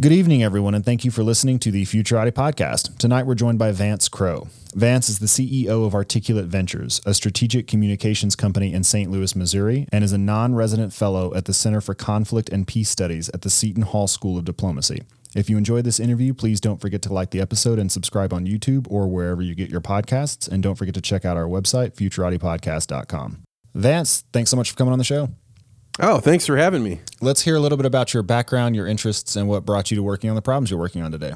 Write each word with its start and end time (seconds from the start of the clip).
Good 0.00 0.12
evening, 0.12 0.42
everyone, 0.42 0.74
and 0.74 0.82
thank 0.82 1.04
you 1.04 1.10
for 1.10 1.22
listening 1.22 1.58
to 1.58 1.70
the 1.70 1.84
Futurati 1.84 2.32
podcast. 2.32 2.96
Tonight, 2.96 3.26
we're 3.26 3.34
joined 3.34 3.58
by 3.58 3.70
Vance 3.70 4.08
Crowe. 4.08 4.48
Vance 4.74 5.10
is 5.10 5.18
the 5.18 5.26
CEO 5.26 5.84
of 5.84 5.94
Articulate 5.94 6.46
Ventures, 6.46 7.02
a 7.04 7.12
strategic 7.12 7.66
communications 7.66 8.34
company 8.34 8.72
in 8.72 8.82
St. 8.82 9.10
Louis, 9.10 9.36
Missouri, 9.36 9.86
and 9.92 10.02
is 10.02 10.14
a 10.14 10.16
non 10.16 10.54
resident 10.54 10.94
fellow 10.94 11.34
at 11.34 11.44
the 11.44 11.52
Center 11.52 11.82
for 11.82 11.92
Conflict 11.92 12.48
and 12.48 12.66
Peace 12.66 12.88
Studies 12.88 13.28
at 13.34 13.42
the 13.42 13.50
Seton 13.50 13.82
Hall 13.82 14.08
School 14.08 14.38
of 14.38 14.46
Diplomacy. 14.46 15.02
If 15.34 15.50
you 15.50 15.58
enjoyed 15.58 15.84
this 15.84 16.00
interview, 16.00 16.32
please 16.32 16.62
don't 16.62 16.80
forget 16.80 17.02
to 17.02 17.12
like 17.12 17.28
the 17.28 17.42
episode 17.42 17.78
and 17.78 17.92
subscribe 17.92 18.32
on 18.32 18.46
YouTube 18.46 18.86
or 18.88 19.06
wherever 19.06 19.42
you 19.42 19.54
get 19.54 19.68
your 19.68 19.82
podcasts. 19.82 20.48
And 20.48 20.62
don't 20.62 20.76
forget 20.76 20.94
to 20.94 21.02
check 21.02 21.26
out 21.26 21.36
our 21.36 21.44
website, 21.44 21.94
futuratipodcast.com. 21.94 23.42
Vance, 23.74 24.24
thanks 24.32 24.50
so 24.50 24.56
much 24.56 24.70
for 24.70 24.78
coming 24.78 24.92
on 24.92 24.98
the 24.98 25.04
show. 25.04 25.28
Oh, 25.98 26.20
thanks 26.20 26.46
for 26.46 26.56
having 26.56 26.82
me. 26.82 27.00
Let's 27.20 27.42
hear 27.42 27.56
a 27.56 27.60
little 27.60 27.76
bit 27.76 27.86
about 27.86 28.14
your 28.14 28.22
background, 28.22 28.76
your 28.76 28.86
interests, 28.86 29.36
and 29.36 29.48
what 29.48 29.66
brought 29.66 29.90
you 29.90 29.96
to 29.96 30.02
working 30.02 30.30
on 30.30 30.36
the 30.36 30.42
problems 30.42 30.70
you're 30.70 30.80
working 30.80 31.02
on 31.02 31.10
today. 31.10 31.34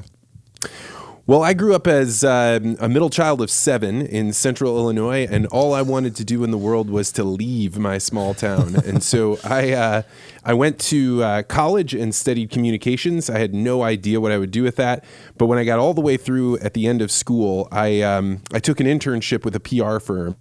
Well, 1.27 1.41
I 1.41 1.53
grew 1.55 1.73
up 1.73 1.87
as 1.87 2.23
uh, 2.23 2.59
a 2.79 2.87
middle 2.87 3.09
child 3.09 3.41
of 3.41 3.49
seven 3.49 4.03
in 4.03 4.31
central 4.31 4.77
Illinois, 4.77 5.25
and 5.27 5.47
all 5.47 5.73
I 5.73 5.81
wanted 5.81 6.15
to 6.17 6.23
do 6.23 6.43
in 6.43 6.51
the 6.51 6.57
world 6.57 6.87
was 6.87 7.11
to 7.13 7.23
leave 7.23 7.79
my 7.79 7.97
small 7.97 8.35
town. 8.35 8.75
and 8.85 9.01
so 9.01 9.39
I, 9.43 9.71
uh, 9.71 10.01
I 10.43 10.53
went 10.53 10.77
to 10.81 11.23
uh, 11.23 11.41
college 11.41 11.95
and 11.95 12.13
studied 12.13 12.51
communications. 12.51 13.27
I 13.27 13.39
had 13.39 13.55
no 13.55 13.81
idea 13.81 14.21
what 14.21 14.31
I 14.31 14.37
would 14.37 14.51
do 14.51 14.61
with 14.61 14.75
that. 14.75 15.03
But 15.35 15.47
when 15.47 15.57
I 15.57 15.63
got 15.63 15.79
all 15.79 15.95
the 15.95 16.01
way 16.01 16.15
through 16.15 16.59
at 16.59 16.75
the 16.75 16.85
end 16.85 17.01
of 17.01 17.09
school, 17.09 17.67
I, 17.71 18.01
um, 18.01 18.43
I 18.53 18.59
took 18.59 18.79
an 18.79 18.85
internship 18.85 19.43
with 19.43 19.55
a 19.55 19.59
PR 19.59 19.97
firm. 19.97 20.37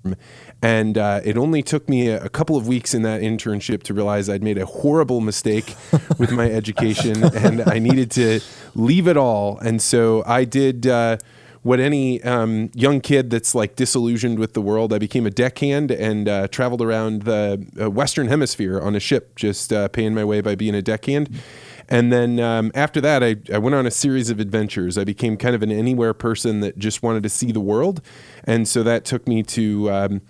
And 0.65 0.97
uh, 0.97 1.21
it 1.23 1.37
only 1.37 1.63
took 1.63 1.91
me 1.91 2.09
a, 2.09 2.25
a, 2.25 2.31
couple 2.31 2.57
of 2.57 2.67
weeks 2.67 2.95
in 2.95 3.03
that 3.03 3.21
internship 3.21 3.83
to 3.83 3.93
realize 3.93 4.31
I'd 4.31 4.43
made 4.43 4.57
a 4.57 4.65
horrible 4.65 5.21
mistake 5.21 5.77
with 6.19 6.33
my 6.33 6.51
education 6.51 7.23
and 7.23 7.61
I 7.69 7.79
needed 7.79 8.11
to 8.13 8.41
leave 8.75 9.07
it 9.07 9.19
all. 9.19 9.59
And 9.59 9.83
so 9.83 10.23
I 10.27 10.45
did 10.45 10.87
uh, 10.87 11.19
what 11.65 11.81
any 11.81 12.23
um, 12.23 12.71
young 12.73 13.03
kid 13.03 13.29
that's 13.29 13.55
like 13.55 13.77
disillusioned 13.77 14.39
with 14.39 14.55
the 14.55 14.63
world, 14.63 14.95
I 14.95 14.99
became 14.99 15.27
a 15.27 15.31
deckhand 15.31 15.91
and 15.91 16.31
uh, 16.31 16.49
traveled 16.49 16.81
around 16.81 17.25
the 17.25 17.67
uh, 17.79 17.91
Western 17.91 18.29
Hemisphere 18.29 18.81
on 18.81 18.97
a 18.97 19.01
ship, 19.01 19.37
just 19.37 19.71
uh, 19.71 19.89
paying 19.89 20.15
my 20.15 20.25
way 20.25 20.41
by 20.41 20.55
being 20.55 20.75
a 20.75 20.81
deckhand. 20.81 21.29
And 21.89 22.13
then 22.13 22.41
um, 22.41 22.71
after 22.75 23.01
that, 23.01 23.23
I, 23.23 23.37
I 23.53 23.59
went 23.59 23.75
on 23.75 23.87
a 23.87 23.91
series 23.91 24.31
of 24.31 24.41
adventures. 24.41 24.97
I 24.97 25.05
became 25.05 25.37
kind 25.37 25.55
of 25.55 25.63
an 25.63 25.71
anywhere 25.71 26.15
person 26.15 26.61
that 26.61 26.79
just 26.79 27.03
wanted 27.03 27.23
to 27.25 27.29
see 27.29 27.53
the 27.53 27.61
world. 27.61 28.01
And 28.45 28.67
so 28.67 28.83
that 28.83 29.05
took 29.05 29.29
me 29.29 29.43
to 29.43 29.91
um, 29.91 30.23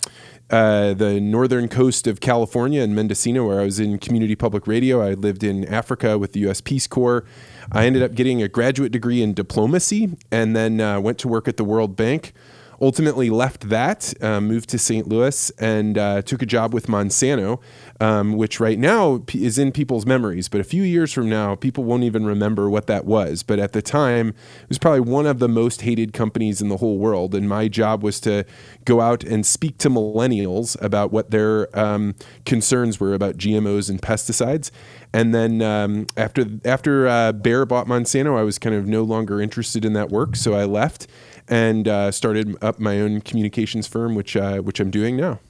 uh, 0.50 0.94
the 0.94 1.20
northern 1.20 1.68
coast 1.68 2.06
of 2.06 2.20
California 2.20 2.82
in 2.82 2.94
Mendocino, 2.94 3.46
where 3.46 3.60
I 3.60 3.64
was 3.64 3.80
in 3.80 3.98
community 3.98 4.36
public 4.36 4.66
radio. 4.66 5.00
I 5.00 5.14
lived 5.14 5.42
in 5.42 5.64
Africa 5.66 6.18
with 6.18 6.32
the 6.32 6.40
U.S. 6.40 6.60
Peace 6.60 6.86
Corps. 6.86 7.24
I 7.72 7.86
ended 7.86 8.02
up 8.02 8.14
getting 8.14 8.42
a 8.42 8.48
graduate 8.48 8.92
degree 8.92 9.22
in 9.22 9.32
diplomacy 9.32 10.16
and 10.30 10.54
then 10.54 10.80
uh, 10.80 11.00
went 11.00 11.18
to 11.20 11.28
work 11.28 11.48
at 11.48 11.56
the 11.56 11.64
World 11.64 11.96
Bank 11.96 12.32
ultimately 12.80 13.30
left 13.30 13.68
that, 13.68 14.14
uh, 14.22 14.40
moved 14.40 14.68
to 14.70 14.78
St. 14.78 15.08
Louis, 15.08 15.50
and 15.58 15.98
uh, 15.98 16.22
took 16.22 16.42
a 16.42 16.46
job 16.46 16.72
with 16.74 16.86
Monsanto, 16.86 17.60
um, 18.00 18.34
which 18.34 18.60
right 18.60 18.78
now 18.78 19.22
is 19.32 19.58
in 19.58 19.72
people's 19.72 20.06
memories. 20.06 20.48
But 20.48 20.60
a 20.60 20.64
few 20.64 20.82
years 20.82 21.12
from 21.12 21.28
now, 21.28 21.54
people 21.54 21.84
won't 21.84 22.04
even 22.04 22.24
remember 22.24 22.68
what 22.68 22.86
that 22.86 23.04
was. 23.04 23.42
But 23.42 23.58
at 23.58 23.72
the 23.72 23.82
time, 23.82 24.28
it 24.28 24.68
was 24.68 24.78
probably 24.78 25.00
one 25.00 25.26
of 25.26 25.38
the 25.38 25.48
most 25.48 25.82
hated 25.82 26.12
companies 26.12 26.60
in 26.60 26.68
the 26.68 26.78
whole 26.78 26.98
world. 26.98 27.34
And 27.34 27.48
my 27.48 27.68
job 27.68 28.02
was 28.02 28.20
to 28.20 28.44
go 28.84 29.00
out 29.00 29.24
and 29.24 29.46
speak 29.46 29.78
to 29.78 29.90
millennials 29.90 30.80
about 30.82 31.12
what 31.12 31.30
their 31.30 31.76
um, 31.78 32.14
concerns 32.44 33.00
were 33.00 33.14
about 33.14 33.36
GMOs 33.36 33.88
and 33.88 34.00
pesticides. 34.00 34.70
And 35.12 35.32
then 35.32 35.62
um, 35.62 36.06
after 36.16 36.44
after 36.64 37.06
uh, 37.06 37.30
Bayer 37.30 37.64
bought 37.64 37.86
Monsanto, 37.86 38.36
I 38.36 38.42
was 38.42 38.58
kind 38.58 38.74
of 38.74 38.86
no 38.86 39.02
longer 39.04 39.40
interested 39.40 39.84
in 39.84 39.92
that 39.92 40.10
work, 40.10 40.34
so 40.34 40.54
I 40.54 40.64
left 40.64 41.06
and 41.48 41.88
uh, 41.88 42.10
started 42.10 42.56
up 42.62 42.78
my 42.78 43.00
own 43.00 43.20
communications 43.20 43.86
firm, 43.86 44.14
which 44.14 44.36
uh, 44.36 44.58
which 44.58 44.80
I'm 44.80 44.90
doing 44.90 45.16
now. 45.16 45.40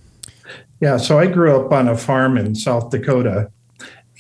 Yeah, 0.81 0.97
so 0.97 1.19
I 1.19 1.27
grew 1.27 1.59
up 1.59 1.73
on 1.73 1.89
a 1.89 1.97
farm 1.97 2.37
in 2.37 2.55
South 2.55 2.91
Dakota, 2.91 3.51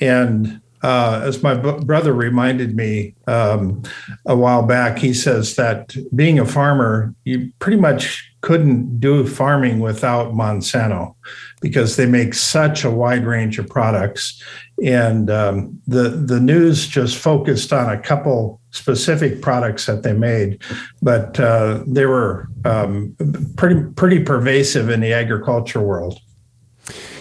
and 0.00 0.60
uh, 0.84 1.22
as 1.24 1.42
my 1.42 1.54
b- 1.54 1.82
brother 1.82 2.12
reminded 2.12 2.76
me 2.76 3.14
um, 3.26 3.82
a 4.26 4.36
while 4.36 4.62
back, 4.62 4.98
he 4.98 5.14
says 5.14 5.56
that 5.56 5.96
being 6.14 6.38
a 6.38 6.44
farmer, 6.44 7.14
you 7.24 7.50
pretty 7.58 7.78
much 7.78 8.30
couldn't 8.42 9.00
do 9.00 9.26
farming 9.26 9.80
without 9.80 10.34
Monsanto 10.34 11.14
because 11.62 11.96
they 11.96 12.04
make 12.04 12.34
such 12.34 12.84
a 12.84 12.90
wide 12.90 13.24
range 13.24 13.58
of 13.58 13.66
products. 13.66 14.42
And 14.84 15.30
um, 15.30 15.80
the 15.86 16.10
the 16.10 16.38
news 16.38 16.86
just 16.86 17.16
focused 17.16 17.72
on 17.72 17.90
a 17.90 17.98
couple 17.98 18.60
specific 18.74 19.40
products 19.40 19.86
that 19.86 20.02
they 20.02 20.12
made, 20.12 20.60
but 21.00 21.38
uh, 21.38 21.82
they 21.86 22.06
were 22.06 22.48
um, 22.64 23.16
pretty 23.56 23.80
pretty 23.96 24.22
pervasive 24.22 24.90
in 24.90 25.00
the 25.00 25.12
agriculture 25.12 25.80
world. 25.80 26.20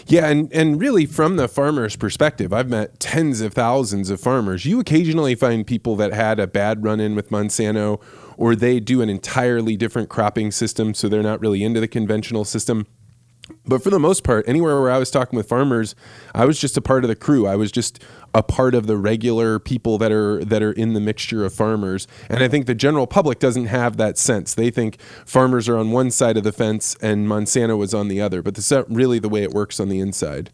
Yeah, 0.06 0.28
and, 0.28 0.52
and 0.52 0.82
really 0.82 1.06
from 1.06 1.38
the 1.38 1.48
farmer's 1.48 1.96
perspective, 1.96 2.52
I've 2.52 2.70
met 2.70 3.00
tens 3.00 3.40
of 3.40 3.54
thousands 3.54 4.10
of 4.10 4.20
farmers. 4.20 4.66
You 4.66 4.82
occasionally 4.82 5.34
find 5.36 5.66
people 5.66 5.96
that 5.96 6.12
had 6.12 6.40
a 6.40 6.48
bad 6.48 6.84
run 6.84 7.00
in 7.00 7.16
with 7.16 7.30
Monsanto 7.30 8.02
or 8.36 8.56
they 8.56 8.80
do 8.80 9.02
an 9.02 9.10
entirely 9.10 9.78
different 9.78 10.10
cropping 10.10 10.52
system, 10.52 10.94
so 10.94 11.08
they're 11.08 11.24
not 11.24 11.40
really 11.40 11.64
into 11.64 11.80
the 11.80 11.88
conventional 11.88 12.44
system. 12.44 12.88
But 13.66 13.84
for 13.84 13.90
the 13.90 14.00
most 14.00 14.24
part, 14.24 14.48
anywhere 14.48 14.80
where 14.80 14.92
I 14.92 14.98
was 14.98 15.12
talking 15.12 15.36
with 15.36 15.48
farmers, 15.48 15.96
I 16.34 16.46
was 16.46 16.60
just 16.60 16.78
a 16.78 16.82
part 16.82 17.04
of 17.04 17.10
the 17.10 17.16
crew. 17.16 17.46
I 17.46 17.56
was 17.56 17.72
just 17.72 18.02
a 18.34 18.42
part 18.42 18.74
of 18.74 18.88
the 18.88 18.98
regular 18.98 19.60
people 19.60 19.98
that 19.98 20.12
are 20.12 20.44
that 20.46 20.64
are 20.64 20.72
in 20.72 20.94
the 20.94 21.00
mixture 21.00 21.46
of 21.46 21.54
farmers. 21.54 22.08
And 22.30 22.42
I 22.42 22.48
think 22.48 22.66
the 22.66 22.76
general 22.76 23.06
public 23.06 23.40
doesn't 23.40 23.66
have 23.66 23.98
that 23.98 24.18
sense. 24.18 24.54
They 24.54 24.70
think 24.70 25.00
farmers 25.26 25.68
are 25.68 25.78
on 25.78 25.92
one 25.92 26.10
side 26.10 26.38
of 26.38 26.44
the 26.44 26.52
fence 26.52 26.96
and 27.02 27.28
Monsanto 27.28 27.84
is 27.84 27.94
on 27.94 28.08
the 28.08 28.22
other. 28.22 28.42
But 28.42 28.56
that's 28.56 28.72
not 28.72 28.90
really 28.90 29.20
the 29.20 29.30
way 29.30 29.44
it 29.44 29.52
works 29.52 29.80
on 29.80 29.90
the 29.90 30.00
inside. 30.00 30.50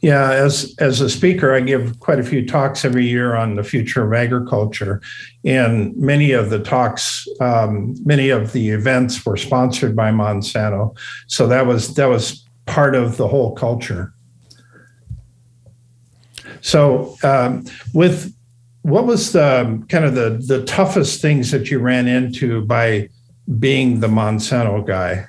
Yeah, 0.00 0.30
as 0.32 0.74
as 0.78 1.00
a 1.00 1.08
speaker, 1.08 1.54
I 1.54 1.60
give 1.60 1.98
quite 2.00 2.18
a 2.18 2.24
few 2.24 2.46
talks 2.46 2.84
every 2.84 3.06
year 3.06 3.34
on 3.34 3.54
the 3.54 3.64
future 3.64 4.04
of 4.04 4.12
agriculture, 4.12 5.00
and 5.44 5.96
many 5.96 6.32
of 6.32 6.50
the 6.50 6.58
talks, 6.58 7.26
um, 7.40 7.94
many 8.04 8.28
of 8.28 8.52
the 8.52 8.70
events 8.70 9.24
were 9.24 9.36
sponsored 9.36 9.96
by 9.96 10.10
Monsanto, 10.10 10.96
so 11.26 11.46
that 11.46 11.66
was 11.66 11.94
that 11.94 12.06
was 12.06 12.44
part 12.66 12.94
of 12.94 13.16
the 13.16 13.28
whole 13.28 13.54
culture. 13.54 14.12
So, 16.60 17.16
um, 17.22 17.64
with 17.92 18.34
what 18.82 19.06
was 19.06 19.32
the 19.32 19.82
kind 19.88 20.04
of 20.04 20.14
the 20.14 20.42
the 20.46 20.64
toughest 20.64 21.22
things 21.22 21.50
that 21.50 21.70
you 21.70 21.78
ran 21.78 22.06
into 22.06 22.64
by 22.66 23.08
being 23.58 24.00
the 24.00 24.08
Monsanto 24.08 24.86
guy? 24.86 25.26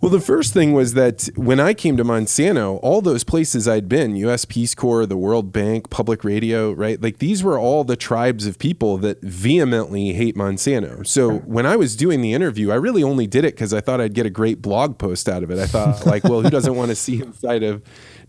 Well, 0.00 0.10
the 0.10 0.20
first 0.20 0.52
thing 0.52 0.72
was 0.74 0.92
that 0.92 1.28
when 1.36 1.58
I 1.58 1.72
came 1.72 1.96
to 1.96 2.04
Monsanto, 2.04 2.78
all 2.82 3.00
those 3.00 3.24
places 3.24 3.66
I'd 3.66 3.88
been, 3.88 4.14
US 4.16 4.44
Peace 4.44 4.74
Corps, 4.74 5.06
the 5.06 5.16
World 5.16 5.52
Bank, 5.52 5.88
public 5.88 6.22
radio, 6.22 6.72
right? 6.72 7.00
Like 7.00 7.18
these 7.18 7.42
were 7.42 7.58
all 7.58 7.82
the 7.82 7.96
tribes 7.96 8.46
of 8.46 8.58
people 8.58 8.98
that 8.98 9.22
vehemently 9.22 10.12
hate 10.12 10.36
Monsanto. 10.36 11.06
So 11.06 11.38
when 11.38 11.64
I 11.64 11.76
was 11.76 11.96
doing 11.96 12.20
the 12.20 12.34
interview, 12.34 12.70
I 12.70 12.74
really 12.74 13.02
only 13.02 13.26
did 13.26 13.44
it 13.44 13.54
because 13.54 13.72
I 13.72 13.80
thought 13.80 14.00
I'd 14.00 14.14
get 14.14 14.26
a 14.26 14.30
great 14.30 14.60
blog 14.60 14.98
post 14.98 15.28
out 15.30 15.42
of 15.42 15.50
it. 15.50 15.58
I 15.58 15.66
thought, 15.66 16.04
like, 16.04 16.24
well, 16.24 16.42
who 16.42 16.50
doesn't 16.50 16.76
want 16.76 16.90
to 16.90 16.94
see 16.94 17.22
inside 17.22 17.62
of 17.62 17.82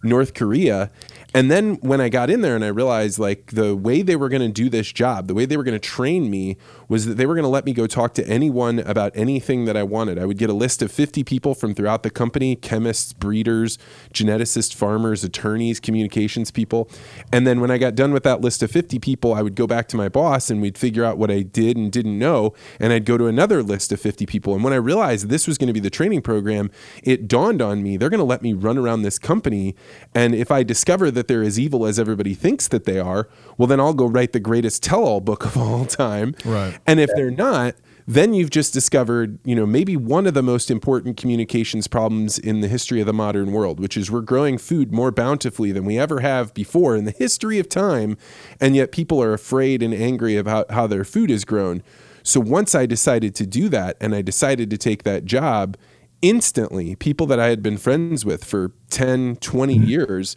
North 0.04 0.34
Korea. 0.34 0.90
And 1.34 1.52
then 1.52 1.76
when 1.76 2.00
I 2.00 2.10
got 2.10 2.30
in 2.30 2.42
there 2.42 2.56
and 2.56 2.64
I 2.64 2.70
realized 2.70 3.20
like 3.20 3.52
the 3.52 3.76
way 3.76 4.02
they 4.02 4.16
were 4.16 4.30
going 4.30 4.42
to 4.42 4.48
do 4.48 4.70
this 4.70 4.92
job, 4.92 5.28
the 5.28 5.34
way 5.34 5.46
they 5.46 5.58
were 5.58 5.64
going 5.64 5.80
to 5.80 5.80
train 5.80 6.30
me 6.30 6.58
was 6.88 7.06
that 7.06 7.16
they 7.16 7.26
were 7.26 7.36
going 7.36 7.44
to 7.44 7.50
let 7.50 7.66
me 7.66 7.74
go 7.74 7.86
talk 7.86 8.14
to 8.14 8.28
anyone 8.28 8.80
about 8.80 9.12
anything 9.14 9.66
that 9.66 9.76
I 9.76 9.84
wanted. 9.84 10.18
I 10.18 10.26
would 10.26 10.38
get 10.38 10.50
a 10.50 10.54
list 10.54 10.82
of 10.82 10.92
50 10.92 11.24
people 11.24 11.54
from 11.54 11.76
throughout 11.76 12.04
the 12.04 12.10
company 12.10 12.56
chemists, 12.56 13.12
breeders, 13.12 13.78
geneticists, 14.14 14.74
farmers, 14.74 15.24
attorneys, 15.24 15.80
communications 15.80 16.50
people. 16.50 16.90
And 17.32 17.46
then 17.46 17.60
when 17.60 17.72
I 17.72 17.78
got 17.78 17.96
done 17.96 18.14
with 18.14 18.24
that 18.24 18.42
list 18.42 18.64
of 18.64 18.72
50 18.72 18.98
people, 19.00 19.34
I 19.34 19.42
would 19.42 19.56
go 19.56 19.68
back 19.68 19.88
to 19.90 19.98
my 19.98 20.08
boss 20.08 20.50
and 20.50 20.62
we'd 20.62 20.78
figure 20.78 21.04
out 21.04 21.18
what 21.18 21.30
I 21.30 21.42
did 21.42 21.76
and 21.76 21.92
didn't 21.92 22.18
know. 22.18 22.54
And 22.80 22.94
I'd 22.94 23.06
go 23.06 23.18
to 23.18 23.28
another 23.28 23.62
list 23.62 23.92
of 23.92 24.00
50 24.00 24.26
people. 24.26 24.56
And 24.56 24.64
when 24.64 24.74
I 24.74 24.78
realized 24.78 25.28
this 25.28 25.48
was 25.48 25.58
going 25.58 25.68
to 25.68 25.74
be 25.74 25.80
the 25.82 25.90
training 25.90 26.22
program, 26.22 26.72
it 27.04 27.28
dawned 27.28 27.62
on 27.62 27.84
me 27.84 27.98
they're 27.98 28.10
going 28.10 28.20
to 28.20 28.24
let 28.24 28.42
me 28.42 28.54
run 28.54 28.78
around 28.78 29.02
this 29.02 29.20
company. 29.20 29.76
And 30.16 30.34
if 30.34 30.52
I 30.52 30.64
discover 30.64 31.12
that 31.18 31.28
they're 31.28 31.44
as 31.44 31.60
evil 31.60 31.86
as 31.86 32.00
everybody 32.00 32.34
thinks 32.34 32.68
that 32.70 32.86
they 32.86 33.00
are, 33.00 33.28
well, 33.58 33.68
then 33.68 33.80
I'll 33.80 33.94
go 33.94 34.06
write 34.06 34.32
the 34.32 34.40
greatest 34.40 34.84
tell 34.84 35.04
all 35.04 35.20
book 35.20 35.46
of 35.46 35.58
all 35.58 35.86
time. 35.86 36.36
Right. 36.46 36.80
And 36.86 37.00
if 37.00 37.10
they're 37.16 37.32
not, 37.32 37.76
then 38.10 38.34
you've 38.34 38.52
just 38.52 38.74
discovered, 38.74 39.38
you 39.44 39.54
know, 39.54 39.66
maybe 39.66 39.98
one 39.98 40.26
of 40.28 40.34
the 40.34 40.42
most 40.42 40.72
important 40.72 41.18
communications 41.18 41.88
problems 41.88 42.40
in 42.40 42.62
the 42.62 42.70
history 42.70 43.02
of 43.02 43.06
the 43.06 43.14
modern 43.14 43.52
world, 43.52 43.82
which 43.82 43.98
is 43.98 44.10
we're 44.10 44.22
growing 44.22 44.58
food 44.58 44.94
more 44.94 45.12
bountifully 45.12 45.74
than 45.74 45.84
we 45.84 46.00
ever 46.00 46.22
have 46.22 46.54
before 46.54 46.96
in 46.96 47.04
the 47.04 47.12
history 47.12 47.60
of 47.60 47.68
time, 47.68 48.18
and 48.62 48.78
yet 48.78 48.94
people 48.94 49.22
are 49.22 49.34
afraid 49.34 49.84
and 49.84 49.94
angry 49.94 50.38
about 50.38 50.72
how 50.72 50.88
their 50.88 51.04
food 51.04 51.30
is 51.30 51.44
grown. 51.44 51.84
So 52.24 52.40
once 52.40 52.74
I 52.74 52.86
decided 52.86 53.36
to 53.36 53.46
do 53.46 53.68
that 53.70 53.98
and 54.00 54.16
I 54.16 54.22
decided 54.22 54.70
to 54.70 54.78
take 54.78 55.04
that 55.04 55.26
job, 55.26 55.76
instantly 56.22 56.96
people 56.96 57.28
that 57.28 57.40
I 57.40 57.48
had 57.48 57.62
been 57.62 57.78
friends 57.78 58.26
with 58.26 58.44
for 58.44 58.72
10, 58.90 59.38
20 59.38 59.76
mm-hmm. 59.76 59.84
years 59.84 60.36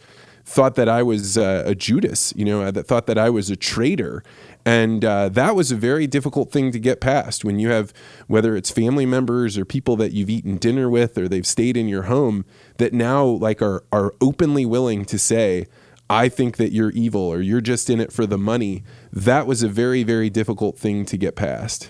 thought 0.51 0.75
that 0.75 0.89
I 0.89 1.01
was 1.01 1.37
uh, 1.37 1.63
a 1.65 1.73
Judas, 1.73 2.33
you 2.35 2.45
know, 2.45 2.69
that 2.71 2.85
thought 2.85 3.07
that 3.07 3.17
I 3.17 3.29
was 3.29 3.49
a 3.49 3.55
traitor. 3.55 4.23
And 4.65 5.03
uh, 5.03 5.29
that 5.29 5.55
was 5.55 5.71
a 5.71 5.75
very 5.75 6.05
difficult 6.07 6.51
thing 6.51 6.71
to 6.71 6.79
get 6.79 7.01
past 7.01 7.43
when 7.43 7.57
you 7.57 7.69
have, 7.69 7.93
whether 8.27 8.55
it's 8.55 8.69
family 8.69 9.05
members 9.05 9.57
or 9.57 9.65
people 9.65 9.95
that 9.95 10.11
you've 10.11 10.29
eaten 10.29 10.57
dinner 10.57 10.89
with 10.89 11.17
or 11.17 11.27
they've 11.27 11.47
stayed 11.47 11.77
in 11.77 11.87
your 11.87 12.03
home 12.03 12.45
that 12.77 12.93
now 12.93 13.25
like 13.25 13.61
are, 13.61 13.83
are 13.91 14.13
openly 14.21 14.65
willing 14.65 15.05
to 15.05 15.17
say, 15.17 15.67
I 16.09 16.27
think 16.27 16.57
that 16.57 16.73
you're 16.73 16.91
evil 16.91 17.21
or 17.21 17.41
you're 17.41 17.61
just 17.61 17.89
in 17.89 18.01
it 18.01 18.11
for 18.11 18.25
the 18.25 18.37
money. 18.37 18.83
That 19.13 19.47
was 19.47 19.63
a 19.63 19.69
very, 19.69 20.03
very 20.03 20.29
difficult 20.29 20.77
thing 20.77 21.05
to 21.05 21.17
get 21.17 21.35
past. 21.35 21.89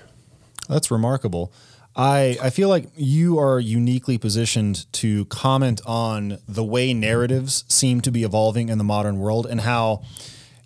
That's 0.70 0.92
remarkable. 0.92 1.52
I, 1.96 2.38
I 2.42 2.50
feel 2.50 2.70
like 2.70 2.88
you 2.96 3.38
are 3.40 3.60
uniquely 3.60 4.18
positioned 4.18 4.92
to 4.94 5.26
comment 5.26 5.82
on 5.86 6.38
the 6.48 6.64
way 6.64 6.94
narratives 6.94 7.66
seem 7.68 8.02
to 8.02 8.12
be 8.12 8.24
evolving 8.24 8.70
in 8.70 8.78
the 8.78 8.84
modern 8.84 9.20
world 9.20 9.46
and 9.46 9.62
how 9.62 10.04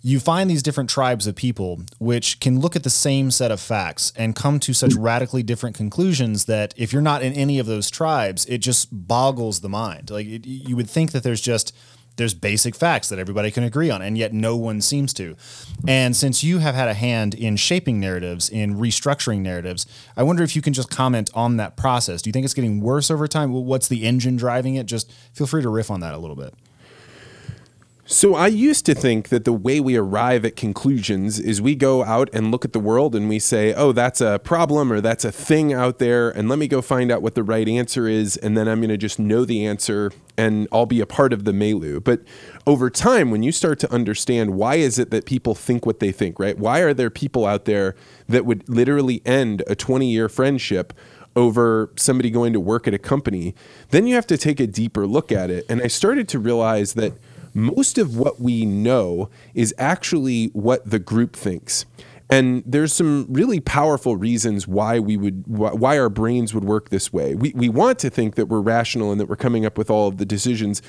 you 0.02 0.20
find 0.20 0.48
these 0.48 0.62
different 0.62 0.88
tribes 0.88 1.26
of 1.26 1.34
people 1.34 1.82
which 1.98 2.38
can 2.38 2.60
look 2.60 2.76
at 2.76 2.84
the 2.84 2.90
same 2.90 3.28
set 3.32 3.50
of 3.50 3.60
facts 3.60 4.12
and 4.14 4.36
come 4.36 4.60
to 4.60 4.72
such 4.72 4.94
radically 4.94 5.42
different 5.42 5.74
conclusions 5.74 6.44
that 6.44 6.72
if 6.76 6.92
you're 6.92 7.02
not 7.02 7.24
in 7.24 7.32
any 7.32 7.58
of 7.58 7.66
those 7.66 7.90
tribes, 7.90 8.46
it 8.46 8.58
just 8.58 8.86
boggles 8.92 9.62
the 9.62 9.68
mind. 9.68 10.10
Like 10.10 10.28
it, 10.28 10.46
you 10.46 10.76
would 10.76 10.88
think 10.88 11.10
that 11.10 11.24
there's 11.24 11.40
just 11.40 11.74
there's 12.16 12.34
basic 12.34 12.74
facts 12.74 13.08
that 13.08 13.18
everybody 13.18 13.50
can 13.50 13.64
agree 13.64 13.90
on, 13.90 14.02
and 14.02 14.16
yet 14.16 14.32
no 14.32 14.56
one 14.56 14.80
seems 14.80 15.12
to. 15.14 15.36
And 15.86 16.16
since 16.16 16.42
you 16.42 16.58
have 16.58 16.74
had 16.74 16.88
a 16.88 16.94
hand 16.94 17.34
in 17.34 17.56
shaping 17.56 18.00
narratives, 18.00 18.48
in 18.48 18.76
restructuring 18.76 19.40
narratives, 19.40 19.86
I 20.16 20.22
wonder 20.22 20.42
if 20.42 20.56
you 20.56 20.62
can 20.62 20.72
just 20.72 20.90
comment 20.90 21.30
on 21.34 21.56
that 21.58 21.76
process. 21.76 22.22
Do 22.22 22.28
you 22.28 22.32
think 22.32 22.44
it's 22.44 22.54
getting 22.54 22.80
worse 22.80 23.10
over 23.10 23.28
time? 23.28 23.52
What's 23.52 23.88
the 23.88 24.04
engine 24.04 24.36
driving 24.36 24.76
it? 24.76 24.86
Just 24.86 25.12
feel 25.32 25.46
free 25.46 25.62
to 25.62 25.68
riff 25.68 25.90
on 25.90 26.00
that 26.00 26.14
a 26.14 26.18
little 26.18 26.36
bit. 26.36 26.54
So 28.08 28.36
I 28.36 28.46
used 28.46 28.86
to 28.86 28.94
think 28.94 29.30
that 29.30 29.44
the 29.44 29.52
way 29.52 29.80
we 29.80 29.96
arrive 29.96 30.44
at 30.44 30.54
conclusions 30.54 31.40
is 31.40 31.60
we 31.60 31.74
go 31.74 32.04
out 32.04 32.30
and 32.32 32.52
look 32.52 32.64
at 32.64 32.72
the 32.72 32.78
world 32.78 33.16
and 33.16 33.28
we 33.28 33.40
say, 33.40 33.74
"Oh, 33.74 33.90
that's 33.90 34.20
a 34.20 34.38
problem 34.38 34.92
or 34.92 35.00
that's 35.00 35.24
a 35.24 35.32
thing 35.32 35.72
out 35.72 35.98
there 35.98 36.30
and 36.30 36.48
let 36.48 36.60
me 36.60 36.68
go 36.68 36.80
find 36.80 37.10
out 37.10 37.20
what 37.20 37.34
the 37.34 37.42
right 37.42 37.68
answer 37.68 38.06
is 38.06 38.36
and 38.36 38.56
then 38.56 38.68
I'm 38.68 38.78
going 38.78 38.90
to 38.90 38.96
just 38.96 39.18
know 39.18 39.44
the 39.44 39.66
answer 39.66 40.12
and 40.38 40.68
I'll 40.70 40.86
be 40.86 41.00
a 41.00 41.06
part 41.06 41.32
of 41.32 41.44
the 41.44 41.52
milieu." 41.52 41.98
But 41.98 42.20
over 42.64 42.90
time 42.90 43.32
when 43.32 43.42
you 43.42 43.50
start 43.50 43.80
to 43.80 43.92
understand 43.92 44.54
why 44.54 44.76
is 44.76 45.00
it 45.00 45.10
that 45.10 45.26
people 45.26 45.56
think 45.56 45.84
what 45.84 45.98
they 45.98 46.12
think, 46.12 46.38
right? 46.38 46.56
Why 46.56 46.82
are 46.82 46.94
there 46.94 47.10
people 47.10 47.44
out 47.44 47.64
there 47.64 47.96
that 48.28 48.46
would 48.46 48.68
literally 48.68 49.20
end 49.26 49.64
a 49.66 49.74
20-year 49.74 50.28
friendship 50.28 50.92
over 51.34 51.90
somebody 51.96 52.30
going 52.30 52.52
to 52.52 52.60
work 52.60 52.86
at 52.86 52.94
a 52.94 52.98
company? 52.98 53.56
Then 53.90 54.06
you 54.06 54.14
have 54.14 54.28
to 54.28 54.38
take 54.38 54.60
a 54.60 54.66
deeper 54.68 55.08
look 55.08 55.32
at 55.32 55.50
it. 55.50 55.66
And 55.68 55.82
I 55.82 55.88
started 55.88 56.28
to 56.28 56.38
realize 56.38 56.92
that 56.92 57.12
most 57.56 57.96
of 57.96 58.16
what 58.16 58.38
we 58.38 58.66
know 58.66 59.30
is 59.54 59.74
actually 59.78 60.48
what 60.48 60.88
the 60.88 60.98
group 60.98 61.34
thinks. 61.34 61.86
And 62.28 62.64
there's 62.66 62.92
some 62.92 63.26
really 63.28 63.60
powerful 63.60 64.16
reasons 64.16 64.66
why 64.66 64.98
we 64.98 65.16
would 65.16 65.44
why 65.46 65.98
our 65.98 66.08
brains 66.08 66.52
would 66.54 66.64
work 66.64 66.88
this 66.88 67.12
way. 67.12 67.34
We 67.34 67.52
we 67.54 67.68
want 67.68 67.98
to 68.00 68.10
think 68.10 68.34
that 68.34 68.46
we're 68.46 68.60
rational 68.60 69.12
and 69.12 69.20
that 69.20 69.28
we're 69.28 69.36
coming 69.36 69.64
up 69.64 69.78
with 69.78 69.90
all 69.90 70.08
of 70.08 70.16
the 70.18 70.26
decisions 70.26 70.82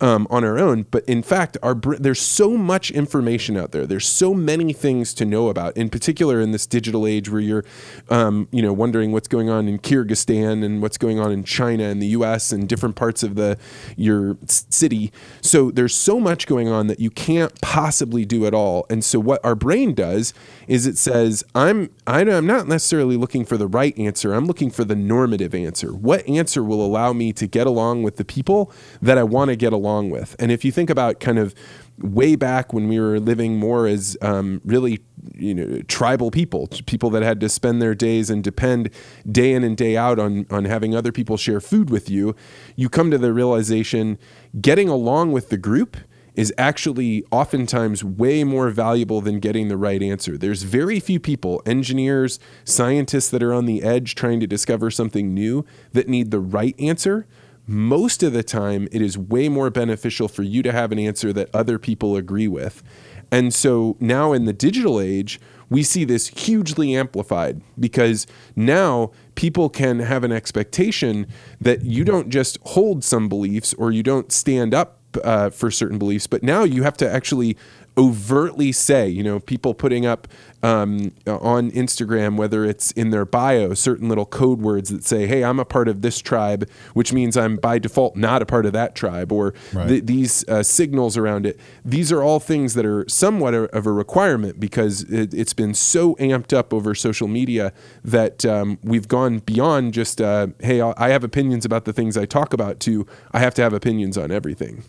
um, 0.00 0.26
on 0.30 0.44
our 0.44 0.58
own, 0.58 0.86
but 0.90 1.04
in 1.04 1.22
fact, 1.22 1.56
our 1.62 1.74
there's 1.74 2.20
so 2.20 2.56
much 2.56 2.90
information 2.90 3.56
out 3.56 3.72
there. 3.72 3.86
There's 3.86 4.06
so 4.06 4.34
many 4.34 4.72
things 4.72 5.14
to 5.14 5.24
know 5.24 5.48
about. 5.48 5.76
In 5.76 5.90
particular, 5.90 6.40
in 6.40 6.52
this 6.52 6.66
digital 6.66 7.06
age 7.06 7.28
where 7.28 7.40
you're, 7.40 7.64
um, 8.08 8.48
you 8.52 8.62
know, 8.62 8.72
wondering 8.72 9.12
what's 9.12 9.28
going 9.28 9.50
on 9.50 9.68
in 9.68 9.78
Kyrgyzstan 9.78 10.64
and 10.64 10.80
what's 10.80 10.98
going 10.98 11.18
on 11.18 11.32
in 11.32 11.44
China 11.44 11.84
and 11.84 12.00
the 12.00 12.08
U.S. 12.08 12.52
and 12.52 12.68
different 12.68 12.96
parts 12.96 13.22
of 13.22 13.34
the 13.34 13.58
your 13.96 14.36
city. 14.46 15.12
So 15.40 15.70
there's 15.70 15.94
so 15.94 16.20
much 16.20 16.46
going 16.46 16.68
on 16.68 16.86
that 16.86 17.00
you 17.00 17.10
can't 17.10 17.60
possibly 17.60 18.24
do 18.24 18.46
it 18.46 18.54
all. 18.54 18.86
And 18.88 19.04
so 19.04 19.18
what 19.18 19.44
our 19.44 19.54
brain 19.54 19.94
does 19.94 20.34
is 20.66 20.83
it 20.86 20.98
says 20.98 21.44
I'm 21.54 21.90
I'm 22.06 22.46
not 22.46 22.68
necessarily 22.68 23.16
looking 23.16 23.44
for 23.44 23.56
the 23.56 23.66
right 23.66 23.96
answer. 23.98 24.32
I'm 24.32 24.46
looking 24.46 24.70
for 24.70 24.84
the 24.84 24.96
normative 24.96 25.54
answer. 25.54 25.92
What 25.92 26.26
answer 26.28 26.62
will 26.62 26.84
allow 26.84 27.12
me 27.12 27.32
to 27.34 27.46
get 27.46 27.66
along 27.66 28.02
with 28.02 28.16
the 28.16 28.24
people 28.24 28.72
that 29.00 29.18
I 29.18 29.22
want 29.22 29.50
to 29.50 29.56
get 29.56 29.72
along 29.72 30.10
with? 30.10 30.36
And 30.38 30.50
if 30.50 30.64
you 30.64 30.72
think 30.72 30.90
about 30.90 31.20
kind 31.20 31.38
of 31.38 31.54
way 31.98 32.34
back 32.34 32.72
when 32.72 32.88
we 32.88 32.98
were 32.98 33.20
living 33.20 33.56
more 33.56 33.86
as 33.86 34.16
um, 34.20 34.60
really 34.64 35.00
you 35.34 35.54
know 35.54 35.80
tribal 35.82 36.30
people 36.30 36.68
people 36.86 37.08
that 37.10 37.22
had 37.22 37.40
to 37.40 37.48
spend 37.48 37.80
their 37.80 37.94
days 37.94 38.30
and 38.30 38.42
depend 38.42 38.90
day 39.30 39.52
in 39.52 39.62
and 39.64 39.76
day 39.76 39.96
out 39.96 40.18
on 40.18 40.44
on 40.50 40.64
having 40.64 40.94
other 40.94 41.12
people 41.12 41.36
share 41.36 41.60
food 41.60 41.88
with 41.88 42.10
you 42.10 42.34
you 42.76 42.88
come 42.88 43.10
to 43.10 43.16
the 43.16 43.32
realization 43.32 44.18
getting 44.60 44.88
along 44.88 45.32
with 45.32 45.48
the 45.48 45.56
group 45.56 45.96
is 46.34 46.52
actually 46.58 47.24
oftentimes 47.30 48.02
way 48.02 48.44
more 48.44 48.70
valuable 48.70 49.20
than 49.20 49.38
getting 49.38 49.68
the 49.68 49.76
right 49.76 50.02
answer. 50.02 50.36
There's 50.36 50.62
very 50.62 51.00
few 51.00 51.20
people, 51.20 51.62
engineers, 51.64 52.40
scientists 52.64 53.30
that 53.30 53.42
are 53.42 53.54
on 53.54 53.66
the 53.66 53.82
edge 53.82 54.14
trying 54.14 54.40
to 54.40 54.46
discover 54.46 54.90
something 54.90 55.32
new 55.32 55.64
that 55.92 56.08
need 56.08 56.30
the 56.30 56.40
right 56.40 56.74
answer. 56.78 57.26
Most 57.66 58.22
of 58.22 58.32
the 58.32 58.42
time, 58.42 58.88
it 58.92 59.00
is 59.00 59.16
way 59.16 59.48
more 59.48 59.70
beneficial 59.70 60.28
for 60.28 60.42
you 60.42 60.62
to 60.62 60.72
have 60.72 60.92
an 60.92 60.98
answer 60.98 61.32
that 61.32 61.54
other 61.54 61.78
people 61.78 62.16
agree 62.16 62.48
with. 62.48 62.82
And 63.30 63.54
so 63.54 63.96
now 64.00 64.32
in 64.32 64.44
the 64.44 64.52
digital 64.52 65.00
age, 65.00 65.40
we 65.70 65.82
see 65.82 66.04
this 66.04 66.28
hugely 66.28 66.94
amplified 66.94 67.62
because 67.80 68.26
now 68.54 69.12
people 69.34 69.70
can 69.70 70.00
have 70.00 70.24
an 70.24 70.32
expectation 70.32 71.26
that 71.60 71.84
you 71.84 72.04
don't 72.04 72.28
just 72.28 72.58
hold 72.62 73.02
some 73.02 73.28
beliefs 73.28 73.72
or 73.74 73.90
you 73.90 74.02
don't 74.02 74.30
stand 74.30 74.74
up 74.74 75.00
uh, 75.22 75.50
for 75.50 75.70
certain 75.70 75.98
beliefs, 75.98 76.26
but 76.26 76.42
now 76.42 76.64
you 76.64 76.82
have 76.82 76.96
to 76.98 77.10
actually 77.10 77.56
overtly 77.96 78.72
say, 78.72 79.08
you 79.08 79.22
know, 79.22 79.38
people 79.38 79.74
putting 79.74 80.04
up 80.04 80.26
um, 80.62 81.12
on 81.26 81.70
Instagram, 81.72 82.36
whether 82.36 82.64
it's 82.64 82.90
in 82.92 83.10
their 83.10 83.24
bio, 83.24 83.74
certain 83.74 84.08
little 84.08 84.24
code 84.26 84.60
words 84.60 84.88
that 84.90 85.04
say, 85.04 85.26
hey, 85.26 85.44
I'm 85.44 85.60
a 85.60 85.64
part 85.64 85.88
of 85.88 86.02
this 86.02 86.20
tribe, 86.20 86.68
which 86.94 87.12
means 87.12 87.36
I'm 87.36 87.56
by 87.56 87.78
default 87.78 88.16
not 88.16 88.42
a 88.42 88.46
part 88.46 88.66
of 88.66 88.72
that 88.72 88.94
tribe, 88.94 89.30
or 89.30 89.54
right. 89.72 89.88
th- 89.88 90.06
these 90.06 90.48
uh, 90.48 90.62
signals 90.62 91.16
around 91.16 91.46
it. 91.46 91.60
These 91.84 92.10
are 92.10 92.22
all 92.22 92.40
things 92.40 92.74
that 92.74 92.86
are 92.86 93.04
somewhat 93.08 93.54
of 93.54 93.86
a 93.86 93.92
requirement 93.92 94.58
because 94.58 95.02
it, 95.02 95.32
has 95.32 95.52
been 95.52 95.74
so 95.74 96.14
amped 96.16 96.56
up 96.56 96.72
over 96.72 96.94
social 96.94 97.28
media 97.28 97.72
that 98.02 98.44
um, 98.44 98.78
we've 98.82 99.06
gone 99.06 99.40
beyond 99.40 99.92
just, 99.92 100.20
uh, 100.20 100.48
hey, 100.60 100.80
I 100.80 101.10
have 101.10 101.22
opinions 101.22 101.64
about 101.64 101.84
the 101.84 101.92
things 101.92 102.16
I 102.16 102.24
talk 102.24 102.52
about, 102.52 102.80
to 102.80 103.06
I 103.32 103.40
have 103.40 103.54
to 103.54 103.62
have 103.62 103.72
opinions 103.72 104.16
on 104.16 104.30
everything. 104.30 104.84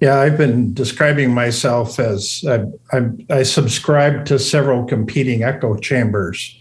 Yeah, 0.00 0.20
I've 0.20 0.38
been 0.38 0.74
describing 0.74 1.34
myself 1.34 1.98
as 1.98 2.44
I, 2.48 2.64
I, 2.96 3.08
I 3.30 3.42
subscribe 3.42 4.26
to 4.26 4.38
several 4.38 4.84
competing 4.84 5.42
echo 5.42 5.76
chambers, 5.76 6.56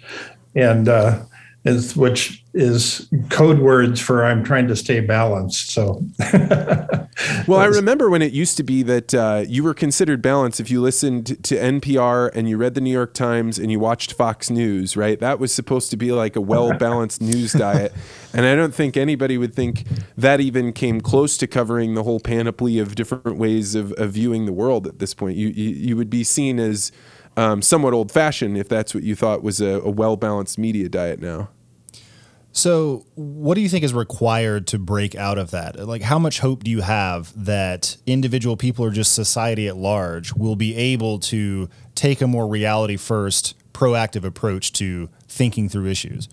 and 0.55 0.89
uh, 0.89 1.23
is, 1.67 1.95
which 1.95 2.43
is 2.53 3.07
code 3.29 3.59
words 3.59 3.99
for 3.99 4.25
I'm 4.25 4.43
trying 4.43 4.67
to 4.67 4.75
stay 4.75 4.99
balanced. 4.99 5.71
So, 5.71 6.03
Well, 7.47 7.59
I 7.59 7.65
remember 7.65 8.09
when 8.09 8.21
it 8.21 8.31
used 8.31 8.57
to 8.57 8.63
be 8.63 8.83
that 8.83 9.13
uh, 9.13 9.43
you 9.47 9.63
were 9.63 9.73
considered 9.73 10.21
balanced 10.21 10.59
if 10.59 10.69
you 10.69 10.81
listened 10.81 11.43
to 11.43 11.55
NPR 11.55 12.29
and 12.35 12.47
you 12.47 12.57
read 12.57 12.75
the 12.75 12.81
New 12.81 12.91
York 12.91 13.13
Times 13.13 13.57
and 13.57 13.71
you 13.71 13.79
watched 13.79 14.13
Fox 14.13 14.49
News, 14.49 14.95
right? 14.95 15.19
That 15.19 15.39
was 15.39 15.53
supposed 15.53 15.89
to 15.91 15.97
be 15.97 16.11
like 16.11 16.35
a 16.35 16.41
well 16.41 16.77
balanced 16.77 17.21
news 17.21 17.53
diet. 17.53 17.93
And 18.33 18.45
I 18.45 18.55
don't 18.55 18.75
think 18.75 18.97
anybody 18.97 19.37
would 19.37 19.55
think 19.55 19.85
that 20.15 20.39
even 20.39 20.73
came 20.73 21.01
close 21.01 21.37
to 21.37 21.47
covering 21.47 21.95
the 21.95 22.03
whole 22.03 22.19
panoply 22.19 22.77
of 22.77 22.93
different 22.93 23.37
ways 23.37 23.73
of, 23.73 23.93
of 23.93 24.11
viewing 24.11 24.45
the 24.45 24.53
world 24.53 24.85
at 24.85 24.99
this 24.99 25.13
point. 25.15 25.37
You, 25.37 25.47
you, 25.47 25.69
you 25.69 25.97
would 25.97 26.09
be 26.09 26.23
seen 26.23 26.59
as 26.59 26.91
um, 27.35 27.61
somewhat 27.61 27.93
old 27.93 28.11
fashioned 28.11 28.57
if 28.57 28.69
that's 28.69 28.93
what 28.93 29.03
you 29.03 29.15
thought 29.15 29.41
was 29.41 29.61
a, 29.61 29.79
a 29.79 29.89
well 29.89 30.17
balanced 30.17 30.59
media 30.59 30.87
diet 30.89 31.19
now. 31.19 31.49
So, 32.57 33.05
what 33.13 33.53
do 33.53 33.61
you 33.61 33.69
think 33.69 33.83
is 33.83 33.93
required 33.93 34.65
to 34.67 34.79
break 34.79 35.13
out 35.13 35.37
of 35.37 35.51
that? 35.51 35.77
Like, 35.87 36.01
how 36.01 36.17
much 36.17 36.39
hope 36.39 36.63
do 36.63 36.71
you 36.71 36.81
have 36.81 37.31
that 37.45 37.97
individual 38.07 38.57
people 38.57 38.83
or 38.83 38.89
just 38.89 39.13
society 39.13 39.67
at 39.67 39.77
large 39.77 40.33
will 40.33 40.55
be 40.55 40.75
able 40.75 41.19
to 41.19 41.69
take 41.93 42.19
a 42.19 42.25
more 42.25 42.47
reality 42.47 42.97
first, 42.97 43.53
proactive 43.73 44.23
approach 44.23 44.73
to 44.73 45.07
thinking 45.27 45.69
through 45.69 45.85
issues? 45.85 46.27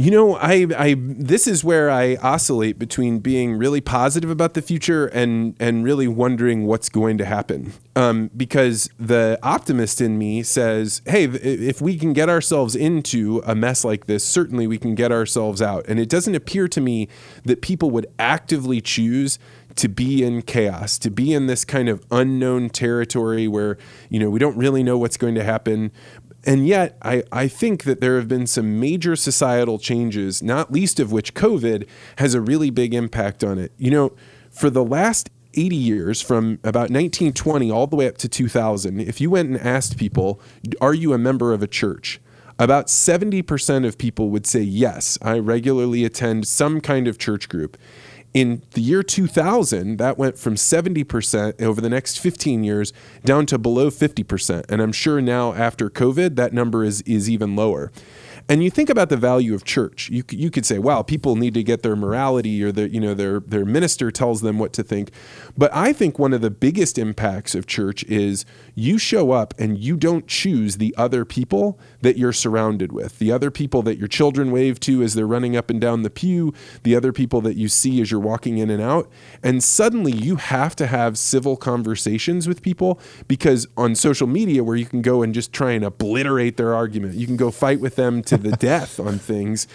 You 0.00 0.10
know, 0.10 0.36
I, 0.36 0.66
I 0.78 0.96
this 0.98 1.46
is 1.46 1.62
where 1.62 1.90
I 1.90 2.16
oscillate 2.22 2.78
between 2.78 3.18
being 3.18 3.58
really 3.58 3.82
positive 3.82 4.30
about 4.30 4.54
the 4.54 4.62
future 4.62 5.08
and 5.08 5.54
and 5.60 5.84
really 5.84 6.08
wondering 6.08 6.64
what's 6.64 6.88
going 6.88 7.18
to 7.18 7.26
happen. 7.26 7.74
Um, 7.94 8.30
because 8.34 8.88
the 8.98 9.38
optimist 9.42 10.00
in 10.00 10.16
me 10.16 10.42
says, 10.42 11.02
"Hey, 11.04 11.24
if 11.24 11.82
we 11.82 11.98
can 11.98 12.14
get 12.14 12.30
ourselves 12.30 12.74
into 12.74 13.42
a 13.44 13.54
mess 13.54 13.84
like 13.84 14.06
this, 14.06 14.24
certainly 14.24 14.66
we 14.66 14.78
can 14.78 14.94
get 14.94 15.12
ourselves 15.12 15.60
out." 15.60 15.84
And 15.86 16.00
it 16.00 16.08
doesn't 16.08 16.34
appear 16.34 16.66
to 16.66 16.80
me 16.80 17.06
that 17.44 17.60
people 17.60 17.90
would 17.90 18.06
actively 18.18 18.80
choose 18.80 19.38
to 19.76 19.88
be 19.88 20.22
in 20.22 20.42
chaos, 20.42 20.98
to 20.98 21.10
be 21.10 21.32
in 21.32 21.46
this 21.46 21.64
kind 21.64 21.88
of 21.88 22.04
unknown 22.10 22.70
territory 22.70 23.46
where, 23.46 23.78
you 24.08 24.18
know, 24.18 24.30
we 24.30 24.38
don't 24.38 24.56
really 24.56 24.82
know 24.82 24.98
what's 24.98 25.16
going 25.16 25.34
to 25.34 25.44
happen 25.44 25.92
and 26.44 26.66
yet 26.66 26.96
I, 27.02 27.22
I 27.30 27.48
think 27.48 27.84
that 27.84 28.00
there 28.00 28.16
have 28.16 28.28
been 28.28 28.46
some 28.46 28.80
major 28.80 29.14
societal 29.16 29.78
changes, 29.78 30.42
not 30.42 30.72
least 30.72 30.98
of 30.98 31.12
which 31.12 31.34
COVID 31.34 31.86
has 32.16 32.34
a 32.34 32.40
really 32.40 32.70
big 32.70 32.94
impact 32.94 33.44
on 33.44 33.58
it. 33.58 33.72
You 33.76 33.90
know, 33.90 34.12
for 34.50 34.70
the 34.70 34.84
last 34.84 35.30
80 35.54 35.76
years, 35.76 36.22
from 36.22 36.58
about 36.62 36.90
1920 36.90 37.70
all 37.70 37.86
the 37.86 37.96
way 37.96 38.08
up 38.08 38.16
to 38.18 38.28
2000, 38.28 39.00
if 39.00 39.20
you 39.20 39.30
went 39.30 39.50
and 39.50 39.58
asked 39.58 39.96
people, 39.96 40.40
Are 40.80 40.94
you 40.94 41.12
a 41.12 41.18
member 41.18 41.52
of 41.52 41.62
a 41.62 41.66
church? 41.66 42.20
About 42.58 42.88
70% 42.88 43.86
of 43.86 43.98
people 43.98 44.30
would 44.30 44.46
say, 44.46 44.60
Yes, 44.60 45.18
I 45.22 45.38
regularly 45.38 46.04
attend 46.04 46.46
some 46.46 46.80
kind 46.80 47.08
of 47.08 47.18
church 47.18 47.48
group. 47.48 47.76
In 48.32 48.62
the 48.72 48.80
year 48.80 49.02
2000, 49.02 49.96
that 49.96 50.16
went 50.16 50.38
from 50.38 50.54
70% 50.54 51.60
over 51.60 51.80
the 51.80 51.88
next 51.88 52.18
15 52.18 52.62
years 52.62 52.92
down 53.24 53.44
to 53.46 53.58
below 53.58 53.90
50%. 53.90 54.64
And 54.68 54.80
I'm 54.80 54.92
sure 54.92 55.20
now 55.20 55.52
after 55.52 55.90
COVID, 55.90 56.36
that 56.36 56.52
number 56.52 56.84
is, 56.84 57.02
is 57.02 57.28
even 57.28 57.56
lower. 57.56 57.90
And 58.48 58.64
you 58.64 58.70
think 58.70 58.90
about 58.90 59.10
the 59.10 59.16
value 59.16 59.54
of 59.54 59.64
church. 59.64 60.08
You, 60.10 60.24
you 60.30 60.50
could 60.50 60.66
say, 60.66 60.78
wow, 60.78 61.02
people 61.02 61.36
need 61.36 61.54
to 61.54 61.62
get 61.62 61.82
their 61.82 61.94
morality 61.94 62.62
or 62.62 62.72
their, 62.72 62.86
you 62.86 63.00
know, 63.00 63.14
their, 63.14 63.40
their 63.40 63.64
minister 63.64 64.10
tells 64.10 64.40
them 64.40 64.58
what 64.58 64.72
to 64.74 64.82
think. 64.82 65.10
But 65.56 65.74
I 65.74 65.92
think 65.92 66.18
one 66.18 66.32
of 66.32 66.40
the 66.40 66.50
biggest 66.50 66.98
impacts 66.98 67.54
of 67.54 67.66
church 67.66 68.02
is 68.04 68.44
you 68.80 68.98
show 68.98 69.32
up 69.32 69.52
and 69.58 69.78
you 69.78 69.96
don't 69.96 70.26
choose 70.26 70.78
the 70.78 70.94
other 70.96 71.24
people 71.24 71.78
that 72.00 72.16
you're 72.16 72.32
surrounded 72.32 72.92
with, 72.92 73.18
the 73.18 73.30
other 73.30 73.50
people 73.50 73.82
that 73.82 73.98
your 73.98 74.08
children 74.08 74.50
wave 74.50 74.80
to 74.80 75.02
as 75.02 75.14
they're 75.14 75.26
running 75.26 75.56
up 75.56 75.68
and 75.68 75.80
down 75.80 76.02
the 76.02 76.10
pew, 76.10 76.54
the 76.82 76.96
other 76.96 77.12
people 77.12 77.40
that 77.42 77.56
you 77.56 77.68
see 77.68 78.00
as 78.00 78.10
you're 78.10 78.18
walking 78.18 78.58
in 78.58 78.70
and 78.70 78.82
out. 78.82 79.08
And 79.42 79.62
suddenly 79.62 80.12
you 80.12 80.36
have 80.36 80.74
to 80.76 80.86
have 80.86 81.18
civil 81.18 81.56
conversations 81.56 82.48
with 82.48 82.62
people 82.62 82.98
because 83.28 83.68
on 83.76 83.94
social 83.94 84.26
media, 84.26 84.64
where 84.64 84.76
you 84.76 84.86
can 84.86 85.02
go 85.02 85.22
and 85.22 85.34
just 85.34 85.52
try 85.52 85.72
and 85.72 85.84
obliterate 85.84 86.56
their 86.56 86.74
argument, 86.74 87.14
you 87.14 87.26
can 87.26 87.36
go 87.36 87.50
fight 87.50 87.80
with 87.80 87.96
them 87.96 88.22
to 88.22 88.38
the 88.38 88.52
death 88.56 88.98
on 88.98 89.18
things. 89.18 89.68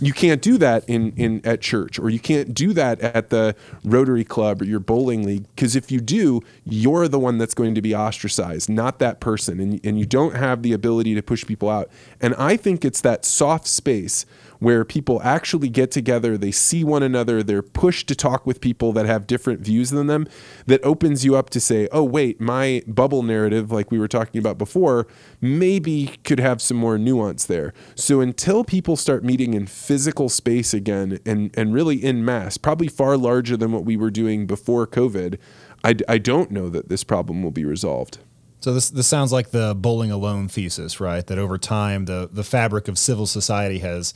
You 0.00 0.12
can't 0.12 0.42
do 0.42 0.58
that 0.58 0.88
in, 0.88 1.12
in 1.16 1.40
at 1.44 1.60
church, 1.60 1.98
or 1.98 2.10
you 2.10 2.18
can't 2.18 2.54
do 2.54 2.72
that 2.74 3.00
at 3.00 3.30
the 3.30 3.54
Rotary 3.84 4.24
Club 4.24 4.62
or 4.62 4.64
your 4.64 4.80
bowling 4.80 5.24
league, 5.24 5.46
because 5.54 5.74
if 5.74 5.90
you 5.90 6.00
do, 6.00 6.42
you're 6.64 7.08
the 7.08 7.18
one 7.18 7.38
that's 7.38 7.54
going 7.54 7.74
to 7.74 7.82
be 7.82 7.94
ostracized, 7.94 8.68
not 8.68 8.98
that 8.98 9.20
person, 9.20 9.60
and 9.60 9.80
and 9.84 9.98
you 9.98 10.06
don't 10.06 10.34
have 10.34 10.62
the 10.62 10.72
ability 10.72 11.14
to 11.14 11.22
push 11.22 11.46
people 11.46 11.68
out. 11.70 11.88
And 12.20 12.34
I 12.34 12.56
think 12.56 12.84
it's 12.84 13.00
that 13.00 13.24
soft 13.24 13.66
space 13.66 14.26
where 14.58 14.84
people 14.84 15.20
actually 15.22 15.68
get 15.68 15.90
together, 15.90 16.36
they 16.36 16.50
see 16.50 16.84
one 16.84 17.02
another, 17.02 17.42
they're 17.42 17.62
pushed 17.62 18.08
to 18.08 18.14
talk 18.14 18.46
with 18.46 18.60
people 18.60 18.92
that 18.92 19.06
have 19.06 19.26
different 19.26 19.60
views 19.60 19.90
than 19.90 20.06
them, 20.06 20.26
that 20.66 20.82
opens 20.84 21.24
you 21.24 21.36
up 21.36 21.50
to 21.50 21.60
say, 21.60 21.88
oh, 21.92 22.04
wait, 22.04 22.40
my 22.40 22.82
bubble 22.86 23.22
narrative, 23.22 23.70
like 23.70 23.90
we 23.90 23.98
were 23.98 24.08
talking 24.08 24.38
about 24.38 24.58
before, 24.58 25.06
maybe 25.40 26.16
could 26.24 26.40
have 26.40 26.62
some 26.62 26.76
more 26.76 26.98
nuance 26.98 27.44
there. 27.44 27.72
So 27.94 28.20
until 28.20 28.64
people 28.64 28.96
start 28.96 29.24
meeting 29.24 29.54
in 29.54 29.66
physical 29.66 30.28
space 30.28 30.72
again 30.72 31.18
and, 31.26 31.50
and 31.56 31.74
really 31.74 32.02
in 32.02 32.24
mass, 32.24 32.56
probably 32.56 32.88
far 32.88 33.16
larger 33.16 33.56
than 33.56 33.72
what 33.72 33.84
we 33.84 33.96
were 33.96 34.10
doing 34.10 34.46
before 34.46 34.86
COVID, 34.86 35.38
I, 35.84 35.94
I 36.08 36.18
don't 36.18 36.50
know 36.50 36.68
that 36.68 36.88
this 36.88 37.04
problem 37.04 37.42
will 37.42 37.50
be 37.50 37.64
resolved. 37.64 38.18
So 38.60 38.74
this 38.74 38.90
this 38.90 39.06
sounds 39.06 39.32
like 39.32 39.50
the 39.50 39.76
bowling 39.76 40.10
alone 40.10 40.48
thesis, 40.48 40.98
right? 40.98 41.24
That 41.24 41.38
over 41.38 41.58
time 41.58 42.06
the 42.06 42.28
the 42.32 42.42
fabric 42.42 42.88
of 42.88 42.98
civil 42.98 43.26
society 43.26 43.78
has 43.78 44.14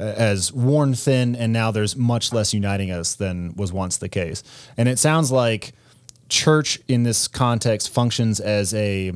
has 0.00 0.52
worn 0.52 0.94
thin, 0.94 1.36
and 1.36 1.52
now 1.52 1.70
there's 1.70 1.96
much 1.96 2.32
less 2.32 2.52
uniting 2.54 2.90
us 2.90 3.14
than 3.14 3.54
was 3.56 3.72
once 3.72 3.98
the 3.98 4.08
case. 4.08 4.42
And 4.76 4.88
it 4.88 4.98
sounds 4.98 5.30
like 5.30 5.72
church 6.28 6.80
in 6.88 7.02
this 7.02 7.28
context 7.28 7.90
functions 7.90 8.40
as 8.40 8.72
a 8.74 9.12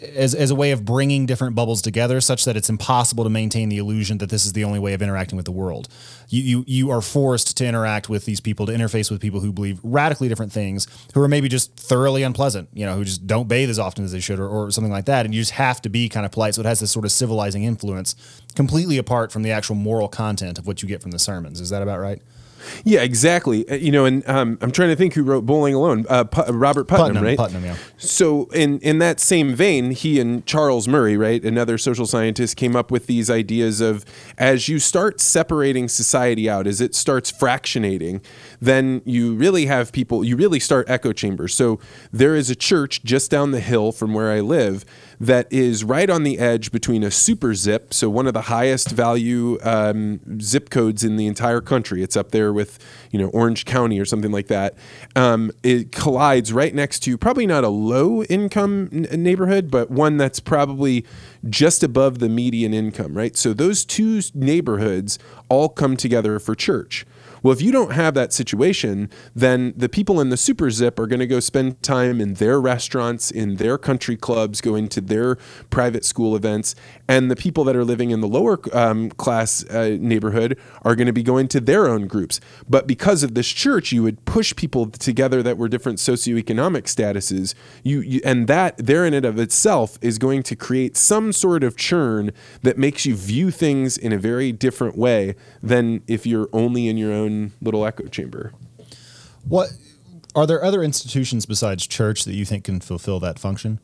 as, 0.00 0.34
as 0.34 0.50
a 0.50 0.54
way 0.54 0.70
of 0.70 0.84
bringing 0.84 1.26
different 1.26 1.54
bubbles 1.54 1.82
together 1.82 2.20
such 2.20 2.44
that 2.44 2.56
it's 2.56 2.68
impossible 2.68 3.24
to 3.24 3.30
maintain 3.30 3.68
the 3.68 3.78
illusion 3.78 4.18
that 4.18 4.30
this 4.30 4.46
is 4.46 4.52
the 4.52 4.64
only 4.64 4.78
way 4.78 4.94
of 4.94 5.02
interacting 5.02 5.36
with 5.36 5.44
the 5.44 5.52
world. 5.52 5.88
You, 6.28 6.42
you, 6.42 6.64
you 6.66 6.90
are 6.90 7.00
forced 7.00 7.56
to 7.58 7.66
interact 7.66 8.08
with 8.08 8.24
these 8.24 8.40
people, 8.40 8.66
to 8.66 8.72
interface 8.72 9.10
with 9.10 9.20
people 9.20 9.40
who 9.40 9.52
believe 9.52 9.78
radically 9.82 10.28
different 10.28 10.52
things, 10.52 10.86
who 11.14 11.22
are 11.22 11.28
maybe 11.28 11.48
just 11.48 11.74
thoroughly 11.76 12.22
unpleasant, 12.22 12.68
you 12.72 12.86
know, 12.86 12.96
who 12.96 13.04
just 13.04 13.26
don't 13.26 13.48
bathe 13.48 13.70
as 13.70 13.78
often 13.78 14.04
as 14.04 14.12
they 14.12 14.20
should 14.20 14.38
or, 14.38 14.48
or 14.48 14.70
something 14.70 14.92
like 14.92 15.06
that. 15.06 15.26
And 15.26 15.34
you 15.34 15.40
just 15.40 15.52
have 15.52 15.82
to 15.82 15.88
be 15.88 16.08
kind 16.08 16.24
of 16.24 16.32
polite. 16.32 16.54
So 16.54 16.62
it 16.62 16.66
has 16.66 16.80
this 16.80 16.90
sort 16.90 17.04
of 17.04 17.12
civilizing 17.12 17.64
influence 17.64 18.14
completely 18.54 18.98
apart 18.98 19.32
from 19.32 19.42
the 19.42 19.50
actual 19.50 19.76
moral 19.76 20.08
content 20.08 20.58
of 20.58 20.66
what 20.66 20.82
you 20.82 20.88
get 20.88 21.02
from 21.02 21.10
the 21.10 21.18
sermons. 21.18 21.60
Is 21.60 21.70
that 21.70 21.82
about 21.82 22.00
right? 22.00 22.22
Yeah, 22.84 23.02
exactly. 23.02 23.68
Uh, 23.68 23.74
you 23.74 23.92
know, 23.92 24.04
and 24.04 24.28
um, 24.28 24.58
I'm 24.60 24.70
trying 24.70 24.90
to 24.90 24.96
think 24.96 25.14
who 25.14 25.22
wrote 25.22 25.46
Bowling 25.46 25.74
Alone. 25.74 26.06
Uh, 26.08 26.24
P- 26.24 26.42
Robert 26.48 26.84
Putnam, 26.84 27.08
Putnam, 27.08 27.24
right? 27.24 27.38
Putnam, 27.38 27.64
yeah. 27.64 27.76
So 27.96 28.44
in 28.46 28.78
in 28.80 28.98
that 28.98 29.20
same 29.20 29.54
vein, 29.54 29.90
he 29.92 30.20
and 30.20 30.44
Charles 30.46 30.88
Murray, 30.88 31.16
right, 31.16 31.42
another 31.42 31.78
social 31.78 32.06
scientist, 32.06 32.56
came 32.56 32.76
up 32.76 32.90
with 32.90 33.06
these 33.06 33.30
ideas 33.30 33.80
of 33.80 34.04
as 34.38 34.68
you 34.68 34.78
start 34.78 35.20
separating 35.20 35.88
society 35.88 36.48
out, 36.48 36.66
as 36.66 36.80
it 36.80 36.94
starts 36.94 37.30
fractionating, 37.30 38.22
then 38.60 39.02
you 39.04 39.34
really 39.34 39.66
have 39.66 39.92
people. 39.92 40.24
You 40.24 40.36
really 40.36 40.60
start 40.60 40.88
echo 40.88 41.12
chambers. 41.12 41.54
So 41.54 41.80
there 42.12 42.34
is 42.34 42.50
a 42.50 42.56
church 42.56 43.02
just 43.02 43.30
down 43.30 43.50
the 43.50 43.60
hill 43.60 43.92
from 43.92 44.14
where 44.14 44.30
I 44.30 44.40
live 44.40 44.84
that 45.20 45.46
is 45.52 45.84
right 45.84 46.08
on 46.08 46.22
the 46.22 46.38
edge 46.38 46.72
between 46.72 47.02
a 47.02 47.10
super 47.10 47.54
zip, 47.54 47.92
so 47.92 48.08
one 48.08 48.26
of 48.26 48.32
the 48.32 48.42
highest 48.42 48.90
value 48.90 49.58
um, 49.62 50.40
zip 50.40 50.70
codes 50.70 51.04
in 51.04 51.16
the 51.16 51.26
entire 51.26 51.60
country. 51.60 52.02
It's 52.02 52.16
up 52.16 52.30
there 52.30 52.54
with 52.54 52.78
you 53.10 53.18
know 53.18 53.28
Orange 53.28 53.66
County 53.66 54.00
or 54.00 54.06
something 54.06 54.32
like 54.32 54.46
that. 54.46 54.74
Um, 55.14 55.52
it 55.62 55.92
collides 55.92 56.54
right 56.54 56.74
next 56.74 57.00
to 57.00 57.18
probably 57.18 57.46
not 57.46 57.64
a 57.64 57.68
low 57.68 58.22
income 58.24 58.88
n- 58.92 59.22
neighborhood, 59.22 59.70
but 59.70 59.90
one 59.90 60.16
that's 60.16 60.40
probably 60.40 61.04
just 61.48 61.82
above 61.82 62.18
the 62.18 62.28
median 62.30 62.72
income. 62.72 63.12
Right, 63.14 63.36
so 63.36 63.52
those 63.52 63.84
two 63.84 64.22
neighborhoods 64.32 65.18
all 65.50 65.68
come 65.68 65.98
together 65.98 66.38
for 66.38 66.54
church. 66.54 67.04
Well, 67.42 67.52
if 67.52 67.62
you 67.62 67.72
don't 67.72 67.92
have 67.92 68.14
that 68.14 68.32
situation, 68.32 69.10
then 69.34 69.72
the 69.76 69.88
people 69.88 70.20
in 70.20 70.28
the 70.28 70.36
super 70.36 70.70
zip 70.70 70.98
are 70.98 71.06
going 71.06 71.20
to 71.20 71.26
go 71.26 71.40
spend 71.40 71.82
time 71.82 72.20
in 72.20 72.34
their 72.34 72.60
restaurants, 72.60 73.30
in 73.30 73.56
their 73.56 73.78
country 73.78 74.16
clubs, 74.16 74.60
going 74.60 74.88
to 74.88 75.00
their 75.00 75.36
private 75.70 76.04
school 76.04 76.36
events, 76.36 76.74
and 77.08 77.30
the 77.30 77.36
people 77.36 77.64
that 77.64 77.76
are 77.76 77.84
living 77.84 78.10
in 78.10 78.20
the 78.20 78.28
lower 78.28 78.58
um, 78.76 79.10
class 79.10 79.64
uh, 79.70 79.96
neighborhood 80.00 80.58
are 80.82 80.94
going 80.94 81.06
to 81.06 81.12
be 81.12 81.22
going 81.22 81.48
to 81.48 81.60
their 81.60 81.88
own 81.88 82.06
groups. 82.06 82.40
But 82.68 82.86
because 82.86 83.22
of 83.22 83.34
this 83.34 83.48
church, 83.48 83.92
you 83.92 84.02
would 84.02 84.24
push 84.24 84.54
people 84.54 84.86
together 84.86 85.42
that 85.42 85.56
were 85.56 85.68
different 85.68 85.98
socioeconomic 85.98 86.82
statuses. 86.84 87.54
You, 87.82 88.00
you 88.00 88.20
and 88.24 88.46
that 88.48 88.76
there 88.76 89.04
in 89.04 89.14
and 89.14 89.24
of 89.24 89.38
itself 89.38 89.98
is 90.02 90.18
going 90.18 90.42
to 90.44 90.56
create 90.56 90.96
some 90.96 91.32
sort 91.32 91.64
of 91.64 91.76
churn 91.76 92.32
that 92.62 92.76
makes 92.76 93.06
you 93.06 93.14
view 93.14 93.50
things 93.50 93.96
in 93.96 94.12
a 94.12 94.18
very 94.18 94.52
different 94.52 94.96
way 94.96 95.34
than 95.62 96.02
if 96.06 96.26
you're 96.26 96.48
only 96.52 96.88
in 96.88 96.96
your 96.96 97.12
own 97.12 97.29
own 97.30 97.52
little 97.60 97.84
echo 97.86 98.06
chamber. 98.06 98.52
What 99.48 99.70
are 100.34 100.46
there 100.46 100.62
other 100.64 100.82
institutions 100.82 101.46
besides 101.46 101.86
church 101.86 102.24
that 102.24 102.34
you 102.34 102.44
think 102.44 102.64
can 102.64 102.80
fulfill 102.80 103.20
that 103.20 103.38
function? 103.38 103.80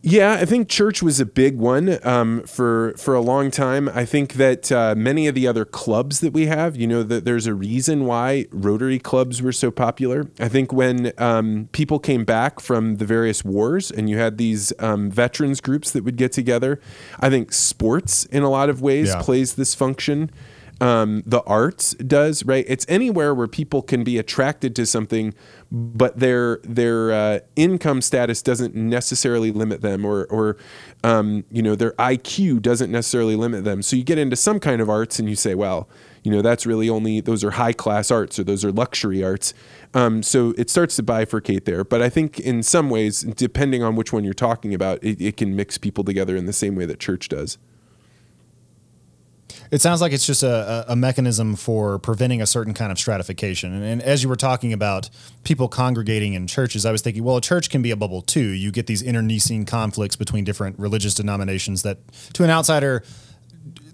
Yeah, 0.00 0.34
I 0.34 0.44
think 0.44 0.68
church 0.68 1.02
was 1.02 1.18
a 1.18 1.26
big 1.26 1.58
one 1.58 1.98
um, 2.06 2.44
for 2.44 2.94
for 2.96 3.14
a 3.14 3.20
long 3.20 3.50
time. 3.50 3.88
I 3.92 4.04
think 4.04 4.34
that 4.34 4.70
uh, 4.70 4.94
many 4.96 5.26
of 5.26 5.34
the 5.34 5.48
other 5.48 5.64
clubs 5.64 6.20
that 6.20 6.32
we 6.32 6.46
have, 6.46 6.76
you 6.76 6.86
know, 6.86 7.02
that 7.02 7.24
there's 7.24 7.48
a 7.48 7.52
reason 7.52 8.04
why 8.06 8.46
Rotary 8.52 9.00
clubs 9.00 9.42
were 9.42 9.50
so 9.52 9.72
popular. 9.72 10.28
I 10.38 10.48
think 10.48 10.72
when 10.72 11.12
um, 11.18 11.68
people 11.72 11.98
came 11.98 12.24
back 12.24 12.60
from 12.60 12.96
the 12.96 13.04
various 13.04 13.44
wars, 13.44 13.90
and 13.90 14.08
you 14.08 14.18
had 14.18 14.38
these 14.38 14.72
um, 14.78 15.10
veterans 15.10 15.60
groups 15.60 15.90
that 15.90 16.04
would 16.04 16.16
get 16.16 16.30
together, 16.30 16.80
I 17.18 17.28
think 17.28 17.52
sports 17.52 18.24
in 18.26 18.44
a 18.44 18.48
lot 18.48 18.70
of 18.70 18.80
ways 18.80 19.08
Yeah. 19.08 19.20
plays 19.20 19.56
this 19.56 19.74
function. 19.74 20.30
Um, 20.80 21.24
the 21.26 21.42
arts 21.42 21.94
does 21.94 22.44
right. 22.44 22.64
It's 22.68 22.86
anywhere 22.88 23.34
where 23.34 23.48
people 23.48 23.82
can 23.82 24.04
be 24.04 24.16
attracted 24.16 24.76
to 24.76 24.86
something, 24.86 25.34
but 25.72 26.20
their 26.20 26.60
their 26.62 27.10
uh, 27.10 27.38
income 27.56 28.00
status 28.00 28.42
doesn't 28.42 28.76
necessarily 28.76 29.50
limit 29.50 29.80
them, 29.80 30.04
or 30.04 30.26
or 30.26 30.56
um, 31.02 31.44
you 31.50 31.62
know 31.62 31.74
their 31.74 31.92
IQ 31.92 32.62
doesn't 32.62 32.92
necessarily 32.92 33.34
limit 33.34 33.64
them. 33.64 33.82
So 33.82 33.96
you 33.96 34.04
get 34.04 34.18
into 34.18 34.36
some 34.36 34.60
kind 34.60 34.80
of 34.80 34.88
arts, 34.88 35.18
and 35.18 35.28
you 35.28 35.34
say, 35.34 35.56
well, 35.56 35.88
you 36.22 36.30
know 36.30 36.42
that's 36.42 36.64
really 36.64 36.88
only 36.88 37.20
those 37.20 37.42
are 37.42 37.52
high 37.52 37.72
class 37.72 38.12
arts 38.12 38.38
or 38.38 38.44
those 38.44 38.64
are 38.64 38.70
luxury 38.70 39.24
arts. 39.24 39.54
Um, 39.94 40.22
so 40.22 40.54
it 40.56 40.70
starts 40.70 40.94
to 40.96 41.02
bifurcate 41.02 41.64
there. 41.64 41.82
But 41.82 42.02
I 42.02 42.08
think 42.08 42.38
in 42.38 42.62
some 42.62 42.88
ways, 42.88 43.22
depending 43.22 43.82
on 43.82 43.96
which 43.96 44.12
one 44.12 44.22
you're 44.22 44.34
talking 44.34 44.74
about, 44.74 45.02
it, 45.02 45.20
it 45.20 45.36
can 45.36 45.56
mix 45.56 45.76
people 45.76 46.04
together 46.04 46.36
in 46.36 46.46
the 46.46 46.52
same 46.52 46.76
way 46.76 46.86
that 46.86 47.00
church 47.00 47.28
does. 47.28 47.58
It 49.70 49.82
sounds 49.82 50.00
like 50.00 50.12
it's 50.12 50.26
just 50.26 50.42
a, 50.42 50.84
a 50.88 50.96
mechanism 50.96 51.56
for 51.56 51.98
preventing 51.98 52.40
a 52.40 52.46
certain 52.46 52.74
kind 52.74 52.90
of 52.90 52.98
stratification. 52.98 53.72
And, 53.72 53.84
and 53.84 54.02
as 54.02 54.22
you 54.22 54.28
were 54.28 54.36
talking 54.36 54.72
about 54.72 55.10
people 55.44 55.68
congregating 55.68 56.34
in 56.34 56.46
churches, 56.46 56.86
I 56.86 56.92
was 56.92 57.02
thinking, 57.02 57.22
well, 57.24 57.36
a 57.36 57.40
church 57.40 57.70
can 57.70 57.82
be 57.82 57.90
a 57.90 57.96
bubble 57.96 58.22
too. 58.22 58.40
You 58.40 58.70
get 58.70 58.86
these 58.86 59.02
internecine 59.02 59.66
conflicts 59.66 60.16
between 60.16 60.44
different 60.44 60.78
religious 60.78 61.14
denominations 61.14 61.82
that, 61.82 61.98
to 62.34 62.44
an 62.44 62.50
outsider, 62.50 63.02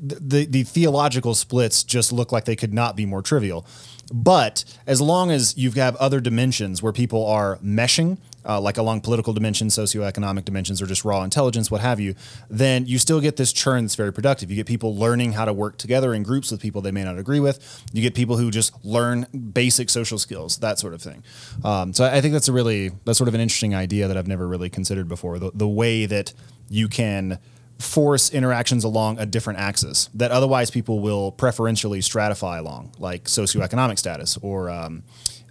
the 0.00 0.44
the 0.44 0.64
theological 0.64 1.34
splits 1.34 1.82
just 1.82 2.12
look 2.12 2.30
like 2.30 2.44
they 2.44 2.56
could 2.56 2.74
not 2.74 2.94
be 2.94 3.06
more 3.06 3.22
trivial. 3.22 3.66
But 4.12 4.64
as 4.86 5.00
long 5.00 5.30
as 5.30 5.56
you 5.56 5.68
have 5.68 5.74
got 5.74 5.96
other 5.96 6.20
dimensions 6.20 6.82
where 6.82 6.92
people 6.92 7.26
are 7.26 7.56
meshing, 7.58 8.18
uh, 8.46 8.60
like 8.60 8.76
along 8.76 9.00
political 9.00 9.32
dimensions, 9.32 9.76
socioeconomic 9.76 10.44
dimensions, 10.44 10.80
or 10.82 10.86
just 10.86 11.04
raw 11.04 11.22
intelligence, 11.22 11.70
what 11.70 11.80
have 11.80 12.00
you, 12.00 12.14
then 12.48 12.86
you 12.86 12.98
still 12.98 13.20
get 13.20 13.36
this 13.36 13.52
churn 13.52 13.84
that's 13.84 13.94
very 13.94 14.12
productive. 14.12 14.50
You 14.50 14.56
get 14.56 14.66
people 14.66 14.96
learning 14.96 15.32
how 15.32 15.44
to 15.44 15.52
work 15.52 15.78
together 15.78 16.14
in 16.14 16.22
groups 16.22 16.50
with 16.50 16.60
people 16.60 16.82
they 16.82 16.90
may 16.92 17.04
not 17.04 17.18
agree 17.18 17.40
with. 17.40 17.82
You 17.92 18.02
get 18.02 18.14
people 18.14 18.36
who 18.36 18.50
just 18.50 18.72
learn 18.84 19.26
basic 19.52 19.90
social 19.90 20.18
skills, 20.18 20.58
that 20.58 20.78
sort 20.78 20.94
of 20.94 21.02
thing. 21.02 21.22
Um, 21.64 21.92
so 21.92 22.04
I 22.04 22.20
think 22.20 22.32
that's 22.32 22.48
a 22.48 22.52
really 22.52 22.90
that's 23.04 23.18
sort 23.18 23.28
of 23.28 23.34
an 23.34 23.40
interesting 23.40 23.74
idea 23.74 24.08
that 24.08 24.16
I've 24.16 24.28
never 24.28 24.46
really 24.46 24.70
considered 24.70 25.08
before. 25.08 25.38
The, 25.38 25.50
the 25.54 25.68
way 25.68 26.06
that 26.06 26.32
you 26.68 26.88
can 26.88 27.38
force 27.78 28.30
interactions 28.30 28.84
along 28.84 29.18
a 29.18 29.26
different 29.26 29.58
axis 29.58 30.08
that 30.14 30.30
otherwise 30.30 30.70
people 30.70 31.00
will 31.00 31.32
preferentially 31.32 32.00
stratify 32.00 32.58
along, 32.58 32.92
like 32.98 33.24
socioeconomic 33.24 33.98
status 33.98 34.38
or 34.42 34.70
um, 34.70 35.02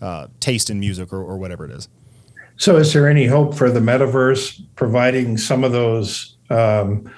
uh, 0.02 0.28
taste 0.40 0.70
in 0.70 0.80
music 0.80 1.12
or, 1.12 1.22
or 1.22 1.38
whatever 1.38 1.66
it 1.66 1.72
is. 1.72 1.90
So, 2.58 2.78
is 2.78 2.94
there 2.94 3.10
any 3.10 3.26
hope 3.26 3.56
for 3.56 3.70
the 3.72 3.80
metaverse 3.80 4.62
providing 4.76 5.38
some 5.38 5.64
of 5.64 5.72
those 5.72 6.38
um, 6.50 7.12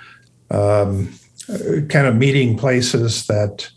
um, 0.49 1.13
kind 1.47 2.07
of 2.07 2.15
meeting 2.15 2.57
places 2.57 3.27
that? 3.27 3.69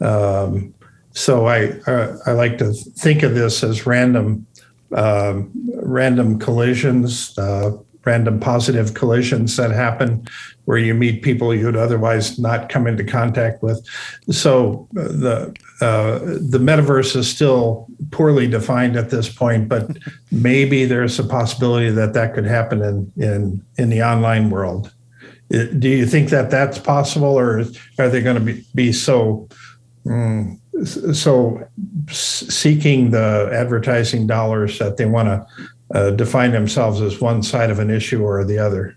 Um, 0.00 0.74
so, 1.12 1.46
I 1.46 1.68
uh, 1.86 2.18
I 2.26 2.32
like 2.32 2.58
to 2.58 2.72
think 2.72 3.22
of 3.22 3.34
this 3.34 3.64
as 3.64 3.86
random 3.86 4.46
um, 4.92 5.50
random 5.74 6.38
collisions, 6.38 7.36
uh, 7.38 7.72
random 8.06 8.38
positive 8.38 8.94
collisions 8.94 9.56
that 9.56 9.72
happen 9.72 10.26
where 10.64 10.78
you 10.78 10.94
meet 10.94 11.22
people 11.22 11.54
you'd 11.54 11.76
otherwise 11.76 12.38
not 12.38 12.68
come 12.68 12.86
into 12.86 13.04
contact 13.04 13.62
with. 13.62 13.84
So 14.30 14.88
uh, 14.96 15.02
the 15.02 15.56
uh, 15.80 16.18
the 16.18 16.58
metaverse 16.58 17.16
is 17.16 17.28
still 17.28 17.88
poorly 18.12 18.46
defined 18.46 18.96
at 18.96 19.10
this 19.10 19.28
point, 19.28 19.68
but 19.68 19.90
maybe 20.30 20.84
there's 20.84 21.18
a 21.18 21.24
possibility 21.24 21.90
that 21.90 22.14
that 22.14 22.34
could 22.34 22.46
happen 22.46 22.82
in 22.82 23.12
in 23.16 23.64
in 23.76 23.90
the 23.90 24.02
online 24.02 24.50
world. 24.50 24.92
Do 25.50 25.88
you 25.88 26.06
think 26.06 26.30
that 26.30 26.50
that's 26.50 26.78
possible, 26.78 27.38
or 27.38 27.64
are 28.00 28.08
they 28.08 28.20
going 28.20 28.34
to 28.34 28.40
be, 28.40 28.64
be 28.74 28.92
so 28.92 29.48
mm, 30.04 30.58
so 30.84 31.68
seeking 32.10 33.10
the 33.10 33.48
advertising 33.52 34.26
dollars 34.26 34.78
that 34.78 34.96
they 34.96 35.06
want 35.06 35.28
to 35.28 35.46
uh, 35.94 36.10
define 36.10 36.52
themselves 36.52 37.00
as 37.00 37.20
one 37.20 37.42
side 37.42 37.70
of 37.70 37.78
an 37.78 37.90
issue 37.90 38.22
or 38.22 38.44
the 38.44 38.58
other? 38.58 38.96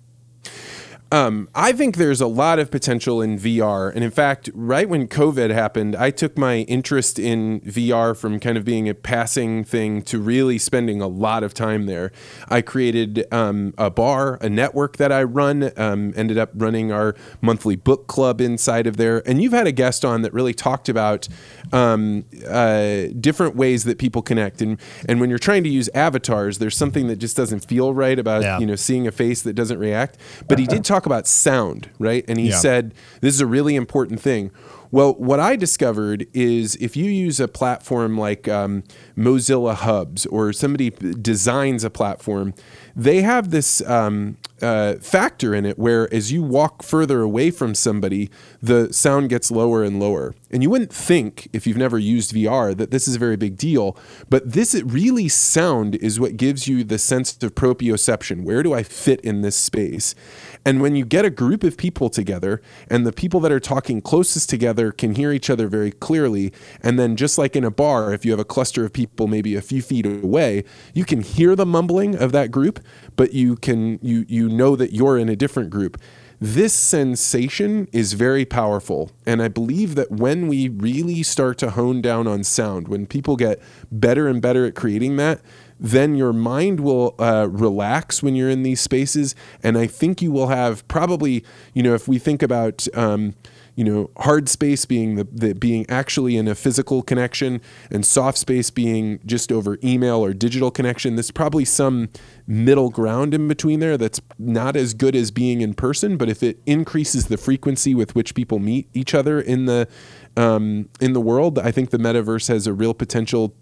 Um, 1.12 1.50
I 1.56 1.72
think 1.72 1.98
there's 1.98 2.22
a 2.22 2.28
lot 2.28 2.60
of 2.60 2.70
potential 2.70 3.20
in 3.20 3.39
VR. 3.39 3.92
And 3.94 4.04
in 4.04 4.12
fact, 4.12 4.50
right 4.54 4.88
when 4.88 5.08
COVID 5.08 5.50
happened, 5.50 5.96
I 5.96 6.12
took 6.12 6.38
my 6.38 6.58
interest 6.62 7.18
in 7.18 7.62
VR 7.62 8.16
from 8.16 8.39
kind 8.39 8.58
of 8.60 8.63
being 8.63 8.88
a 8.88 8.94
passing 8.94 9.63
thing 9.63 10.04
to 10.04 10.20
really 10.20 10.60
spending 10.60 11.01
a 11.01 11.08
lot 11.08 11.42
of 11.44 11.56
time 11.56 11.88
there. 11.88 12.12
I 12.48 12.62
created 12.62 13.25
um, 13.34 13.74
a 13.78 13.89
bar, 13.89 14.38
a 14.42 14.50
network 14.50 14.98
that 14.98 15.12
I 15.12 15.24
run, 15.24 15.72
um, 15.78 16.13
ended 16.16 16.38
up 16.38 16.51
running 16.54 16.92
our 16.92 17.16
monthly 17.42 17.75
book 17.75 18.06
club 18.06 18.39
inside 18.39 18.86
of 18.86 18.98
there. 18.98 19.28
And 19.28 19.42
you've 19.42 19.54
had 19.54 19.66
a 19.66 19.72
guest 19.72 20.06
on 20.06 20.22
that 20.22 20.32
really 20.34 20.54
talked 20.54 20.89
about 20.89 21.28
um, 21.74 22.25
uh, 22.48 23.06
different 23.19 23.56
ways 23.56 23.84
that 23.86 23.98
people 23.98 24.22
connect. 24.22 24.62
And, 24.62 24.80
and 25.08 25.19
when 25.19 25.32
you're 25.32 25.39
trying 25.39 25.63
to 25.63 25.69
use 25.69 25.89
avatars, 25.95 26.60
there's 26.60 26.78
something 26.78 27.08
that 27.08 27.15
just 27.15 27.36
doesn't 27.36 27.65
feel 27.65 27.95
right 27.95 28.19
about, 28.19 28.43
Yeah. 28.43 28.60
you 28.60 28.67
know, 28.67 28.76
seeing 28.76 29.08
a 29.08 29.12
face 29.12 29.41
that 29.41 29.54
doesn't 29.54 29.80
react. 29.80 30.17
But 30.48 30.60
he 30.60 30.67
did 30.67 30.86
talk 30.86 30.99
about 31.06 31.28
sound, 31.28 31.90
right? 32.00 32.24
And 32.28 32.40
he 32.40 32.50
Yeah. 32.50 32.58
said 32.58 32.94
this 33.22 33.34
is 33.34 33.42
a 33.42 33.48
really 33.48 33.76
important 33.76 34.20
thing. 34.22 34.52
Well, 34.92 35.14
what 35.14 35.40
I 35.40 35.56
discovered 35.56 36.26
is 36.34 36.76
if 36.78 36.98
you 36.98 37.06
use 37.12 37.40
a 37.40 37.48
platform 37.48 38.18
like 38.18 38.48
um, 38.48 38.84
Mozilla 39.16 39.76
Hubs 39.76 40.26
or 40.26 40.52
somebody 40.52 40.90
designs 40.90 41.84
a 41.84 41.92
platform, 41.92 42.56
they 42.96 43.22
have 43.22 43.52
this 43.52 43.82
um, 43.88 44.38
uh, 44.64 44.96
factor 44.96 45.54
in 45.54 45.64
it 45.68 45.78
where 45.78 46.12
as 46.12 46.32
you 46.32 46.42
walk 46.42 46.82
further 46.82 47.22
away 47.22 47.52
from 47.52 47.76
somebody, 47.76 48.32
the 48.64 48.92
sound 48.92 49.30
gets 49.30 49.52
lower 49.52 49.84
and 49.84 50.00
lower. 50.00 50.34
And 50.50 50.64
you 50.64 50.72
wouldn't 50.72 50.92
think, 50.92 51.48
if 51.54 51.68
you've 51.68 51.78
never 51.78 52.00
used 52.00 52.34
VR, 52.34 52.76
that 52.76 52.90
this 52.90 53.08
is 53.08 53.16
a 53.16 53.20
very 53.20 53.38
big 53.38 53.58
deal. 53.58 53.96
But 54.28 54.54
this 54.54 54.74
really 54.84 55.28
sound 55.28 55.96
is 55.98 56.20
what 56.20 56.36
gives 56.36 56.68
you 56.68 56.84
the 56.84 56.98
sense 56.98 57.38
of 57.44 57.54
proprioception. 57.54 58.44
Where 58.44 58.64
do 58.64 58.74
I 58.74 58.82
fit 58.82 59.22
in 59.22 59.42
this 59.42 59.56
space? 59.56 60.16
And 60.65 60.82
when 60.82 60.95
you 60.95 61.06
get 61.06 61.26
a 61.26 61.30
group 61.30 61.63
of 61.63 61.78
people 61.78 62.10
together, 62.10 62.62
and 62.89 63.06
the 63.06 63.12
people 63.13 63.39
that 63.41 63.52
are 63.52 63.60
talking 63.60 64.02
closest 64.02 64.50
together 64.50 64.91
can 64.91 65.15
hear 65.15 65.32
each 65.32 65.50
other 65.50 65.67
very 65.67 65.91
clearly, 65.91 66.54
and 66.82 67.00
then 67.00 67.15
just 67.15 67.38
like 67.38 67.56
in 67.56 67.63
a 67.63 67.72
bar, 67.72 68.13
if 68.13 68.26
you 68.26 68.32
have 68.32 68.39
a 68.39 68.45
cluster 68.45 68.86
of 68.86 68.93
people 68.93 69.28
maybe 69.28 69.56
a 69.56 69.62
few 69.62 69.82
feet 69.82 70.06
away, 70.06 70.63
you 70.93 71.06
can 71.06 71.22
hear 71.22 71.56
the 71.56 71.65
mumbling 71.65 72.15
of 72.15 72.32
that 72.34 72.52
group, 72.52 72.80
but 73.15 73.34
you 73.34 73.56
can 73.56 74.00
you 74.02 74.26
you 74.28 74.50
know 74.50 74.76
that 74.76 74.93
you're 74.93 75.17
in 75.17 75.30
a 75.30 75.36
different 75.36 75.69
group. 75.69 75.98
This 76.41 76.74
sensation 76.74 77.89
is 77.91 78.13
very 78.13 78.45
powerful. 78.45 79.12
And 79.26 79.41
I 79.41 79.50
believe 79.50 79.95
that 79.95 80.10
when 80.10 80.48
we 80.48 80.69
really 80.69 81.22
start 81.22 81.58
to 81.58 81.72
hone 81.72 82.02
down 82.02 82.28
on 82.28 82.45
sound, 82.45 82.88
when 82.88 83.08
people 83.08 83.36
get 83.36 83.62
better 83.91 84.30
and 84.30 84.41
better 84.41 84.65
at 84.65 84.74
creating 84.74 85.17
that, 85.17 85.41
then 85.80 86.15
your 86.15 86.34
mind 86.34 86.82
will 86.82 87.15
uh, 87.20 87.48
relax 87.50 88.22
when 88.22 88.36
you're 88.36 88.50
in 88.50 88.63
these 88.63 88.82
spaces. 88.82 89.34
And 89.63 89.78
I 89.78 89.88
think 89.88 90.22
you 90.22 90.32
will 90.32 90.48
have 90.48 90.88
probably, 90.88 91.44
you 91.74 91.82
know, 91.84 91.94
if 91.94 92.08
we 92.08 92.20
think 92.20 92.44
about, 92.44 92.88
um, 92.94 93.36
you 93.76 93.86
know, 93.86 94.10
hard 94.18 94.50
space 94.50 94.84
being 94.84 95.15
the, 95.15 95.26
the 95.32 95.54
being 95.54 95.86
actually 95.89 96.36
in 96.36 96.50
a 96.50 96.56
physical 96.56 97.02
connection, 97.02 97.62
and 97.89 98.06
soft 98.06 98.38
space 98.38 98.70
being 98.70 99.22
just 99.26 99.54
over 99.54 99.78
email 99.82 100.18
or 100.18 100.34
digital 100.34 100.70
connection. 100.70 101.15
There's 101.15 101.32
probably 101.32 101.63
some 101.63 102.10
middle 102.46 102.89
ground 102.89 103.34
in 103.34 103.48
between 103.48 103.80
there 103.80 103.98
that's 103.98 104.20
not 104.38 104.76
as 104.76 104.94
good 104.94 105.15
as 105.15 105.32
being 105.32 105.62
in 105.62 105.76
person. 105.76 106.18
But 106.18 106.28
if 106.28 106.44
it 106.44 106.60
increases 106.65 107.28
the 107.28 107.38
frequency 107.38 107.96
with 107.96 108.15
which 108.15 108.36
people 108.36 108.60
meet 108.60 108.89
each 108.94 109.15
other 109.15 109.39
in 109.39 109.65
the 109.65 109.88
um, 110.36 110.89
in 111.00 111.13
the 111.13 111.22
world, 111.22 111.58
I 111.58 111.72
think 111.72 111.92
the 111.92 111.98
metaverse 111.98 112.50
has 112.50 112.68
a 112.68 112.74
real 112.74 112.94
potential 112.94 113.56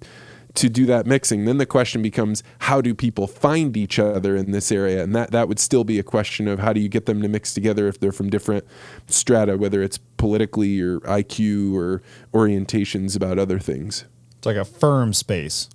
to 0.57 0.69
do 0.69 0.85
that 0.87 1.05
mixing. 1.05 1.45
Then 1.45 1.59
the 1.59 1.65
question 1.65 2.01
becomes 2.01 2.43
how 2.59 2.81
do 2.81 2.93
people 2.93 3.27
find 3.27 3.77
each 3.77 3.99
other 3.99 4.35
in 4.35 4.51
this 4.51 4.71
area? 4.71 5.03
And 5.03 5.15
that, 5.15 5.31
that 5.31 5.47
would 5.47 5.59
still 5.59 5.83
be 5.83 5.99
a 5.99 6.03
question 6.03 6.47
of 6.47 6.59
how 6.59 6.73
do 6.73 6.79
you 6.79 6.89
get 6.89 7.05
them 7.05 7.21
to 7.21 7.27
mix 7.27 7.53
together 7.53 7.87
if 7.87 7.99
they're 7.99 8.11
from 8.11 8.29
different 8.29 8.65
strata, 9.07 9.55
whether 9.55 9.83
it's 9.83 9.99
politically 10.17 10.81
or 10.81 10.99
IQ 11.01 11.73
or 11.73 12.01
orientations 12.33 13.15
about 13.15 13.37
other 13.37 13.59
things. 13.59 14.05
It's 14.37 14.47
like 14.47 14.57
a 14.57 14.65
firm 14.65 15.13
space, 15.13 15.69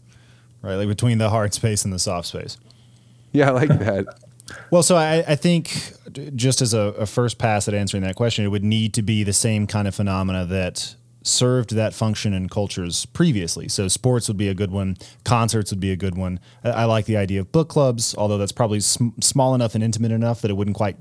right? 0.62 0.74
Like 0.74 0.88
between 0.88 1.18
the 1.18 1.30
hard 1.30 1.54
space 1.54 1.84
and 1.84 1.92
the 1.92 1.98
soft 2.00 2.26
space. 2.28 2.58
Yeah, 3.30 3.48
I 3.48 3.52
like 3.52 3.68
that. 3.68 4.06
Well, 4.70 4.82
so 4.82 4.96
I, 4.96 5.24
I 5.26 5.34
think 5.36 5.94
just 6.34 6.60
as 6.60 6.74
a, 6.74 6.78
a 6.98 7.06
first 7.06 7.38
pass 7.38 7.68
at 7.68 7.74
answering 7.74 8.02
that 8.02 8.16
question, 8.16 8.44
it 8.44 8.48
would 8.48 8.64
need 8.64 8.92
to 8.94 9.02
be 9.02 9.22
the 9.22 9.32
same 9.32 9.66
kind 9.66 9.88
of 9.88 9.94
phenomena 9.94 10.44
that 10.46 10.94
served 11.22 11.74
that 11.74 11.94
function 11.94 12.32
in 12.32 12.48
cultures 12.48 13.06
previously. 13.06 13.68
So 13.68 13.88
sports 13.88 14.28
would 14.28 14.36
be 14.36 14.48
a 14.48 14.54
good 14.54 14.70
one, 14.70 14.96
concerts 15.24 15.70
would 15.70 15.80
be 15.80 15.92
a 15.92 15.96
good 15.96 16.16
one. 16.16 16.40
I, 16.64 16.70
I 16.70 16.84
like 16.84 17.06
the 17.06 17.16
idea 17.16 17.40
of 17.40 17.52
book 17.52 17.68
clubs, 17.68 18.14
although 18.16 18.38
that's 18.38 18.52
probably 18.52 18.80
sm- 18.80 19.20
small 19.20 19.54
enough 19.54 19.74
and 19.74 19.84
intimate 19.84 20.12
enough 20.12 20.42
that 20.42 20.50
it 20.50 20.54
wouldn't 20.54 20.76
quite 20.76 20.96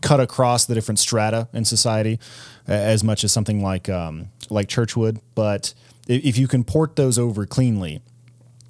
cut 0.00 0.20
across 0.20 0.64
the 0.64 0.74
different 0.74 0.98
strata 0.98 1.48
in 1.52 1.64
society 1.64 2.18
as 2.66 3.04
much 3.04 3.24
as 3.24 3.32
something 3.32 3.62
like 3.62 3.88
um, 3.88 4.28
like 4.50 4.68
church 4.68 4.96
would. 4.96 5.20
But 5.34 5.74
if 6.08 6.38
you 6.38 6.48
can 6.48 6.64
port 6.64 6.96
those 6.96 7.18
over 7.18 7.46
cleanly, 7.46 8.00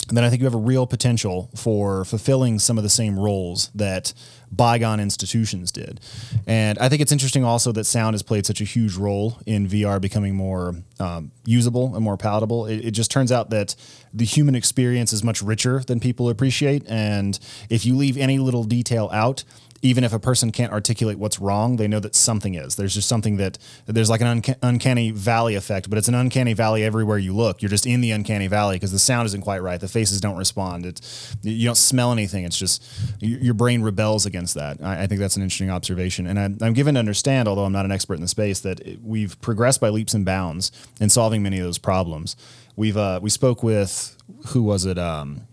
then 0.09 0.23
I 0.23 0.29
think 0.29 0.41
you 0.41 0.45
have 0.45 0.55
a 0.55 0.59
real 0.59 0.87
potential 0.87 1.49
for 1.55 2.05
fulfilling 2.05 2.59
some 2.59 2.77
of 2.77 2.83
the 2.83 2.89
same 2.89 3.19
roles 3.19 3.69
that 3.75 4.13
bygone 4.51 4.99
institutions 4.99 5.71
did. 5.71 5.99
And 6.45 6.79
I 6.79 6.89
think 6.89 7.01
it's 7.01 7.11
interesting 7.11 7.43
also 7.43 7.71
that 7.73 7.83
sound 7.85 8.13
has 8.13 8.23
played 8.23 8.45
such 8.45 8.61
a 8.61 8.63
huge 8.63 8.95
role 8.95 9.39
in 9.45 9.67
VR 9.67 9.99
becoming 9.99 10.35
more 10.35 10.75
um, 10.99 11.31
usable 11.45 11.95
and 11.95 12.03
more 12.03 12.17
palatable. 12.17 12.65
It, 12.65 12.85
it, 12.85 12.91
just 12.91 13.11
turns 13.11 13.31
out 13.31 13.49
that 13.51 13.75
the 14.13 14.25
human 14.25 14.55
experience 14.55 15.13
is 15.13 15.23
much 15.23 15.41
richer 15.41 15.79
than 15.85 15.99
people 15.99 16.29
appreciate. 16.29 16.83
And 16.87 17.37
if 17.69 17.85
you 17.85 17.95
leave 17.95 18.17
any 18.17 18.39
little 18.39 18.63
detail 18.63 19.09
out, 19.13 19.43
even 19.81 20.03
if 20.03 20.13
a 20.13 20.19
person 20.19 20.51
can't 20.51 20.71
articulate 20.71 21.19
what's 21.19 21.39
wrong, 21.39 21.75
they 21.77 21.87
know 21.87 21.99
that 21.99 22.15
something 22.15 22.55
is. 22.55 22.75
There's 22.75 22.93
just 22.93 23.07
something 23.07 23.37
that 23.37 23.57
there's 23.85 24.09
like 24.09 24.21
an 24.21 24.41
unca- 24.41 24.57
uncanny 24.61 25.11
valley 25.11 25.55
effect, 25.55 25.89
but 25.89 25.97
it's 25.97 26.07
an 26.07 26.15
uncanny 26.15 26.53
valley 26.53 26.83
everywhere 26.83 27.17
you 27.17 27.35
look. 27.35 27.61
You're 27.61 27.69
just 27.69 27.85
in 27.85 28.01
the 28.01 28.11
uncanny 28.11 28.47
valley 28.47 28.75
because 28.75 28.91
the 28.91 28.99
sound 28.99 29.27
isn't 29.27 29.41
quite 29.41 29.61
right. 29.61 29.79
The 29.79 29.87
faces 29.87 30.19
don't 30.19 30.37
respond. 30.37 30.85
It's 30.85 31.35
you 31.43 31.65
don't 31.65 31.75
smell 31.75 32.11
anything. 32.11 32.45
It's 32.45 32.57
just 32.57 32.83
your 33.19 33.53
brain 33.53 33.81
rebels 33.81 34.25
against 34.25 34.36
that. 34.45 34.77
I, 34.81 35.03
I 35.03 35.07
think 35.07 35.19
that's 35.19 35.35
an 35.35 35.43
interesting 35.43 35.69
observation, 35.69 36.27
and 36.27 36.39
I'm, 36.39 36.57
I'm 36.61 36.73
given 36.73 36.95
to 36.95 36.99
understand, 36.99 37.47
although 37.47 37.65
I'm 37.65 37.71
not 37.71 37.85
an 37.85 37.91
expert 37.91 38.15
in 38.15 38.21
the 38.21 38.27
space, 38.27 38.59
that 38.61 38.99
we've 39.03 39.39
progressed 39.41 39.81
by 39.81 39.89
leaps 39.89 40.13
and 40.13 40.25
bounds 40.25 40.71
in 40.99 41.09
solving 41.09 41.43
many 41.43 41.59
of 41.59 41.65
those 41.65 41.77
problems. 41.77 42.35
We've 42.75 42.97
uh, 42.97 43.19
we 43.21 43.29
spoke 43.29 43.63
with 43.63 44.15
who 44.47 44.63
was 44.63 44.85
it? 44.85 44.97
Um, 44.97 45.47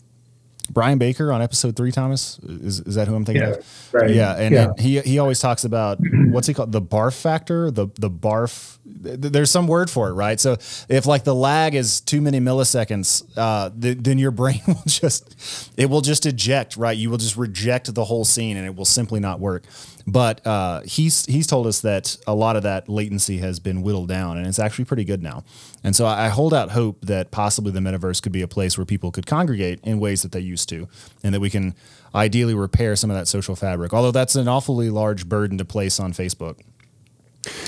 Brian 0.70 0.98
Baker 0.98 1.30
on 1.30 1.42
episode 1.42 1.76
three, 1.76 1.92
Thomas. 1.92 2.38
Is, 2.40 2.80
is 2.80 2.94
that 2.94 3.06
who 3.06 3.14
I'm 3.14 3.24
thinking 3.24 3.42
yeah, 3.42 3.56
of? 3.56 3.90
Right. 3.92 4.10
Yeah. 4.10 4.36
And, 4.36 4.54
yeah. 4.54 4.64
and, 4.64 4.80
he, 4.80 5.00
he 5.00 5.18
always 5.18 5.38
talks 5.38 5.64
about 5.64 5.98
what's 6.30 6.46
he 6.46 6.54
called? 6.54 6.72
The 6.72 6.80
barf 6.80 7.20
factor, 7.20 7.70
the, 7.70 7.88
the 7.94 8.10
barf. 8.10 8.78
There's 8.84 9.50
some 9.50 9.66
word 9.66 9.90
for 9.90 10.08
it, 10.08 10.14
right? 10.14 10.40
So 10.40 10.54
if 10.88 11.06
like 11.06 11.24
the 11.24 11.34
lag 11.34 11.74
is 11.74 12.00
too 12.00 12.20
many 12.20 12.40
milliseconds, 12.40 13.24
uh, 13.36 13.70
th- 13.78 13.98
then 14.00 14.18
your 14.18 14.30
brain 14.32 14.62
will 14.66 14.82
just, 14.86 15.70
it 15.76 15.86
will 15.86 16.00
just 16.00 16.24
eject, 16.24 16.76
right? 16.76 16.96
You 16.96 17.10
will 17.10 17.18
just 17.18 17.36
reject 17.36 17.94
the 17.94 18.04
whole 18.04 18.24
scene 18.24 18.56
and 18.56 18.66
it 18.66 18.74
will 18.74 18.84
simply 18.84 19.20
not 19.20 19.40
work. 19.40 19.64
But 20.06 20.46
uh, 20.46 20.82
he's 20.82 21.24
he's 21.26 21.46
told 21.46 21.66
us 21.66 21.80
that 21.80 22.16
a 22.26 22.34
lot 22.34 22.56
of 22.56 22.62
that 22.64 22.88
latency 22.88 23.38
has 23.38 23.58
been 23.58 23.80
whittled 23.80 24.08
down, 24.08 24.36
and 24.36 24.46
it's 24.46 24.58
actually 24.58 24.84
pretty 24.84 25.04
good 25.04 25.22
now. 25.22 25.44
And 25.82 25.96
so 25.96 26.04
I 26.04 26.28
hold 26.28 26.52
out 26.52 26.72
hope 26.72 27.00
that 27.02 27.30
possibly 27.30 27.72
the 27.72 27.80
metaverse 27.80 28.22
could 28.22 28.32
be 28.32 28.42
a 28.42 28.48
place 28.48 28.76
where 28.76 28.84
people 28.84 29.10
could 29.10 29.26
congregate 29.26 29.80
in 29.82 29.98
ways 29.98 30.22
that 30.22 30.32
they 30.32 30.40
used 30.40 30.68
to, 30.68 30.88
and 31.22 31.34
that 31.34 31.40
we 31.40 31.48
can 31.48 31.74
ideally 32.14 32.54
repair 32.54 32.96
some 32.96 33.10
of 33.10 33.16
that 33.16 33.28
social 33.28 33.56
fabric. 33.56 33.94
Although 33.94 34.12
that's 34.12 34.34
an 34.34 34.46
awfully 34.46 34.90
large 34.90 35.26
burden 35.26 35.56
to 35.58 35.64
place 35.64 35.98
on 35.98 36.12
Facebook. 36.12 36.60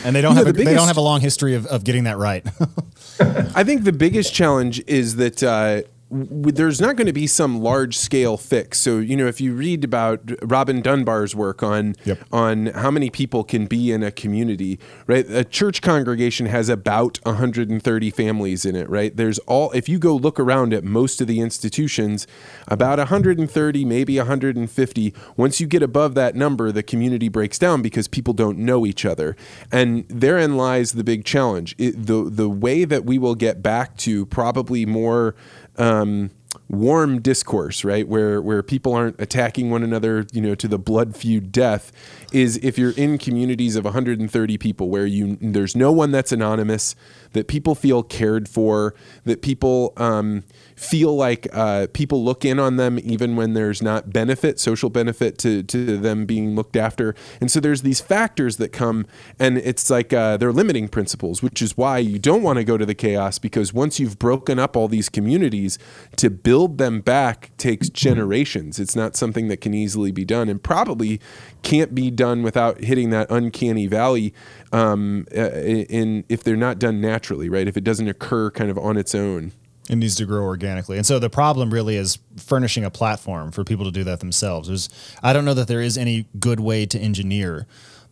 And 0.05 0.17
they 0.17 0.23
don't 0.23 0.37
have 0.37 0.45
the 0.45 0.51
a, 0.51 0.55
biggest, 0.55 0.71
they 0.71 0.75
don't 0.75 0.87
have 0.87 0.97
a 0.97 1.03
long 1.03 1.21
history 1.21 1.55
of, 1.55 1.67
of 1.67 1.85
getting 1.85 2.05
that 2.05 2.17
right. 2.17 2.47
I 3.21 3.65
think 3.65 3.85
the 3.85 3.93
biggest 3.93 4.33
challenge 4.33 4.83
is 4.87 5.17
that 5.17 5.43
uh, 5.43 5.83
there's 6.09 6.81
not 6.81 6.95
going 6.95 7.09
to 7.09 7.13
be 7.13 7.27
some 7.27 7.61
large 7.61 7.97
scale 7.97 8.37
fix. 8.37 8.79
So 8.79 8.99
you 8.99 9.17
know, 9.17 9.27
if 9.27 9.41
you 9.41 9.55
read 9.55 9.83
about 9.83 10.21
Robin 10.43 10.81
Dunbar's 10.81 11.35
work 11.35 11.63
on 11.63 11.97
yep. 12.05 12.23
on 12.31 12.67
how 12.67 12.91
many 12.93 13.11
people 13.11 13.43
can 13.43 13.67
be 13.67 13.91
in 13.91 14.03
a 14.03 14.13
community, 14.13 14.79
right? 15.09 15.29
A 15.29 15.45
church 15.45 15.83
congregation 15.83 16.47
has 16.47 16.69
about 16.69 17.19
130 17.25 18.11
families 18.11 18.65
in 18.65 18.77
it, 18.77 18.89
right? 18.89 19.17
There's 19.17 19.39
all 19.41 19.73
if 19.73 19.89
you 19.89 19.99
go 19.99 20.15
look 20.15 20.39
around 20.39 20.73
at 20.73 20.85
most 20.85 21.21
of 21.21 21.27
the 21.27 21.41
institutions, 21.41 22.27
about 22.69 22.99
130, 22.99 23.85
maybe 23.85 24.17
150. 24.17 25.15
Once 25.37 25.61
you 25.61 25.67
get 25.67 25.83
above 25.83 26.15
that 26.15 26.37
number, 26.37 26.71
the 26.71 26.85
community 26.85 27.29
breaks 27.29 27.59
down 27.59 27.83
because 27.83 28.07
people 28.07 28.33
don't 28.33 28.59
know 28.59 28.87
each 28.87 29.05
other, 29.05 29.37
and 29.73 30.07
therein 30.09 30.57
lies 30.57 30.93
the 30.93 31.05
big 31.05 31.25
challenge. 31.25 31.75
It, 31.79 32.07
the 32.07 32.31
the 32.31 32.49
way 32.49 32.85
that 32.85 33.05
we 33.05 33.19
will 33.19 33.35
get 33.35 33.61
back 33.61 33.97
to 33.99 34.25
probably 34.27 34.87
more 34.87 35.35
um, 35.79 36.31
warm 36.69 37.21
discourse, 37.21 37.85
right, 37.85 38.07
where 38.09 38.43
where 38.43 38.63
people 38.63 38.95
aren't 38.95 39.21
attacking 39.21 39.71
one 39.71 39.83
another, 39.83 40.27
you 40.33 40.41
know, 40.41 40.55
to 40.55 40.69
the 40.69 40.79
blood 40.79 41.17
feud 41.17 41.53
death, 41.53 41.93
is 42.33 42.57
if 42.59 42.79
you're 42.79 42.93
in 42.93 43.19
communities 43.19 43.77
of 43.77 43.85
130 43.85 44.59
people 44.59 44.89
where 44.89 45.07
you 45.07 45.39
there's 45.41 45.77
no 45.77 45.93
one 45.93 46.11
that's 46.11 46.33
anonymous, 46.33 46.97
that 47.33 47.49
people 47.49 47.75
feel 47.75 48.03
cared 48.03 48.49
for, 48.49 48.95
that 49.25 49.43
people 49.43 49.93
um, 49.97 50.43
feel 50.75 51.15
like 51.15 51.47
uh, 51.53 51.87
people 51.93 52.25
look 52.25 52.45
in 52.45 52.59
on 52.59 52.77
them 52.77 52.99
even 53.03 53.37
when 53.37 53.55
there's 53.55 53.83
not 53.83 54.11
benefit, 54.13 54.59
social 54.59 54.91
benefit 54.91 55.39
to, 55.39 55.63
to 55.63 55.99
them 55.99 56.25
being 56.25 56.55
looked 56.55 56.77
after. 56.77 57.15
And 57.41 57.51
so 57.51 57.61
there's 57.61 57.83
these 57.83 58.01
factors 58.01 58.57
that 58.57 58.73
come, 58.73 59.07
and 59.39 59.59
it's 59.59 59.91
like 59.91 60.13
uh, 60.13 60.37
they're 60.39 60.53
limiting 60.53 60.89
principles, 60.89 61.43
which 61.43 61.61
is 61.61 61.77
why 61.77 61.99
you 61.99 62.19
don't 62.19 62.43
want 62.43 62.57
to 62.57 62.65
go 62.65 62.77
to 62.77 62.87
the 62.87 62.95
chaos 62.95 63.39
because 63.39 63.73
once 63.73 64.01
you've 64.01 64.19
broken 64.19 64.59
up 64.59 64.77
all 64.77 64.89
these 64.89 65.09
communities, 65.09 65.79
to 66.17 66.31
build 66.31 66.56
them 66.65 67.01
back 67.01 67.51
takes 67.59 67.91
generations. 67.91 68.81
It's 68.81 68.97
not 68.97 69.17
something 69.17 69.49
that 69.49 69.61
can 69.61 69.75
easily 69.75 70.11
be 70.11 70.25
done 70.25 70.49
and 70.49 70.63
probably 70.63 71.21
can't 71.63 71.95
be 71.95 72.11
done 72.11 72.43
without 72.43 72.81
hitting 72.81 73.11
that 73.11 73.31
uncanny 73.31 73.87
valley 73.87 74.33
um, 74.73 75.27
uh, 75.37 75.51
in 75.51 76.25
if 76.29 76.43
they're 76.43 76.57
not 76.57 76.79
done 76.79 77.01
naturally, 77.01 77.49
right? 77.49 77.69
If 77.69 77.77
it 77.77 77.85
doesn't 77.85 78.09
occur 78.09 78.51
kind 78.51 78.71
of 78.71 78.79
on 78.79 78.97
its 78.97 79.15
own. 79.15 79.53
It 79.89 79.97
needs 79.97 80.17
to 80.17 80.25
grow 80.25 80.43
organically. 80.43 80.97
And 80.97 81.07
so 81.07 81.19
the 81.19 81.31
problem 81.31 81.73
really 81.73 81.97
is 81.97 82.19
furnishing 82.37 82.85
a 82.85 82.91
platform 82.91 83.53
for 83.53 83.63
people 83.63 83.85
to 83.85 83.93
do 83.93 84.03
that 84.05 84.19
themselves. 84.19 84.67
There's 84.67 84.89
I 85.23 85.33
don't 85.33 85.45
know 85.45 85.55
that 85.55 85.69
there 85.69 85.81
is 85.81 85.97
any 85.97 86.27
good 86.41 86.59
way 86.59 86.87
to 86.87 86.99
engineer 86.99 87.67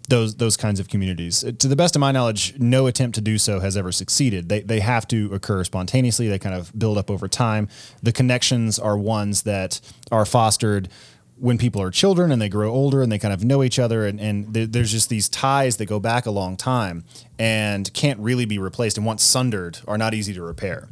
those 0.09 0.37
those 0.37 0.57
kinds 0.57 0.81
of 0.81 0.89
communities. 0.89 1.41
To 1.59 1.69
the 1.69 1.77
best 1.77 1.97
of 1.97 2.01
my 2.01 2.13
knowledge, 2.13 2.55
no 2.59 2.87
attempt 2.87 3.15
to 3.17 3.21
do 3.21 3.39
so 3.39 3.61
has 3.61 3.77
ever 3.77 3.93
succeeded. 3.93 4.49
They 4.49 4.61
they 4.61 4.81
have 4.81 5.09
to 5.09 5.33
occur 5.33 5.65
spontaneously. 5.65 6.29
They 6.29 6.39
kind 6.39 6.55
of 6.55 6.77
build 6.79 6.99
up 6.99 7.11
over 7.11 7.29
time. 7.29 7.69
The 8.03 8.13
connections 8.13 8.79
are 8.79 8.99
ones 8.99 9.43
that 9.43 9.81
are 10.13 10.27
fostered 10.27 10.89
when 11.37 11.59
people 11.59 11.83
are 11.83 11.91
children 11.91 12.31
and 12.31 12.41
they 12.41 12.49
grow 12.49 12.71
older 12.71 13.03
and 13.03 13.11
they 13.11 13.19
kind 13.19 13.35
of 13.35 13.45
know 13.45 13.63
each 13.63 13.79
other 13.79 14.07
and, 14.07 14.21
and 14.21 14.55
there's 14.55 14.93
just 14.93 15.09
these 15.09 15.29
ties 15.29 15.79
that 15.79 15.87
go 15.87 15.99
back 15.99 16.27
a 16.27 16.31
long 16.31 16.57
time 16.57 17.05
and 17.39 17.93
can't 17.93 18.21
really 18.21 18.45
be 18.45 18.57
replaced 18.57 18.97
and 18.97 19.05
once 19.05 19.23
sundered 19.23 19.81
are 19.89 19.99
not 19.99 20.15
easy 20.15 20.33
to 20.33 20.43
repair. 20.43 20.89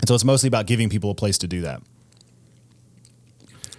And 0.00 0.08
so 0.08 0.14
it's 0.14 0.24
mostly 0.24 0.48
about 0.48 0.66
giving 0.66 0.88
people 0.88 1.10
a 1.10 1.14
place 1.14 1.38
to 1.38 1.46
do 1.46 1.60
that. 1.60 1.80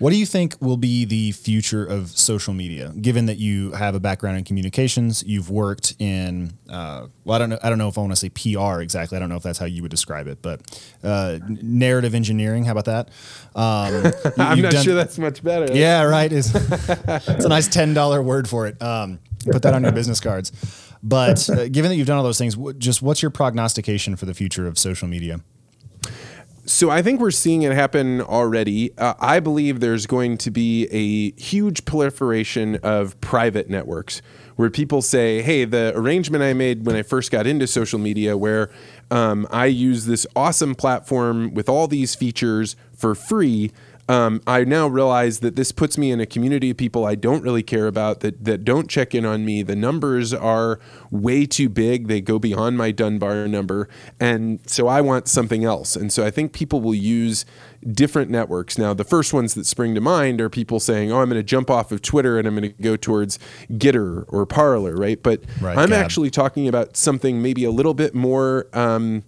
What 0.02 0.10
do 0.10 0.18
you 0.18 0.26
think 0.26 0.56
will 0.60 0.78
be 0.78 1.06
the 1.06 1.32
future 1.32 1.86
of 1.86 2.10
social 2.10 2.56
media? 2.56 2.92
Given 3.00 3.28
that 3.28 3.38
you 3.38 3.72
have 3.74 3.94
a 3.94 4.00
background 4.00 4.36
in 4.36 4.44
communications, 4.44 5.24
you've 5.28 5.52
worked 5.52 5.94
in 6.00 6.58
uh, 6.68 7.06
well, 7.24 7.36
I 7.36 7.38
don't 7.38 7.52
know, 7.52 7.60
I 7.62 7.70
don't 7.70 7.78
know 7.78 7.88
if 7.88 8.00
I 8.00 8.02
want 8.02 8.12
to 8.12 8.16
say 8.16 8.30
PR 8.30 8.82
exactly. 8.82 9.16
I 9.16 9.20
don't 9.20 9.30
know 9.30 9.36
if 9.36 9.44
that's 9.44 9.60
how 9.60 9.68
you 9.68 9.84
would 9.84 9.92
describe 9.92 10.26
it, 10.26 10.42
but 10.42 10.62
uh, 11.04 11.38
narrative 11.48 12.16
engineering. 12.16 12.66
How 12.66 12.72
about 12.72 12.86
that? 12.86 13.10
Um, 13.56 14.12
I'm 14.40 14.60
not 14.64 14.72
done, 14.72 14.84
sure 14.84 14.96
that's 14.96 15.20
much 15.20 15.44
better. 15.44 15.72
Yeah, 15.72 16.02
right. 16.02 16.32
It's, 16.34 16.50
it's 16.56 17.46
a 17.46 17.50
nice 17.50 17.68
ten 17.68 17.94
dollar 17.94 18.24
word 18.24 18.50
for 18.50 18.66
it. 18.66 18.82
Um, 18.82 19.20
put 19.52 19.62
that 19.62 19.76
on 19.76 19.84
your 19.84 19.92
business 19.92 20.20
cards. 20.20 20.52
But 21.04 21.48
uh, 21.48 21.68
given 21.68 21.90
that 21.92 21.96
you've 21.98 22.08
done 22.08 22.18
all 22.18 22.24
those 22.24 22.40
things, 22.40 22.58
just 22.80 23.04
what's 23.04 23.22
your 23.22 23.30
prognostication 23.30 24.16
for 24.16 24.26
the 24.26 24.34
future 24.34 24.66
of 24.66 24.80
social 24.80 25.08
media? 25.08 25.42
So 26.72 26.90
I 26.90 27.02
think 27.02 27.20
we're 27.20 27.32
seeing 27.32 27.64
it 27.64 27.74
happen 27.74 28.22
already. 28.22 28.98
Uh, 28.98 29.14
I 29.20 29.42
believe 29.42 29.82
there's 29.82 30.06
going 30.06 30.38
to 30.38 30.50
be 30.50 30.86
a 30.86 31.32
huge 31.40 31.84
proliferation 31.84 32.78
of 32.78 33.20
private 33.20 33.70
networks 33.70 34.22
where 34.56 34.70
people 34.70 35.02
say, 35.02 35.42
"Hey, 35.42 35.66
the 35.66 35.92
arrangement 35.94 36.46
I 36.46 36.54
made 36.54 36.86
when 36.86 36.96
I 36.96 37.02
first 37.02 37.30
got 37.30 37.46
into 37.46 37.68
social 37.68 38.00
media, 38.00 38.38
where 38.38 38.72
um, 39.12 39.48
I 39.52 39.66
use 39.66 40.06
this 40.06 40.26
awesome 40.34 40.74
platform 40.74 41.54
with 41.54 41.68
all 41.68 41.90
these 41.90 42.16
features 42.16 42.78
for 42.96 43.16
free." 43.16 43.74
Um, 44.12 44.42
I 44.46 44.66
now 44.66 44.90
realize 44.90 45.40
that 45.40 45.56
this 45.56 45.72
puts 45.72 45.98
me 45.98 46.12
in 46.12 46.20
a 46.20 46.26
community 46.26 46.72
of 46.72 46.76
people 46.76 47.06
I 47.06 47.16
don't 47.16 47.44
really 47.44 47.64
care 47.64 47.88
about 47.88 48.20
that 48.20 48.44
that 48.44 48.66
don't 48.66 48.90
check 48.90 49.16
in 49.16 49.26
on 49.26 49.46
me. 49.46 49.64
The 49.64 49.76
numbers 49.78 50.34
are 50.34 50.82
way 51.12 51.46
too 51.46 51.70
big; 51.70 52.10
they 52.10 52.20
go 52.20 52.38
beyond 52.38 52.78
my 52.78 52.92
Dunbar 52.92 53.48
number, 53.48 53.88
and 54.20 54.60
so 54.70 54.90
I 54.90 55.00
want 55.00 55.30
something 55.30 55.64
else. 55.64 55.96
And 55.96 56.12
so 56.12 56.26
I 56.26 56.30
think 56.30 56.52
people 56.52 56.82
will 56.82 56.94
use 56.94 57.46
different 57.90 58.30
networks. 58.30 58.78
Now, 58.78 58.94
the 58.94 59.06
first 59.06 59.32
ones 59.32 59.54
that 59.54 59.66
spring 59.66 59.96
to 59.96 60.02
mind 60.02 60.42
are 60.42 60.50
people 60.50 60.82
saying, 60.82 61.10
"Oh, 61.10 61.22
I'm 61.22 61.30
going 61.30 61.40
to 61.40 61.44
jump 61.44 61.70
off 61.70 61.94
of 61.94 62.02
Twitter 62.02 62.38
and 62.38 62.46
I'm 62.46 62.56
going 62.58 62.70
to 62.70 62.82
go 62.82 62.98
towards 62.98 63.40
Gettr 63.72 64.26
or 64.28 64.46
Parler," 64.46 64.94
right? 64.94 65.24
But 65.24 65.46
right, 65.62 65.78
I'm 65.78 65.92
Gab. 65.92 66.04
actually 66.04 66.32
talking 66.32 66.68
about 66.68 66.98
something 66.98 67.42
maybe 67.42 67.64
a 67.64 67.72
little 67.72 67.94
bit 67.94 68.14
more. 68.14 68.68
Um, 68.74 69.24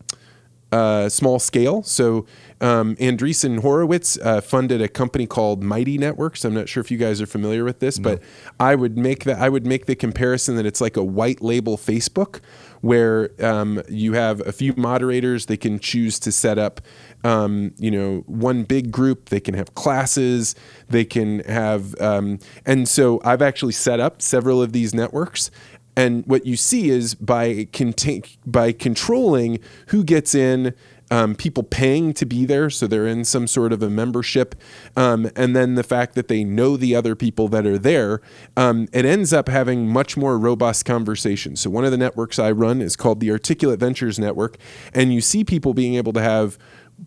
uh, 0.74 1.08
small 1.08 1.38
scale. 1.38 1.84
So 1.84 2.26
um, 2.64 2.96
Andreessen 2.96 3.60
Horowitz 3.60 4.18
uh, 4.20 4.40
funded 4.40 4.82
a 4.82 4.88
company 4.88 5.28
called 5.28 5.62
Mighty 5.62 5.98
Networks. 5.98 6.46
I'm 6.46 6.54
not 6.54 6.70
sure 6.70 6.80
if 6.80 6.90
you 6.90 6.98
guys 6.98 7.22
are 7.22 7.26
familiar 7.26 7.66
with 7.66 7.80
this, 7.80 8.00
no. 8.00 8.12
but 8.12 8.24
I 8.58 8.74
would 8.74 8.98
make 8.98 9.26
that 9.26 9.38
I 9.38 9.50
would 9.50 9.66
make 9.66 9.86
the 9.86 9.96
comparison 9.96 10.56
that 10.56 10.66
it's 10.66 10.80
like 10.80 10.96
a 10.96 11.04
white 11.04 11.42
label 11.42 11.78
Facebook, 11.78 12.40
where 12.80 13.32
um, 13.44 13.82
you 13.90 14.14
have 14.14 14.40
a 14.48 14.54
few 14.54 14.74
moderators. 14.78 15.48
They 15.48 15.58
can 15.58 15.78
choose 15.78 16.20
to 16.20 16.32
set 16.32 16.58
up, 16.58 16.80
um, 17.26 17.74
you 17.78 17.92
know, 17.92 18.24
one 18.28 18.64
big 18.64 18.92
group. 18.92 19.28
They 19.28 19.42
can 19.42 19.56
have 19.56 19.76
classes. 19.76 20.56
They 20.88 21.04
can 21.04 21.40
have, 21.42 22.00
um, 22.00 22.40
and 22.66 22.88
so 22.88 23.20
I've 23.26 23.42
actually 23.42 23.74
set 23.74 24.00
up 24.00 24.22
several 24.22 24.62
of 24.62 24.72
these 24.72 24.94
networks, 24.94 25.52
and 25.96 26.26
what 26.26 26.46
you 26.46 26.56
see 26.56 26.90
is 26.90 27.14
by 27.14 27.68
contain, 27.72 28.24
by 28.46 28.72
controlling 28.72 29.60
who 29.88 30.04
gets 30.04 30.34
in, 30.34 30.74
um, 31.12 31.36
people 31.36 31.64
paying 31.64 32.14
to 32.14 32.26
be 32.26 32.46
there, 32.46 32.70
so 32.70 32.88
they're 32.88 33.08
in 33.08 33.26
some 33.26 33.48
sort 33.48 33.74
of 33.74 33.84
a 33.84 33.90
membership, 33.90 34.56
um, 34.96 35.30
and 35.36 35.56
then 35.56 35.76
the 35.76 35.84
fact 35.84 36.16
that 36.16 36.28
they 36.28 36.44
know 36.44 36.78
the 36.78 36.96
other 36.96 37.16
people 37.16 37.48
that 37.50 37.66
are 37.66 37.78
there, 37.78 38.22
um, 38.58 38.88
it 38.94 39.06
ends 39.06 39.34
up 39.34 39.48
having 39.48 39.88
much 39.88 40.18
more 40.18 40.38
robust 40.38 40.86
conversations. 40.86 41.62
So 41.62 41.70
one 41.70 41.86
of 41.86 41.92
the 41.92 41.98
networks 41.98 42.40
I 42.40 42.52
run 42.52 42.82
is 42.82 42.96
called 42.96 43.20
the 43.20 43.32
Articulate 43.32 43.80
Ventures 43.80 44.18
Network, 44.18 44.58
and 44.94 45.14
you 45.14 45.22
see 45.22 45.44
people 45.44 45.74
being 45.74 45.96
able 45.96 46.14
to 46.14 46.22
have 46.22 46.58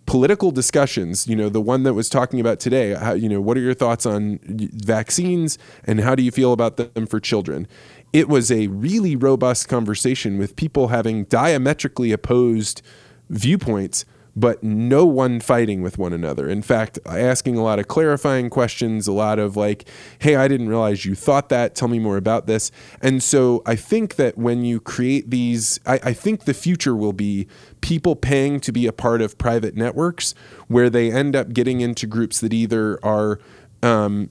political 0.04 0.50
discussions. 0.50 1.26
You 1.26 1.37
know 1.37 1.48
the 1.48 1.61
one 1.61 1.82
that 1.85 1.94
was 1.94 2.09
talking 2.09 2.40
about 2.40 2.61
today 2.61 2.94
how, 2.94 3.12
you 3.12 3.28
know 3.28 3.40
what 3.40 3.56
are 3.56 3.61
your 3.61 3.74
thoughts 3.74 4.04
on 4.04 4.38
vaccines 4.42 5.59
and 5.85 6.00
how 6.00 6.14
do 6.14 6.22
you 6.22 6.30
feel 6.30 6.52
about 6.52 6.76
them 6.76 7.06
for 7.06 7.20
children? 7.20 7.66
It 8.12 8.28
was 8.28 8.50
a 8.50 8.68
really 8.68 9.16
robust 9.16 9.68
conversation 9.68 10.38
with 10.38 10.56
people 10.56 10.88
having 10.88 11.24
diametrically 11.24 12.12
opposed 12.12 12.82
viewpoints, 13.28 14.04
but 14.38 14.62
no 14.62 15.06
one 15.06 15.40
fighting 15.40 15.80
with 15.80 15.96
one 15.96 16.12
another. 16.12 16.46
In 16.46 16.60
fact, 16.60 16.98
asking 17.06 17.56
a 17.56 17.62
lot 17.62 17.78
of 17.78 17.88
clarifying 17.88 18.50
questions, 18.50 19.08
a 19.08 19.12
lot 19.12 19.38
of 19.38 19.56
like, 19.56 19.88
hey, 20.18 20.36
I 20.36 20.46
didn't 20.46 20.68
realize 20.68 21.06
you 21.06 21.14
thought 21.14 21.48
that. 21.48 21.74
Tell 21.74 21.88
me 21.88 21.98
more 21.98 22.18
about 22.18 22.46
this. 22.46 22.70
And 23.00 23.22
so 23.22 23.62
I 23.64 23.76
think 23.76 24.16
that 24.16 24.36
when 24.36 24.62
you 24.62 24.78
create 24.78 25.30
these, 25.30 25.80
I, 25.86 25.98
I 26.04 26.12
think 26.12 26.44
the 26.44 26.52
future 26.52 26.94
will 26.94 27.14
be 27.14 27.48
people 27.80 28.14
paying 28.14 28.60
to 28.60 28.72
be 28.72 28.86
a 28.86 28.92
part 28.92 29.22
of 29.22 29.38
private 29.38 29.74
networks 29.74 30.34
where 30.68 30.90
they 30.90 31.10
end 31.10 31.34
up 31.34 31.54
getting 31.54 31.80
into 31.80 32.06
groups 32.06 32.40
that 32.40 32.52
either 32.52 33.02
are 33.02 33.40
um, 33.82 34.30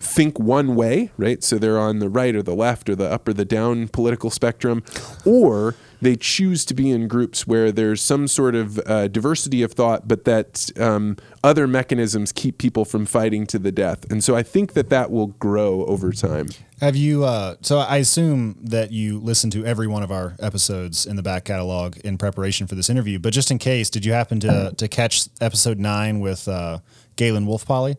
think 0.00 0.38
one 0.38 0.74
way, 0.74 1.10
right? 1.16 1.42
So 1.42 1.58
they're 1.58 1.78
on 1.78 1.98
the 1.98 2.08
right 2.08 2.34
or 2.34 2.42
the 2.42 2.54
left 2.54 2.88
or 2.88 2.94
the 2.94 3.10
up 3.10 3.28
or 3.28 3.32
the 3.32 3.44
down 3.44 3.88
political 3.88 4.30
spectrum, 4.30 4.82
or 5.24 5.74
they 6.00 6.16
choose 6.16 6.64
to 6.66 6.74
be 6.74 6.90
in 6.90 7.08
groups 7.08 7.46
where 7.46 7.72
there's 7.72 8.02
some 8.02 8.28
sort 8.28 8.54
of 8.54 8.78
uh, 8.86 9.08
diversity 9.08 9.62
of 9.62 9.72
thought, 9.72 10.06
but 10.06 10.24
that 10.24 10.70
um, 10.78 11.16
other 11.42 11.66
mechanisms 11.66 12.32
keep 12.32 12.58
people 12.58 12.84
from 12.84 13.06
fighting 13.06 13.46
to 13.46 13.58
the 13.58 13.72
death. 13.72 14.10
And 14.10 14.22
so 14.22 14.36
I 14.36 14.42
think 14.42 14.74
that 14.74 14.90
that 14.90 15.10
will 15.10 15.28
grow 15.28 15.84
over 15.86 16.12
time. 16.12 16.48
Have 16.80 16.96
you? 16.96 17.24
Uh, 17.24 17.56
so 17.62 17.78
I 17.78 17.96
assume 17.96 18.58
that 18.62 18.92
you 18.92 19.18
listened 19.18 19.52
to 19.54 19.64
every 19.64 19.86
one 19.86 20.02
of 20.02 20.10
our 20.10 20.34
episodes 20.40 21.06
in 21.06 21.16
the 21.16 21.22
back 21.22 21.44
catalog 21.44 21.96
in 21.98 22.18
preparation 22.18 22.66
for 22.66 22.74
this 22.74 22.90
interview. 22.90 23.18
But 23.18 23.32
just 23.32 23.50
in 23.50 23.58
case, 23.58 23.88
did 23.88 24.04
you 24.04 24.12
happen 24.12 24.40
to 24.40 24.74
to 24.76 24.88
catch 24.88 25.28
episode 25.40 25.78
nine 25.78 26.20
with 26.20 26.46
uh, 26.48 26.80
Galen 27.16 27.46
Wolfe-Pauly? 27.46 27.96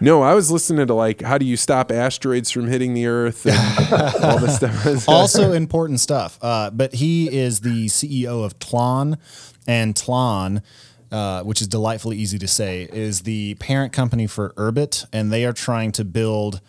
No, 0.00 0.22
I 0.22 0.34
was 0.34 0.50
listening 0.50 0.86
to 0.86 0.94
like 0.94 1.22
how 1.22 1.38
do 1.38 1.46
you 1.46 1.56
stop 1.56 1.90
asteroids 1.90 2.50
from 2.50 2.66
hitting 2.66 2.94
the 2.94 3.06
Earth 3.06 3.46
and 3.46 4.24
all 4.24 4.38
this 4.38 4.56
stuff. 4.56 5.08
also 5.08 5.52
important 5.52 6.00
stuff. 6.00 6.38
Uh, 6.42 6.70
but 6.70 6.94
he 6.94 7.34
is 7.34 7.60
the 7.60 7.86
CEO 7.86 8.44
of 8.44 8.58
Tlon, 8.58 9.18
and 9.66 9.94
Tlon. 9.94 10.62
Uh, 11.10 11.42
which 11.42 11.62
is 11.62 11.66
delightfully 11.66 12.18
easy 12.18 12.38
to 12.38 12.46
say, 12.46 12.82
is 12.92 13.22
the 13.22 13.54
parent 13.54 13.94
company 13.94 14.26
for 14.26 14.50
Urbit, 14.58 15.06
and 15.10 15.32
they 15.32 15.46
are 15.46 15.54
trying 15.54 15.90
to 15.92 16.04
build. 16.04 16.60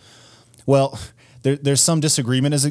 Well, 0.65 0.98
there, 1.41 1.56
there's 1.56 1.82
some 1.82 1.99
disagreement 1.99 2.54
as 2.54 2.65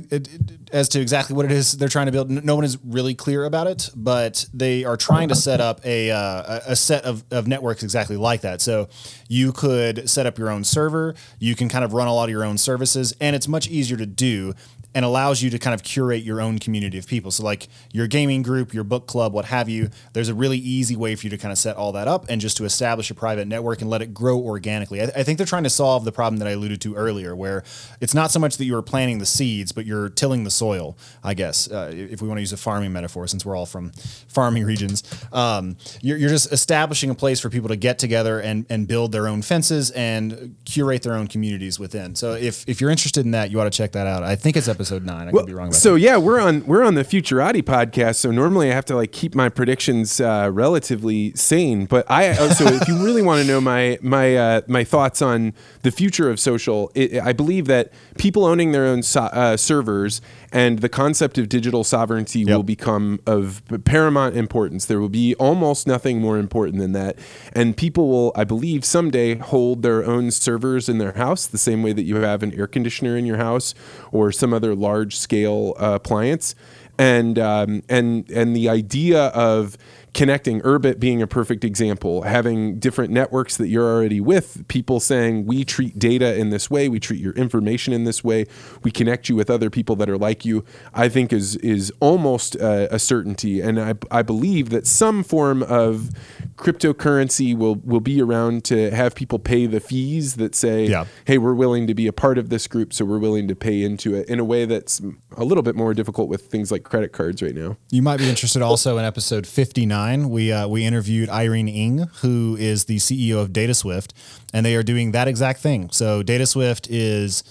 as 0.73 0.89
to 0.91 1.01
exactly 1.01 1.35
what 1.35 1.45
it 1.47 1.53
is 1.53 1.73
they're 1.73 1.89
trying 1.89 2.07
to 2.07 2.13
build. 2.13 2.31
No 2.31 2.55
one 2.55 2.65
is 2.65 2.79
really 2.85 3.15
clear 3.15 3.45
about 3.45 3.67
it, 3.67 3.91
but 3.95 4.47
they 4.53 4.85
are 4.85 4.97
trying 4.97 5.29
to 5.29 5.35
set 5.35 5.61
up 5.61 5.85
a 5.85 6.11
uh, 6.11 6.61
a 6.67 6.77
set 6.77 7.05
of, 7.05 7.25
of 7.31 7.47
networks 7.47 7.83
exactly 7.83 8.17
like 8.17 8.43
that. 8.43 8.61
So 8.61 8.89
you 9.29 9.53
could 9.53 10.09
set 10.09 10.27
up 10.27 10.39
your 10.39 10.51
own 10.51 10.65
server. 10.65 11.15
You 11.39 11.55
can 11.55 11.69
kind 11.69 11.85
of 11.85 11.93
run 11.93 12.09
a 12.09 12.15
lot 12.15 12.25
of 12.25 12.31
your 12.31 12.45
own 12.45 12.59
services, 12.59 13.15
and 13.21 13.35
it's 13.35 13.49
much 13.49 13.69
easier 13.69 13.97
to 13.97 14.07
do 14.07 14.55
and 14.95 15.05
allows 15.05 15.43
you 15.43 15.51
to 15.51 15.59
kind 15.59 15.75
of 15.75 15.83
curate 15.83 16.23
your 16.23 16.41
own 16.41 16.59
community 16.59 16.99
of 16.99 17.07
people. 17.07 17.31
So, 17.31 17.45
like 17.45 17.69
your 17.93 18.07
gaming 18.07 18.43
group, 18.43 18.73
your 18.73 18.85
book 18.85 19.07
club, 19.07 19.33
what 19.33 19.45
have 19.45 19.69
you, 19.69 19.91
there's 20.15 20.29
a 20.29 20.35
really 20.35 20.59
easy 20.59 20.97
way 20.97 21.15
for 21.15 21.27
you 21.27 21.31
to 21.31 21.39
kind 21.39 21.53
of 21.53 21.59
set 21.59 21.77
all 21.77 21.93
that 21.93 22.09
up 22.09 22.27
and 22.29 22.41
just 22.41 22.57
to 22.57 22.65
establish 22.65 23.11
a 23.11 23.15
private 23.15 23.47
network 23.47 23.83
and 23.83 23.91
let 23.91 24.01
it 24.01 24.15
grow 24.15 24.39
organically. 24.39 25.01
I, 25.03 25.05
th- 25.05 25.17
I 25.17 25.23
think 25.23 25.39
they're 25.39 25.47
trying 25.47 25.65
to 25.65 25.71
solve 25.71 26.05
the 26.05 26.13
problem 26.13 26.39
that 26.39 26.49
I 26.49 26.53
alluded 26.53 26.81
to 26.83 26.95
earlier, 26.95 27.37
where 27.37 27.65
it's 28.01 28.15
not 28.15 28.31
so 28.31 28.39
much 28.39 28.57
that 28.57 28.65
you're 28.65 28.83
planting 28.83 29.19
the 29.19 29.27
seeds, 29.27 29.73
but 29.73 29.85
you're 29.85 30.09
tilling 30.09 30.45
the 30.45 30.51
soil, 30.51 30.97
I 31.23 31.35
guess, 31.35 31.71
uh, 31.71 31.93
if 31.95 32.23
we 32.23 32.29
want 32.29 32.39
to 32.39 32.43
use 32.43 32.53
a 32.53 32.57
farming 32.57 32.93
metaphor, 32.93 33.27
since 33.27 33.45
we're 33.45 33.57
all 33.57 33.67
from 33.67 33.91
farming 34.29 34.65
regions. 34.65 35.03
Um, 35.33 35.77
you're, 36.01 36.17
you're 36.17 36.31
just 36.31 36.51
establishing 36.51 37.11
a 37.11 37.15
place 37.15 37.41
for 37.41 37.51
people 37.51 37.69
to 37.69 37.77
get 37.77 37.99
together 37.99 38.41
and, 38.41 38.65
and 38.71 38.89
build 38.89 39.13
their 39.13 39.29
own 39.29 39.43
fences 39.43 39.91
and 39.91 40.57
curate 40.65 41.03
their 41.03 41.15
own 41.15 41.27
communities 41.27 41.79
within. 41.79 42.15
So, 42.15 42.33
if, 42.33 42.67
if 42.67 42.81
you're 42.81 42.91
interested 42.91 43.25
in 43.25 43.33
that, 43.33 43.51
you 43.51 43.61
ought 43.61 43.65
to 43.65 43.71
check 43.71 43.93
that 43.93 44.07
out. 44.07 44.23
I 44.23 44.35
think 44.35 44.57
it's 44.57 44.69
episode 44.79 45.05
nine. 45.05 45.27
I 45.27 45.33
well, 45.33 45.43
could 45.43 45.49
be 45.49 45.55
wrong. 45.55 45.73
so 45.73 45.95
that. 45.95 46.01
yeah, 46.01 46.17
we're 46.17 46.39
on 46.39 46.65
we're 46.65 46.85
on 46.85 46.95
the 46.95 47.03
Futurati 47.03 47.63
podcast. 47.63 48.17
So 48.17 48.31
normally 48.31 48.71
I 48.71 48.75
have 48.75 48.85
to 48.87 48.95
like 48.95 49.11
keep 49.11 49.35
my 49.35 49.49
predictions 49.49 50.21
uh, 50.21 50.51
relatively 50.53 51.33
sane. 51.35 51.87
But 51.87 52.09
I 52.09 52.29
uh, 52.29 52.55
so 52.55 52.65
if 52.67 52.87
you 52.87 53.03
really 53.05 53.23
want 53.23 53.43
to 53.43 53.49
know 53.49 53.61
my 53.61 53.99
my 54.03 54.37
uh, 54.37 54.61
my 54.69 54.85
thoughts 54.85 55.21
on 55.21 55.53
the 55.83 55.91
future 55.91 56.31
of 56.31 56.39
social, 56.39 56.93
it, 56.95 57.21
I 57.21 57.33
believe 57.33 57.67
that 57.67 57.91
people 58.19 58.45
owning 58.45 58.71
their 58.71 58.87
own 58.87 59.03
so, 59.03 59.23
uh, 59.23 59.57
servers 59.57 60.21
and 60.53 60.81
the 60.81 60.89
concept 60.89 61.39
of 61.39 61.49
digital 61.49 61.85
sovereignty 61.85 62.41
yep. 62.41 62.49
will 62.49 62.63
become 62.63 63.21
of 63.27 63.63
paramount 63.85 64.37
importance. 64.37 64.87
There 64.87 65.01
will 65.01 65.09
be 65.09 65.35
almost 65.37 65.87
nothing 65.87 66.21
more 66.21 66.39
important 66.39 66.79
than 66.79 66.93
that, 66.93 67.19
and 67.53 67.77
people 67.77 68.09
will, 68.09 68.33
I 68.35 68.45
believe, 68.45 68.85
someday 68.85 69.37
hold 69.37 69.83
their 69.83 70.05
own 70.05 70.31
servers 70.31 70.89
in 70.89 70.99
their 70.99 71.13
house 71.13 71.47
the 71.47 71.59
same 71.59 71.83
way 71.83 71.93
that 71.93 72.03
you 72.03 72.17
have 72.17 72.43
an 72.43 72.55
air 72.55 72.67
conditioner 72.67 73.17
in 73.17 73.27
your 73.27 73.39
house 73.39 73.75
or 74.13 74.33
some 74.33 74.53
other 74.53 74.75
large 74.75 75.17
scale 75.17 75.75
uh, 75.79 75.93
appliance. 75.95 76.55
And 77.01 77.39
um, 77.39 77.85
and 77.89 78.29
and 78.29 78.57
the 78.57 78.69
idea 78.69 79.27
of 79.27 79.79
connecting 80.15 80.61
Urbit 80.63 80.99
being 80.99 81.23
a 81.23 81.27
perfect 81.27 81.65
example, 81.65 82.23
having 82.23 82.79
different 82.79 83.13
networks 83.13 83.57
that 83.57 83.69
you're 83.69 83.89
already 83.89 84.21
with, 84.21 84.67
people 84.69 85.01
saying, 85.01 85.47
we 85.47 85.65
treat 85.65 85.99
data 85.99 86.37
in 86.37 86.51
this 86.51 86.71
way, 86.71 86.89
we 86.89 86.99
treat 86.99 87.21
your 87.21 87.35
information 87.35 87.93
in 87.93 88.05
this 88.05 88.25
way, 88.25 88.47
we 88.83 88.91
connect 88.91 89.29
you 89.29 89.37
with 89.37 89.51
other 89.51 89.71
people 89.71 89.97
that 89.97 90.09
are 90.09 90.19
like 90.19 90.45
you, 90.45 90.65
I 90.95 91.09
think 91.09 91.33
is 91.33 91.57
is 91.57 91.93
almost 92.01 92.55
a, 92.57 92.95
a 92.95 92.99
certainty. 92.99 93.61
And 93.61 93.81
I, 93.81 93.95
I 94.11 94.23
believe 94.23 94.71
that 94.71 94.87
some 94.87 95.23
form 95.23 95.63
of 95.63 96.11
cryptocurrency 96.57 97.57
will, 97.57 97.77
will 97.77 98.01
be 98.01 98.21
around 98.21 98.65
to 98.65 98.91
have 98.91 99.15
people 99.15 99.39
pay 99.39 99.67
the 99.67 99.81
fees 99.81 100.37
that 100.37 100.55
say, 100.55 100.87
yeah. 100.87 101.05
hey, 101.27 101.39
we're 101.39 101.55
willing 101.55 101.87
to 101.87 101.95
be 101.95 102.07
a 102.07 102.13
part 102.13 102.39
of 102.39 102.49
this 102.49 102.67
group, 102.67 102.93
so 102.93 103.05
we're 103.05 103.19
willing 103.19 103.47
to 103.49 103.55
pay 103.55 103.83
into 103.83 104.15
it 104.15 104.29
in 104.29 104.41
a 104.41 104.45
way 104.45 104.65
that's 104.65 105.01
a 105.37 105.45
little 105.45 105.63
bit 105.63 105.77
more 105.77 105.95
difficult 105.95 106.29
with 106.29 106.47
things 106.47 106.73
like 106.73 106.83
credit 106.83 107.13
cards 107.13 107.43
right 107.43 107.55
now. 107.55 107.77
You 107.91 108.03
might 108.03 108.19
be 108.19 108.29
interested 108.29 108.63
also 108.63 108.99
in 108.99 109.05
episode 109.05 109.47
59 109.47 110.08
we 110.31 110.53
uh, 110.53 110.69
we 110.69 110.85
interviewed 110.85 111.29
Irene 111.29 111.69
Ng, 111.69 111.99
who 112.21 112.57
is 112.59 112.85
the 112.85 112.97
CEO 112.97 113.41
of 113.41 113.51
DataSwift, 113.51 114.13
and 114.53 114.65
they 114.65 114.75
are 114.75 114.83
doing 114.83 115.13
that 115.13 115.29
exact 115.29 115.61
thing. 115.61 115.91
So 115.91 116.23
DataSwift 116.23 116.87
is 116.91 117.45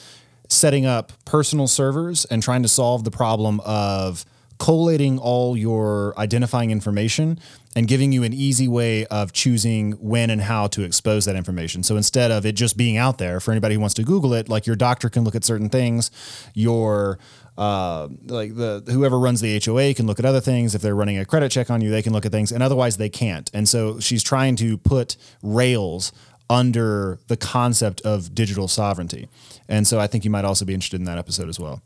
setting 0.50 0.86
up 0.86 1.12
personal 1.26 1.67
servers 1.67 2.26
and 2.26 2.41
trying 2.41 2.63
to 2.63 2.70
solve 2.70 3.04
the 3.04 3.12
problem 3.12 3.60
of 3.62 4.26
collating 4.60 5.20
all 5.20 5.56
your 5.56 6.13
identifying 6.17 6.72
information 6.72 7.39
and 7.76 7.88
giving 7.88 8.12
you 8.12 8.24
an 8.24 8.34
easy 8.34 8.67
way 8.67 9.06
of 9.06 9.32
choosing 9.34 9.91
when 9.93 10.30
and 10.30 10.41
how 10.41 10.65
to 10.67 10.82
expose 10.82 11.26
that 11.26 11.36
information. 11.36 11.84
So 11.84 11.96
instead 11.96 12.32
of 12.32 12.46
it 12.46 12.54
just 12.54 12.76
being 12.76 12.98
out 12.98 13.20
there 13.20 13.39
for 13.39 13.52
anybody 13.52 13.76
who 13.76 13.82
wants 13.82 13.93
to 13.96 14.04
Google 14.04 14.34
it, 14.34 14.50
like 14.50 14.65
your 14.65 14.76
doctor 14.76 15.10
can 15.10 15.24
look 15.24 15.36
at 15.36 15.43
certain 15.43 15.70
things, 15.70 16.10
your 16.56 17.20
uh, 17.58 18.08
like 18.26 18.56
the 18.56 18.84
whoever 18.89 19.17
runs 19.17 19.41
the 19.41 19.60
HOA 19.63 19.93
can 19.93 20.06
look 20.06 20.20
at 20.20 20.26
other 20.26 20.41
things. 20.41 20.76
If 20.76 20.82
they're 20.82 20.96
running 20.96 21.17
a 21.17 21.26
credit 21.26 21.52
check 21.52 21.70
on 21.70 21.82
you, 21.82 21.89
they 21.89 22.04
can 22.04 22.13
look 22.13 22.26
at 22.26 22.32
things, 22.32 22.52
and 22.52 22.62
otherwise 22.62 22.98
they 22.98 23.10
can't. 23.10 23.50
And 23.54 23.67
so 23.67 24.00
she's 24.00 24.24
trying 24.24 24.56
to 24.58 24.78
put 24.78 25.17
rails 25.41 26.12
under 26.50 27.20
the 27.28 27.38
concept 27.38 28.02
of 28.02 28.34
digital 28.34 28.67
sovereignty. 28.67 29.28
And 29.67 29.86
so 29.88 30.00
I 30.00 30.08
think 30.08 30.24
you 30.24 30.32
might 30.32 30.46
also 30.46 30.65
be 30.65 30.74
interested 30.74 31.00
in 31.00 31.06
that 31.06 31.17
episode 31.17 31.50
as 31.50 31.60
well. 31.60 31.82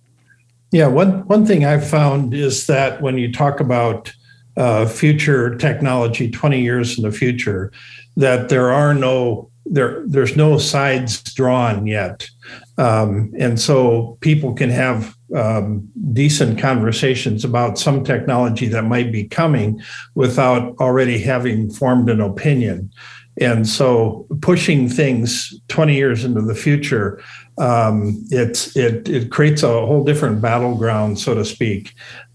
Yeah, 0.71 0.88
one 0.88 1.25
one 1.27 1.45
thing 1.45 1.65
I've 1.65 1.88
found 1.88 2.34
is 2.34 2.67
that 2.67 3.01
when 3.01 3.17
you 3.17 3.31
talk 3.31 3.60
about 3.60 4.12
uh, 4.57 4.86
future 4.86 5.55
technology, 5.55 6.29
twenty 6.29 6.62
years 6.62 6.97
in 6.97 7.03
the 7.03 7.12
future, 7.12 7.71
that 8.17 8.49
there 8.49 8.71
are 8.71 8.93
no 8.93 9.49
there 9.65 10.03
there's 10.05 10.36
no 10.36 10.57
sides 10.57 11.21
drawn 11.34 11.88
yet, 11.88 12.29
um, 12.77 13.34
and 13.38 13.60
so 13.60 14.17
people 14.21 14.53
can 14.53 14.69
have 14.69 15.15
um, 15.35 15.89
decent 16.13 16.59
conversations 16.59 17.43
about 17.45 17.77
some 17.77 18.03
technology 18.03 18.67
that 18.67 18.83
might 18.83 19.11
be 19.11 19.23
coming 19.25 19.81
without 20.15 20.75
already 20.79 21.19
having 21.19 21.69
formed 21.69 22.09
an 22.09 22.21
opinion. 22.21 22.91
And 23.39 23.67
so 23.67 24.27
pushing 24.41 24.89
things 24.89 25.53
20 25.69 25.95
years 25.95 26.25
into 26.25 26.41
the 26.41 26.53
future, 26.53 27.21
um, 27.57 28.23
it, 28.29 28.75
it 28.75 29.31
creates 29.31 29.63
a 29.63 29.67
whole 29.67 30.03
different 30.03 30.41
battleground, 30.41 31.19
so 31.19 31.33
to 31.35 31.45
speak. 31.45 31.93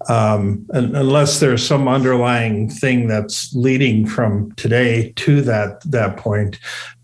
Um, 0.09 0.67
unless 0.71 1.41
there's 1.41 1.67
some 1.67 1.87
underlying 1.87 2.71
thing 2.71 3.09
that's 3.09 3.55
leading 3.55 4.07
from 4.07 4.53
today 4.53 5.13
to 5.17 5.43
that, 5.43 5.83
that 5.91 6.17
point. 6.17 6.59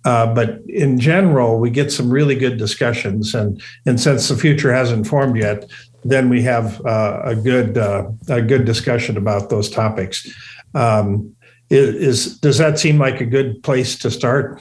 Uh, 0.05 0.33
but 0.35 0.61
in 0.69 0.99
general, 0.99 1.59
we 1.59 1.71
get 1.71 1.93
some 1.93 2.11
really 2.11 2.35
good 2.35 2.59
discussions. 2.59 3.35
And, 3.35 3.62
and 3.87 4.01
since 4.01 4.29
the 4.29 4.37
future 4.37 4.73
hasn't 4.73 5.07
formed 5.07 5.37
yet, 5.37 5.71
then 6.05 6.29
we 6.29 6.43
have 6.43 6.85
uh, 6.85 7.21
a 7.25 7.37
good 7.37 7.79
uh, 7.79 8.11
a 8.29 8.43
good 8.43 8.65
discussion 8.65 9.17
about 9.17 9.51
those 9.51 9.71
topics. 9.71 10.29
Um, 10.75 11.35
is 11.71 12.38
does 12.38 12.59
that 12.59 12.79
seem 12.79 12.99
like 12.99 13.21
a 13.21 13.27
good 13.27 13.62
place 13.62 13.97
to 13.99 14.11
start? 14.11 14.61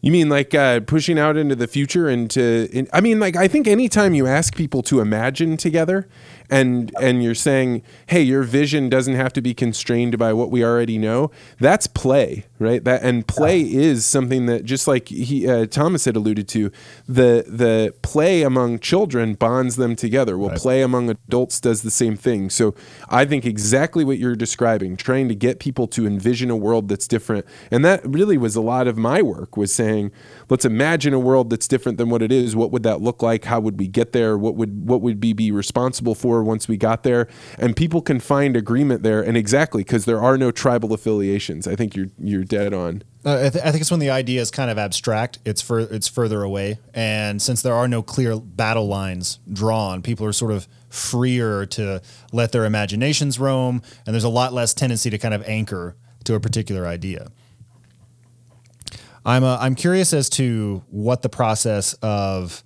You 0.00 0.12
mean 0.12 0.28
like 0.28 0.54
uh, 0.54 0.80
pushing 0.80 1.18
out 1.18 1.36
into 1.36 1.56
the 1.56 1.66
future 1.66 2.08
and 2.08 2.30
to? 2.32 2.68
In, 2.72 2.88
I 2.92 3.00
mean, 3.00 3.20
like 3.20 3.36
I 3.36 3.48
think 3.48 3.66
anytime 3.66 4.14
you 4.14 4.26
ask 4.26 4.54
people 4.54 4.82
to 4.82 5.00
imagine 5.00 5.56
together, 5.56 6.08
and 6.50 6.92
and 7.00 7.22
you're 7.22 7.34
saying, 7.34 7.82
hey, 8.06 8.22
your 8.22 8.42
vision 8.42 8.88
doesn't 8.88 9.14
have 9.14 9.32
to 9.34 9.40
be 9.40 9.54
constrained 9.54 10.18
by 10.18 10.32
what 10.32 10.50
we 10.50 10.64
already 10.64 10.98
know. 10.98 11.30
That's 11.58 11.86
play, 11.86 12.44
right? 12.58 12.84
That 12.84 13.02
and 13.02 13.26
play 13.26 13.60
is 13.60 14.04
something 14.04 14.46
that 14.46 14.64
just 14.64 14.86
like 14.86 15.08
he 15.08 15.48
uh, 15.48 15.66
Thomas 15.66 16.04
had 16.04 16.16
alluded 16.16 16.48
to, 16.48 16.70
the 17.08 17.44
the 17.46 17.94
play 18.02 18.42
among 18.42 18.78
children 18.80 19.34
bonds 19.34 19.76
them 19.76 19.96
together. 19.96 20.36
Well, 20.36 20.50
right. 20.50 20.58
play 20.58 20.82
among 20.82 21.08
adults 21.10 21.60
does 21.60 21.82
the 21.82 21.90
same 21.90 22.16
thing. 22.16 22.50
So 22.50 22.74
I 23.08 23.24
think 23.24 23.44
exactly 23.46 24.04
what 24.04 24.18
you're 24.18 24.36
describing, 24.36 24.96
trying 24.96 25.28
to 25.28 25.34
get 25.34 25.58
people 25.58 25.86
to 25.88 26.06
envision 26.06 26.50
a 26.50 26.56
world 26.56 26.88
that's 26.88 27.08
different, 27.08 27.46
and 27.70 27.84
that 27.84 28.04
really 28.04 28.36
was 28.36 28.54
a 28.54 28.60
lot 28.60 28.86
of 28.86 28.98
my 28.98 29.22
work 29.22 29.56
was 29.56 29.74
saying, 29.74 30.12
let's 30.48 30.64
imagine 30.64 31.14
a 31.14 31.18
world 31.18 31.50
that's 31.50 31.68
different 31.68 31.98
than 31.98 32.10
what 32.10 32.22
it 32.22 32.32
is. 32.32 32.54
What 32.56 32.70
would 32.70 32.82
that 32.82 33.00
look 33.00 33.22
like? 33.22 33.44
How 33.44 33.60
would 33.60 33.78
we 33.78 33.88
get 33.88 34.12
there? 34.12 34.36
What 34.36 34.56
would 34.56 34.88
what 34.88 35.00
would 35.00 35.22
we 35.22 35.32
be 35.32 35.50
responsible 35.50 36.14
for 36.14 36.42
once 36.42 36.68
we 36.68 36.76
got 36.76 37.02
there? 37.02 37.28
And 37.58 37.76
people 37.76 38.02
can 38.02 38.20
find 38.20 38.56
agreement 38.56 39.02
there, 39.02 39.22
and 39.22 39.36
exactly 39.36 39.82
because 39.82 40.04
there 40.04 40.20
are 40.20 40.38
no 40.38 40.50
tribal 40.50 40.92
affiliations. 40.92 41.66
I 41.66 41.76
think 41.76 41.96
you're 41.96 42.10
you're 42.18 42.44
dead 42.44 42.72
on. 42.72 43.02
Uh, 43.26 43.46
I, 43.46 43.48
th- 43.48 43.64
I, 43.64 43.70
think 43.70 43.80
it's 43.80 43.90
when 43.90 44.00
the 44.00 44.10
idea 44.10 44.42
is 44.42 44.50
kind 44.50 44.70
of 44.70 44.76
abstract. 44.76 45.38
It's 45.46 45.62
for 45.62 45.80
it's 45.80 46.08
further 46.08 46.42
away, 46.42 46.78
and 46.92 47.40
since 47.40 47.62
there 47.62 47.74
are 47.74 47.88
no 47.88 48.02
clear 48.02 48.38
battle 48.38 48.86
lines 48.86 49.38
drawn, 49.50 50.02
people 50.02 50.26
are 50.26 50.32
sort 50.32 50.52
of 50.52 50.68
freer 50.90 51.66
to 51.66 52.02
let 52.32 52.52
their 52.52 52.66
imaginations 52.66 53.38
roam, 53.38 53.82
and 54.06 54.14
there's 54.14 54.24
a 54.24 54.28
lot 54.28 54.52
less 54.52 54.74
tendency 54.74 55.08
to 55.10 55.18
kind 55.18 55.34
of 55.34 55.42
anchor 55.48 55.96
to 56.24 56.34
a 56.34 56.40
particular 56.40 56.86
idea. 56.86 57.30
I'm 59.24 59.44
uh, 59.44 59.58
I'm 59.60 59.74
curious 59.74 60.12
as 60.12 60.28
to 60.30 60.82
what 60.90 61.22
the 61.22 61.28
process 61.28 61.94
of 61.94 62.62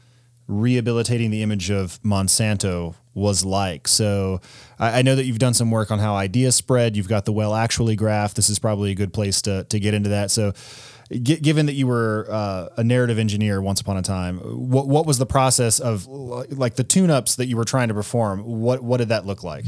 rehabilitating 0.48 1.30
the 1.30 1.42
image 1.42 1.70
of 1.70 2.00
Monsanto 2.02 2.94
was 3.14 3.44
like. 3.44 3.86
So 3.86 4.40
I, 4.78 5.00
I, 5.00 5.02
know 5.02 5.14
that 5.14 5.24
you've 5.24 5.38
done 5.38 5.52
some 5.52 5.70
work 5.70 5.90
on 5.90 5.98
how 5.98 6.14
ideas 6.14 6.54
spread. 6.54 6.96
You've 6.96 7.08
got 7.08 7.26
the 7.26 7.32
well 7.32 7.54
actually 7.54 7.96
graph. 7.96 8.34
This 8.34 8.48
is 8.48 8.58
probably 8.58 8.90
a 8.90 8.94
good 8.94 9.12
place 9.12 9.42
to 9.42 9.64
to 9.64 9.78
get 9.78 9.94
into 9.94 10.10
that. 10.10 10.30
So. 10.30 10.52
Given 11.10 11.64
that 11.64 11.72
you 11.72 11.86
were 11.86 12.26
uh, 12.28 12.68
a 12.76 12.84
narrative 12.84 13.18
engineer 13.18 13.62
once 13.62 13.80
upon 13.80 13.96
a 13.96 14.02
time, 14.02 14.40
what 14.40 14.88
what 14.88 15.06
was 15.06 15.16
the 15.16 15.24
process 15.24 15.80
of 15.80 16.06
like 16.06 16.74
the 16.74 16.84
tune-ups 16.84 17.36
that 17.36 17.46
you 17.46 17.56
were 17.56 17.64
trying 17.64 17.88
to 17.88 17.94
perform? 17.94 18.40
What 18.40 18.82
what 18.82 18.98
did 18.98 19.08
that 19.08 19.24
look 19.24 19.42
like? 19.42 19.64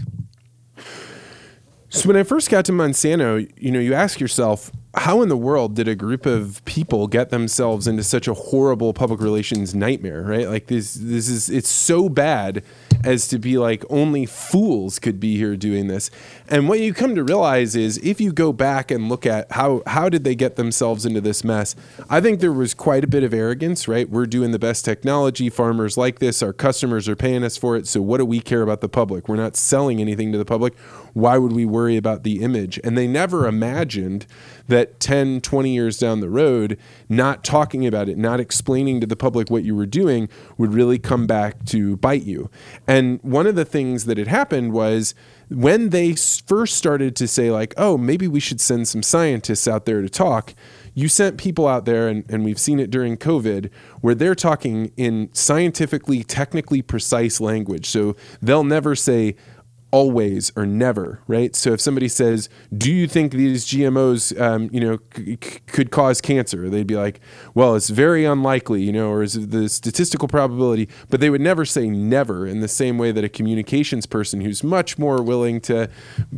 So 1.93 2.07
when 2.07 2.17
I 2.17 2.23
first 2.23 2.51
got 2.51 2.65
to 2.67 2.73
Monsanto, 2.73 3.51
you 3.59 3.73
know, 3.73 3.81
you 3.81 3.95
ask 3.95 4.21
yourself, 4.21 4.71
how 4.95 5.23
in 5.23 5.29
the 5.29 5.37
world 5.37 5.75
did 5.75 5.89
a 5.89 5.97
group 5.97 6.25
of 6.25 6.65
people 6.65 7.09
get 7.09 7.31
themselves 7.31 7.89
into 7.89 8.05
such 8.05 8.29
a 8.29 8.35
horrible 8.35 8.93
public 8.93 9.21
relations 9.21 9.75
nightmare, 9.75 10.23
right? 10.23 10.49
Like 10.49 10.69
this 10.69 10.95
this 10.95 11.29
is 11.29 11.51
it's 11.51 11.69
so 11.69 12.09
bad 12.09 12.63
as 13.05 13.29
to 13.29 13.39
be 13.39 13.59
like 13.59 13.85
only 13.91 14.27
fools 14.27 14.99
could 14.99 15.21
be 15.21 15.37
here 15.37 15.57
doing 15.57 15.87
this. 15.87 16.11
And 16.49 16.69
what 16.69 16.81
you 16.81 16.93
come 16.93 17.15
to 17.15 17.25
realize 17.25 17.77
is 17.77 17.99
if 17.99 18.21
you 18.21 18.33
go 18.33 18.53
back 18.53 18.91
and 18.91 19.09
look 19.09 19.27
at 19.27 19.51
how 19.53 19.83
how 19.87 20.09
did 20.09 20.25
they 20.25 20.35
get 20.35 20.57
themselves 20.57 21.07
into 21.07 21.21
this 21.21 21.45
mess, 21.45 21.75
I 22.09 22.21
think 22.21 22.41
there 22.41 22.53
was 22.53 22.75
quite 22.75 23.05
a 23.05 23.07
bit 23.07 23.23
of 23.23 23.33
arrogance, 23.33 23.89
right? 23.89 24.09
We're 24.09 24.27
doing 24.27 24.51
the 24.51 24.59
best 24.59 24.85
technology, 24.85 25.49
farmers 25.49 25.97
like 25.97 26.19
this, 26.19 26.43
our 26.43 26.53
customers 26.53 27.09
are 27.09 27.17
paying 27.17 27.45
us 27.45 27.57
for 27.57 27.77
it, 27.77 27.87
so 27.87 28.01
what 28.03 28.19
do 28.19 28.25
we 28.25 28.41
care 28.41 28.63
about 28.63 28.81
the 28.81 28.89
public? 28.89 29.29
We're 29.29 29.37
not 29.37 29.57
selling 29.57 30.01
anything 30.01 30.33
to 30.33 30.39
the 30.39 30.45
public. 30.45 30.77
Why 31.13 31.39
would 31.39 31.53
we 31.53 31.65
worry 31.67 31.97
about 31.97 32.23
the 32.23 32.43
image? 32.43 32.79
And 32.85 32.97
they 32.97 33.07
never 33.07 33.47
imagined 33.47 34.27
that 34.71 34.99
10, 35.01 35.43
20 35.43 35.73
years 35.73 35.99
down 35.99 36.21
the 36.21 36.31
road, 36.31 36.79
not 37.09 37.45
talking 37.45 37.87
about 37.87 38.09
it, 38.09 38.17
not 38.17 38.41
explaining 38.41 39.01
to 39.01 39.07
the 39.07 39.17
public 39.17 39.51
what 39.51 39.63
you 39.63 39.77
were 39.77 39.87
doing 39.87 40.29
would 40.57 40.73
really 40.73 40.99
come 40.99 41.27
back 41.27 41.65
to 41.67 41.97
bite 41.99 42.23
you. 42.23 42.51
And 42.87 43.21
one 43.23 43.47
of 43.47 43.55
the 43.55 43.65
things 43.65 44.07
that 44.07 44.17
had 44.17 44.29
happened 44.29 44.73
was 44.73 45.15
when 45.51 45.91
they 45.91 46.15
first 46.15 46.77
started 46.77 47.17
to 47.17 47.29
say, 47.29 47.51
like, 47.51 47.75
oh, 47.77 47.99
maybe 47.99 48.29
we 48.29 48.41
should 48.41 48.61
send 48.61 48.89
some 48.89 49.03
scientists 49.03 49.67
out 49.67 49.85
there 49.85 50.01
to 50.01 50.09
talk, 50.09 50.55
you 50.95 51.09
sent 51.09 51.39
people 51.39 51.67
out 51.67 51.85
there, 51.85 52.09
and, 52.09 52.25
and 52.29 52.45
we've 52.45 52.59
seen 52.59 52.79
it 52.81 52.91
during 52.91 53.17
COVID, 53.17 53.71
where 54.01 54.15
they're 54.15 54.35
talking 54.35 54.93
in 54.97 55.29
scientifically, 55.33 56.23
technically 56.23 56.83
precise 56.83 57.41
language. 57.41 57.87
So 57.87 58.17
they'll 58.41 58.65
never 58.65 58.95
say, 58.95 59.37
always 59.91 60.53
or 60.57 60.67
never, 60.67 61.21
right? 61.27 61.57
So 61.57 61.73
if 61.73 61.81
somebody 61.81 62.09
says, 62.09 62.49
"Do 62.77 62.93
you 62.93 63.07
think 63.07 63.33
these 63.33 63.67
GMOs, 63.67 64.39
um, 64.41 64.71
you 64.73 64.81
know, 64.81 64.99
c- 65.17 65.39
c- 65.43 65.61
could 65.67 65.91
cause 65.91 66.21
cancer?" 66.21 66.69
They'd 66.71 66.87
be 66.87 66.97
like, 66.97 67.21
"Well, 67.55 67.75
it's 67.75 67.91
very 67.91 68.25
unlikely, 68.25 68.83
you 68.83 68.93
know, 68.93 69.11
or 69.11 69.23
is 69.23 69.49
the 69.49 69.69
statistical 69.69 70.29
probability?" 70.29 70.89
But 71.09 71.21
they 71.21 71.31
would 71.31 71.41
never 71.41 71.65
say 71.65 71.89
never 71.89 72.47
in 72.47 72.61
the 72.61 72.69
same 72.69 72.99
way 72.99 73.13
that 73.13 73.25
a 73.25 73.29
communications 73.29 74.07
person 74.07 74.41
who's 74.41 74.63
much 74.63 74.99
more 74.99 75.23
willing 75.23 75.61
to 75.63 75.89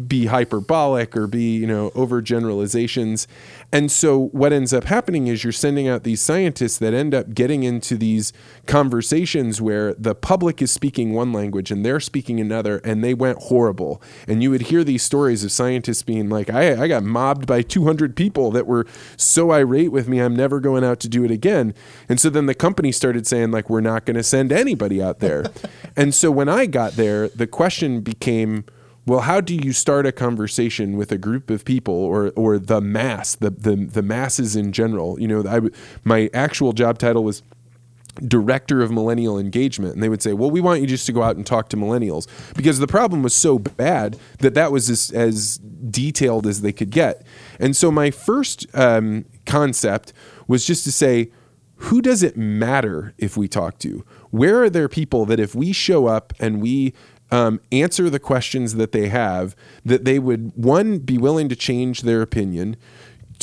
be 0.07 0.27
hyperbolic 0.27 1.17
or 1.17 1.27
be, 1.27 1.57
you 1.57 1.67
know, 1.67 1.91
overgeneralizations. 1.91 3.27
And 3.73 3.91
so 3.91 4.29
what 4.29 4.53
ends 4.53 4.73
up 4.73 4.85
happening 4.85 5.27
is 5.27 5.45
you're 5.45 5.53
sending 5.53 5.89
out 5.89 6.05
these 6.05 6.21
scientists 6.21 6.79
that 6.79 6.95
end 6.95 7.15
up 7.15 7.35
getting 7.35 7.63
into 7.63 7.97
these 7.97 8.33
conversations 8.67 9.61
where 9.61 9.95
the 9.95 10.15
public 10.15 10.63
is 10.63 10.71
speaking 10.71 11.13
one 11.13 11.33
language 11.33 11.71
and 11.71 11.85
they're 11.85 12.01
speaking 12.01 12.41
another, 12.41 12.79
and 12.79 13.03
they 13.05 13.15
went 13.15 13.42
horrible. 13.43 14.03
And 14.27 14.43
you 14.43 14.51
would 14.51 14.63
hear 14.63 14.85
these 14.85 15.03
stories 15.03 15.45
of 15.45 15.53
scientists 15.53 16.03
being 16.03 16.29
like, 16.29 16.51
I, 16.51 16.83
I 16.83 16.89
got 16.89 17.03
mobbed 17.03 17.47
by 17.47 17.63
200 17.63 18.17
people 18.17 18.51
that 18.53 18.67
were 18.67 18.87
so 19.17 19.53
irate 19.53 19.93
with 19.93 20.09
me, 20.09 20.21
I'm 20.21 20.37
never 20.37 20.61
going 20.61 20.85
out 20.85 21.01
to 21.01 21.09
do 21.09 21.25
it 21.25 21.31
again. 21.31 21.75
And 22.09 22.21
so 22.21 22.31
then 22.31 22.47
the 22.47 22.55
company 22.55 22.93
started 22.93 23.27
saying, 23.27 23.51
like, 23.51 23.69
we're 23.69 23.81
not 23.81 24.05
going 24.05 24.17
to 24.17 24.23
send 24.23 24.53
anybody 24.53 25.03
out 25.03 25.19
there. 25.21 25.45
and 25.97 26.15
so 26.15 26.31
when 26.31 26.49
I 26.49 26.67
got 26.67 26.93
there, 26.93 27.29
the 27.29 27.47
question 27.47 28.01
became, 28.01 28.65
well, 29.05 29.21
how 29.21 29.41
do 29.41 29.55
you 29.55 29.73
start 29.73 30.07
a 30.07 30.13
conversation 30.13 30.97
with 30.97 31.11
a 31.11 31.19
group 31.19 31.51
of 31.51 31.65
people 31.65 31.95
or 31.95 32.31
or 32.37 32.59
the 32.59 32.81
mass, 32.81 33.35
the 33.35 33.51
the, 33.51 33.75
the 33.75 34.03
masses 34.03 34.55
in 34.55 34.71
general? 34.71 35.19
You 35.19 35.27
know, 35.27 35.45
I 35.49 35.61
my 36.05 36.31
actual 36.33 36.73
job 36.73 36.99
title 36.99 37.25
was 37.25 37.43
director 38.27 38.83
of 38.83 38.91
millennial 38.91 39.39
engagement 39.39 39.95
and 39.95 40.03
they 40.03 40.09
would 40.09 40.21
say 40.21 40.35
well 40.35 40.51
we 40.51 40.61
want 40.61 40.83
you 40.83 40.87
just 40.87 41.07
to 41.07 41.13
go 41.13 41.23
out 41.23 41.37
and 41.37 41.47
talk 41.47 41.69
to 41.71 41.77
millennials. 41.77 42.27
Because 42.55 42.79
the 42.79 42.87
problem 42.87 43.23
was 43.23 43.35
so 43.35 43.59
bad 43.59 44.19
that 44.39 44.55
that 44.55 44.71
was 44.71 44.91
as, 44.91 45.11
as 45.13 45.59
detailed 45.59 46.47
as 46.47 46.61
they 46.61 46.73
could 46.73 46.91
get. 46.91 47.25
And 47.59 47.77
so 47.77 47.91
my 47.91 48.11
first 48.11 48.67
um, 48.75 49.25
concept 49.47 50.13
was 50.47 50.67
just 50.67 50.85
to 50.85 50.93
say 50.93 51.31
who 51.77 52.01
does 52.01 52.23
it 52.23 52.37
matter 52.37 53.13
if 53.19 53.37
we 53.37 53.49
talk 53.49 53.79
to? 53.81 54.05
Where 54.31 54.63
are 54.63 54.71
there 54.71 54.89
people 54.89 55.27
that 55.27 55.41
if 55.41 55.55
we 55.55 55.73
show 55.73 56.07
up 56.07 56.33
and 56.39 56.63
we 56.63 56.95
um, 57.33 57.61
answer 57.73 58.09
the 58.11 58.21
questions 58.21 58.75
that 58.75 58.93
they 58.93 59.09
have 59.09 59.57
that 59.85 60.05
they 60.05 60.19
would 60.19 60.53
one 60.55 60.99
be 60.99 61.19
willing 61.19 61.49
to 61.49 61.57
change 61.57 62.03
their 62.03 62.23
opinion 62.23 62.77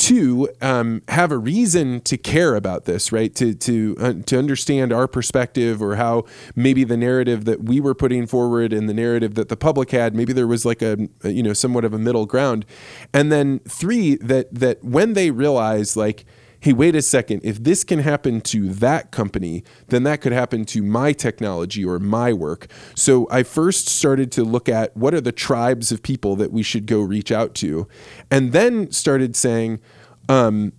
two 0.00 0.48
um, 0.62 1.02
have 1.08 1.30
a 1.30 1.36
reason 1.36 2.00
to 2.00 2.16
care 2.16 2.56
about 2.56 2.86
this 2.86 3.12
right? 3.12 3.34
To 3.34 3.54
to 3.54 3.96
uh, 4.00 4.12
to 4.26 4.38
understand 4.38 4.92
our 4.92 5.06
perspective 5.06 5.82
or 5.82 5.96
how 5.96 6.24
maybe 6.56 6.84
the 6.84 6.96
narrative 6.96 7.44
that 7.44 7.62
we 7.62 7.80
were 7.80 7.94
putting 7.94 8.26
forward 8.26 8.72
and 8.72 8.88
the 8.88 8.94
narrative 8.94 9.34
that 9.34 9.50
the 9.50 9.56
public 9.56 9.90
had 9.90 10.14
maybe 10.14 10.32
there 10.32 10.46
was 10.46 10.64
like 10.64 10.80
a, 10.80 11.08
a 11.22 11.30
you 11.30 11.42
know 11.42 11.52
somewhat 11.52 11.84
of 11.84 11.92
a 11.92 11.98
middle 11.98 12.24
ground. 12.24 12.64
And 13.12 13.30
then 13.30 13.60
three 13.68 14.16
that 14.16 14.52
that 14.54 14.82
when 14.82 15.12
they 15.12 15.30
realize 15.30 15.96
like 15.96 16.24
hey, 16.60 16.72
wait 16.72 16.94
a 16.94 17.02
second, 17.02 17.40
if 17.42 17.62
this 17.62 17.84
can 17.84 18.00
happen 18.00 18.40
to 18.42 18.68
that 18.68 19.10
company, 19.10 19.64
then 19.88 20.02
that 20.02 20.20
could 20.20 20.32
happen 20.32 20.64
to 20.66 20.82
my 20.82 21.12
technology 21.12 21.84
or 21.84 21.98
my 21.98 22.32
work. 22.32 22.66
So 22.94 23.26
I 23.30 23.42
first 23.42 23.88
started 23.88 24.30
to 24.32 24.44
look 24.44 24.68
at 24.68 24.94
what 24.96 25.14
are 25.14 25.20
the 25.20 25.32
tribes 25.32 25.90
of 25.90 26.02
people 26.02 26.36
that 26.36 26.52
we 26.52 26.62
should 26.62 26.86
go 26.86 27.00
reach 27.00 27.32
out 27.32 27.54
to, 27.56 27.88
and 28.30 28.52
then 28.52 28.90
started 28.92 29.36
saying, 29.36 29.80
um, 30.28 30.72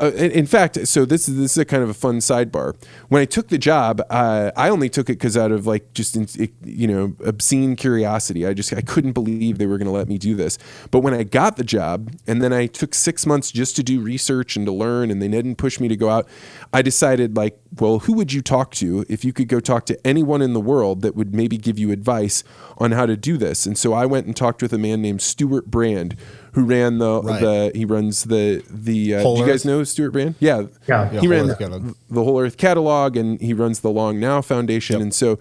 uh, 0.00 0.12
in 0.12 0.46
fact, 0.46 0.86
so 0.88 1.04
this 1.04 1.28
is 1.28 1.36
this 1.36 1.52
is 1.52 1.58
a 1.58 1.64
kind 1.64 1.82
of 1.82 1.90
a 1.90 1.94
fun 1.94 2.18
sidebar. 2.18 2.74
When 3.08 3.20
I 3.20 3.26
took 3.26 3.48
the 3.48 3.58
job, 3.58 4.00
uh, 4.08 4.50
I 4.56 4.70
only 4.70 4.88
took 4.88 5.10
it 5.10 5.14
because 5.14 5.36
out 5.36 5.52
of 5.52 5.66
like 5.66 5.92
just 5.92 6.16
you 6.64 6.86
know 6.86 7.14
obscene 7.24 7.76
curiosity. 7.76 8.46
I 8.46 8.54
just 8.54 8.72
I 8.72 8.80
couldn't 8.80 9.12
believe 9.12 9.58
they 9.58 9.66
were 9.66 9.76
going 9.76 9.86
to 9.86 9.92
let 9.92 10.08
me 10.08 10.16
do 10.16 10.34
this. 10.34 10.58
But 10.90 11.00
when 11.00 11.12
I 11.12 11.22
got 11.22 11.56
the 11.56 11.64
job, 11.64 12.12
and 12.26 12.42
then 12.42 12.52
I 12.52 12.66
took 12.66 12.94
six 12.94 13.26
months 13.26 13.50
just 13.50 13.76
to 13.76 13.82
do 13.82 14.00
research 14.00 14.56
and 14.56 14.64
to 14.64 14.72
learn, 14.72 15.10
and 15.10 15.20
they 15.20 15.28
didn't 15.28 15.56
push 15.56 15.78
me 15.78 15.88
to 15.88 15.96
go 15.96 16.08
out. 16.08 16.26
I 16.72 16.80
decided 16.80 17.36
like, 17.36 17.58
well, 17.78 18.00
who 18.00 18.14
would 18.14 18.32
you 18.32 18.40
talk 18.40 18.70
to 18.72 19.04
if 19.08 19.24
you 19.24 19.32
could 19.32 19.48
go 19.48 19.60
talk 19.60 19.84
to 19.86 20.06
anyone 20.06 20.40
in 20.40 20.54
the 20.54 20.60
world 20.60 21.02
that 21.02 21.14
would 21.14 21.34
maybe 21.34 21.58
give 21.58 21.78
you 21.78 21.90
advice 21.90 22.42
on 22.78 22.92
how 22.92 23.04
to 23.04 23.16
do 23.16 23.36
this? 23.36 23.66
And 23.66 23.76
so 23.76 23.92
I 23.92 24.06
went 24.06 24.26
and 24.26 24.34
talked 24.34 24.62
with 24.62 24.72
a 24.72 24.78
man 24.78 25.02
named 25.02 25.20
Stewart 25.20 25.66
Brand 25.66 26.16
who 26.54 26.64
ran 26.64 26.98
the 26.98 27.20
Right. 27.22 27.40
the 27.40 27.72
he 27.74 27.84
runs 27.84 28.24
the 28.24 28.62
the 28.70 29.16
uh, 29.16 29.22
Whole 29.22 29.36
do 29.36 29.42
you 29.42 29.46
guys 29.48 29.64
know 29.64 29.84
Stewart 29.84 30.12
Brand? 30.12 30.34
Yeah. 30.40 30.62
Yeah. 30.88 31.10
Yeah, 31.10 31.10
he 31.10 31.16
Whole 31.18 31.28
ran 31.28 31.50
Earth 31.50 31.58
catalog. 31.58 31.94
the 32.10 32.24
Whole 32.24 32.40
Earth 32.40 32.56
catalog 32.56 33.16
and 33.16 33.40
he 33.40 33.52
runs 33.54 33.80
the 33.80 33.90
Long 33.90 34.18
Now 34.20 34.40
Foundation 34.40 35.00
and 35.02 35.12
so 35.14 35.38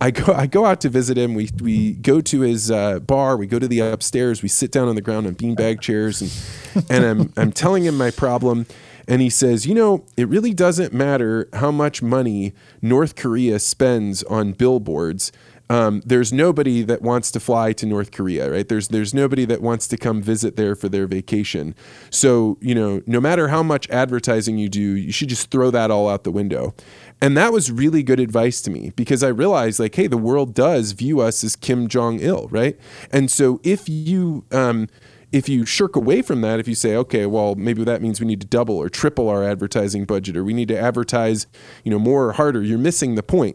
I 0.00 0.10
go 0.10 0.32
I 0.34 0.46
go 0.46 0.66
out 0.66 0.82
to 0.82 0.90
visit 0.90 1.16
him. 1.16 1.32
We 1.34 1.48
we 1.62 1.92
go 1.94 2.20
to 2.20 2.40
his 2.40 2.70
uh, 2.70 2.98
bar. 2.98 3.36
We 3.38 3.46
go 3.46 3.58
to 3.58 3.66
the 3.66 3.80
upstairs. 3.80 4.42
We 4.42 4.48
sit 4.48 4.70
down 4.70 4.88
on 4.88 4.94
the 4.94 5.00
ground 5.00 5.26
on 5.26 5.34
beanbag 5.34 5.80
chairs, 5.80 6.20
and 6.20 6.84
and 6.90 7.04
I'm 7.06 7.32
I'm 7.38 7.50
telling 7.50 7.84
him 7.86 7.96
my 7.96 8.10
problem, 8.10 8.66
and 9.08 9.22
he 9.22 9.30
says, 9.30 9.66
you 9.66 9.74
know, 9.74 10.04
it 10.18 10.28
really 10.28 10.52
doesn't 10.52 10.92
matter 10.92 11.48
how 11.54 11.70
much 11.70 12.02
money 12.02 12.52
North 12.82 13.16
Korea 13.16 13.58
spends 13.58 14.22
on 14.24 14.52
billboards. 14.52 15.32
Um, 15.68 16.02
there's 16.04 16.32
nobody 16.32 16.82
that 16.82 17.02
wants 17.02 17.30
to 17.32 17.40
fly 17.40 17.72
to 17.74 17.86
North 17.86 18.12
Korea, 18.12 18.50
right? 18.50 18.68
There's 18.68 18.88
there's 18.88 19.12
nobody 19.12 19.44
that 19.46 19.60
wants 19.60 19.88
to 19.88 19.96
come 19.96 20.22
visit 20.22 20.56
there 20.56 20.74
for 20.76 20.88
their 20.88 21.06
vacation. 21.06 21.74
So 22.10 22.58
you 22.60 22.74
know, 22.74 23.02
no 23.06 23.20
matter 23.20 23.48
how 23.48 23.62
much 23.62 23.88
advertising 23.90 24.58
you 24.58 24.68
do, 24.68 24.80
you 24.80 25.12
should 25.12 25.28
just 25.28 25.50
throw 25.50 25.70
that 25.70 25.90
all 25.90 26.08
out 26.08 26.24
the 26.24 26.30
window. 26.30 26.74
And 27.20 27.36
that 27.36 27.52
was 27.52 27.72
really 27.72 28.02
good 28.02 28.20
advice 28.20 28.60
to 28.62 28.70
me 28.70 28.92
because 28.94 29.22
I 29.22 29.28
realized, 29.28 29.80
like, 29.80 29.94
hey, 29.94 30.06
the 30.06 30.18
world 30.18 30.54
does 30.54 30.92
view 30.92 31.20
us 31.20 31.42
as 31.42 31.56
Kim 31.56 31.88
Jong 31.88 32.20
Il, 32.20 32.46
right? 32.48 32.78
And 33.10 33.30
so 33.30 33.60
if 33.64 33.88
you 33.88 34.44
um, 34.52 34.88
if 35.36 35.50
you 35.50 35.66
shirk 35.66 35.96
away 35.96 36.22
from 36.22 36.40
that, 36.40 36.58
if 36.58 36.66
you 36.66 36.74
say, 36.74 36.96
okay, 36.96 37.26
well, 37.26 37.54
maybe 37.56 37.84
that 37.84 38.00
means 38.00 38.20
we 38.20 38.26
need 38.26 38.40
to 38.40 38.46
double 38.46 38.74
or 38.74 38.88
triple 38.88 39.28
our 39.28 39.44
advertising 39.44 40.06
budget, 40.06 40.34
or 40.34 40.42
we 40.42 40.54
need 40.54 40.68
to 40.68 40.78
advertise, 40.78 41.46
you 41.84 41.90
know, 41.90 41.98
more 41.98 42.28
or 42.28 42.32
harder, 42.32 42.62
you're 42.62 42.78
missing 42.78 43.16
the 43.16 43.22
point. 43.22 43.54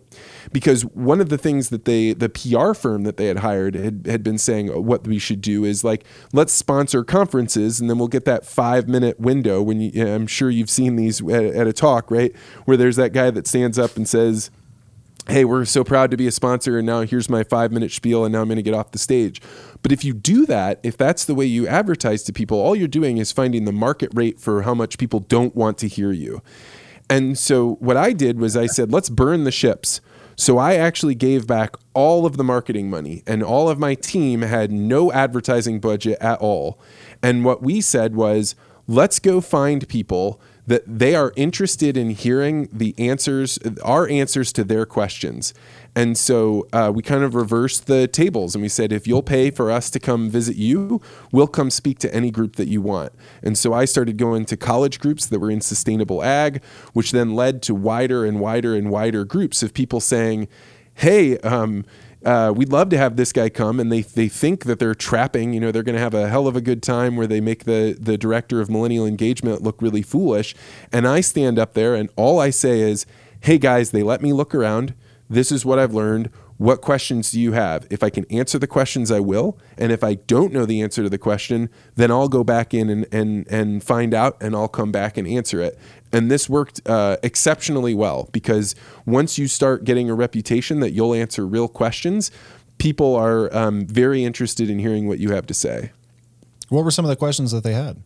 Because 0.52 0.84
one 0.84 1.20
of 1.20 1.30
the 1.30 1.40
things 1.40 1.70
that 1.70 1.86
they, 1.86 2.14
the 2.14 2.30
PR 2.30 2.74
firm 2.74 3.02
that 3.04 3.18
they 3.18 3.26
had 3.26 3.40
hired, 3.40 3.74
had, 3.74 4.06
had 4.06 4.22
been 4.22 4.38
saying 4.38 4.70
uh, 4.70 4.80
what 4.80 5.08
we 5.08 5.18
should 5.18 5.42
do 5.42 5.66
is 5.66 5.84
like, 5.84 6.04
let's 6.34 6.54
sponsor 6.54 7.04
conferences, 7.04 7.82
and 7.82 7.90
then 7.90 7.98
we'll 7.98 8.08
get 8.08 8.26
that 8.26 8.46
five 8.46 8.88
minute 8.88 9.20
window 9.20 9.60
when 9.64 9.82
you, 9.82 10.06
I'm 10.06 10.28
sure 10.28 10.52
you've 10.52 10.70
seen 10.70 10.98
these 10.98 11.20
at, 11.24 11.44
at 11.44 11.66
a 11.66 11.74
talk, 11.74 12.12
right, 12.12 12.36
where 12.66 12.78
there's 12.78 12.98
that 12.98 13.12
guy 13.12 13.32
that 13.32 13.48
stands 13.48 13.80
up 13.80 13.98
and 13.98 14.08
says 14.08 14.52
hey, 15.28 15.46
we're 15.46 15.66
so 15.66 15.84
proud 15.84 16.12
to 16.12 16.18
be 16.18 16.28
a 16.28 16.32
sponsor, 16.32 16.78
and 16.78 16.86
now 16.86 17.02
here's 17.02 17.30
my 17.30 17.44
five 17.44 17.72
minute 17.72 17.92
spiel, 17.92 18.26
and 18.26 18.34
now 18.34 18.42
I'm 18.42 18.48
going 18.48 18.56
to 18.58 18.64
get 18.64 18.74
off 18.74 18.92
the 18.92 18.98
stage. 18.98 19.42
But 19.82 19.92
if 19.92 20.06
you 20.06 20.14
do 20.14 20.46
that, 20.46 20.80
if 20.84 20.96
that's 20.96 21.26
the 21.26 21.36
way 21.36 21.46
you 21.46 21.68
advertise 21.68 22.24
to 22.24 22.34
people, 22.34 22.60
all 22.60 22.76
you're 22.76 22.88
doing 22.88 23.18
is 23.18 23.32
finding 23.32 23.66
the 23.66 23.72
market 23.72 24.12
rate 24.14 24.40
for 24.40 24.62
how 24.62 24.74
much 24.74 24.98
people 24.98 25.22
don't 25.22 25.56
want 25.56 25.78
to 25.80 25.88
hear 25.88 26.12
you. 26.12 26.42
And 27.10 27.38
so 27.38 27.76
what 27.76 27.98
I 27.98 28.14
did 28.14 28.40
was 28.40 28.56
I 28.56 28.68
said, 28.68 28.92
let's 28.92 29.10
burn 29.10 29.44
the 29.44 29.52
ships. 29.52 30.00
So 30.38 30.58
I 30.58 30.76
actually 30.76 31.16
gave 31.16 31.46
back 31.46 31.76
all 31.94 32.26
of 32.26 32.38
the 32.38 32.44
marketing 32.44 32.90
money, 32.90 33.22
and 33.28 33.44
all 33.44 33.70
of 33.70 33.78
my 33.78 33.96
team 33.96 34.42
had 34.44 34.72
no 34.72 35.12
advertising 35.12 35.80
budget 35.80 36.18
at 36.22 36.40
all. 36.40 36.80
And 37.22 37.44
what 37.44 37.62
we 37.62 37.82
said 37.82 38.16
was, 38.16 38.56
let's 38.88 39.20
go 39.20 39.42
find 39.42 39.88
people 39.88 40.40
that 40.72 40.84
they 40.88 41.16
are 41.16 41.34
interested 41.36 41.98
in 41.98 42.12
hearing 42.12 42.70
the 42.72 42.96
answers, 42.98 43.60
our 43.84 44.08
answers 44.08 44.54
to 44.54 44.64
their 44.64 44.86
questions. 44.86 45.54
And 45.98 46.18
so 46.18 46.66
uh, 46.72 46.94
we 46.96 47.04
kind 47.04 47.26
of 47.26 47.36
reversed 47.36 47.88
the 47.88 48.08
tables 48.08 48.56
and 48.56 48.62
we 48.62 48.70
said, 48.70 48.94
if 48.94 49.06
you'll 49.06 49.22
pay 49.22 49.52
for 49.52 49.70
us 49.70 49.90
to 49.90 50.00
come 50.00 50.30
visit 50.30 50.56
you, 50.56 51.02
we'll 51.30 51.48
come 51.48 51.70
speak 51.70 52.00
to 52.00 52.16
any 52.16 52.32
group 52.32 52.56
that 52.56 52.70
you 52.70 52.82
want. 52.82 53.12
And 53.44 53.58
so 53.58 53.74
I 53.74 53.84
started 53.84 54.16
going 54.16 54.46
to 54.46 54.56
college 54.56 55.02
groups 55.02 55.26
that 55.26 55.40
were 55.40 55.52
in 55.52 55.60
sustainable 55.60 56.24
ag, 56.24 56.64
which 56.94 57.12
then 57.12 57.36
led 57.36 57.62
to 57.64 57.76
wider 57.76 58.24
and 58.24 58.40
wider 58.40 58.74
and 58.74 58.90
wider 58.90 59.26
groups 59.26 59.62
of 59.62 59.74
people 59.74 60.00
saying, 60.00 60.48
hey, 60.94 61.38
um, 61.40 61.84
uh, 62.26 62.54
we'd 62.56 62.70
love 62.70 62.90
to 62.90 62.98
have 62.98 63.16
this 63.16 63.34
guy 63.34 63.50
come 63.50 63.80
and 63.80 63.92
they, 63.92 64.02
they 64.02 64.28
think 64.28 64.66
that 64.66 64.80
they're 64.80 64.96
trapping 64.96 65.54
you 65.54 65.60
know 65.60 65.72
they're 65.72 65.84
going 65.84 65.96
to 65.96 66.02
have 66.02 66.14
a 66.14 66.30
hell 66.30 66.48
of 66.48 66.56
a 66.56 66.62
good 66.62 66.84
time 66.84 67.16
where 67.16 67.28
they 67.28 67.42
make 67.42 67.64
the, 67.66 67.98
the 68.00 68.18
director 68.18 68.62
of 68.62 68.70
millennial 68.70 69.06
engagement 69.06 69.62
look 69.62 69.82
really 69.82 70.02
foolish. 70.02 70.56
And 70.92 71.08
i 71.08 71.22
stand 71.22 71.58
up 71.58 71.74
there 71.74 71.96
and 71.96 72.10
all 72.16 72.40
i 72.40 72.50
say 72.50 72.82
is 72.82 73.06
hey 73.42 73.58
guys 73.58 73.92
they 73.92 74.04
let 74.04 74.22
me 74.22 74.34
look 74.34 74.54
around. 74.54 74.94
This 75.30 75.52
is 75.52 75.66
what 75.66 75.80
i've 75.80 75.94
learned. 75.94 76.30
What 76.58 76.82
questions 76.82 77.32
do 77.32 77.40
you 77.40 77.54
have? 77.54 77.88
If 77.90 78.04
i 78.04 78.12
can 78.12 78.26
answer 78.26 78.60
the 78.60 78.68
questions 78.68 79.10
i 79.12 79.20
will. 79.20 79.58
And 79.78 79.92
if 79.92 80.04
i 80.04 80.14
don't 80.14 80.54
know 80.54 80.66
the 80.66 80.82
answer 80.82 81.02
to 81.02 81.10
the 81.10 81.18
question 81.18 81.70
then 81.96 82.12
i'll 82.12 82.30
go 82.30 82.44
back 82.44 82.74
in 82.74 82.90
and, 82.90 83.08
and, 83.12 83.48
and 83.50 83.84
find 83.84 84.14
out 84.14 84.38
and 84.42 84.56
i'll 84.56 84.68
come 84.68 84.92
back 84.92 85.18
and 85.18 85.28
answer 85.28 85.60
it 85.60 85.80
and 86.14 86.30
this 86.30 86.50
worked 86.50 86.82
uh, 86.88 87.18
exceptionally 87.24 87.94
well 87.94 88.30
because 88.32 88.76
once 89.06 89.38
you 89.38 89.48
start 89.48 89.84
getting 89.84 90.10
a 90.10 90.16
reputation 90.16 90.80
that 90.82 90.92
you'll 90.92 91.14
answer 91.14 91.46
real 91.46 91.68
questions, 91.68 92.32
people 92.78 93.16
are 93.16 93.56
um, 93.56 93.86
very 93.86 94.24
interested 94.24 94.70
in 94.70 94.80
hearing 94.80 95.08
what 95.08 95.20
you 95.20 95.32
have 95.32 95.46
to 95.48 95.54
say. 95.54 95.92
What 96.70 96.84
were 96.84 96.92
some 96.92 97.06
of 97.06 97.10
the 97.10 97.16
questions 97.16 97.52
that 97.52 97.64
they 97.64 97.74
had? 97.74 98.02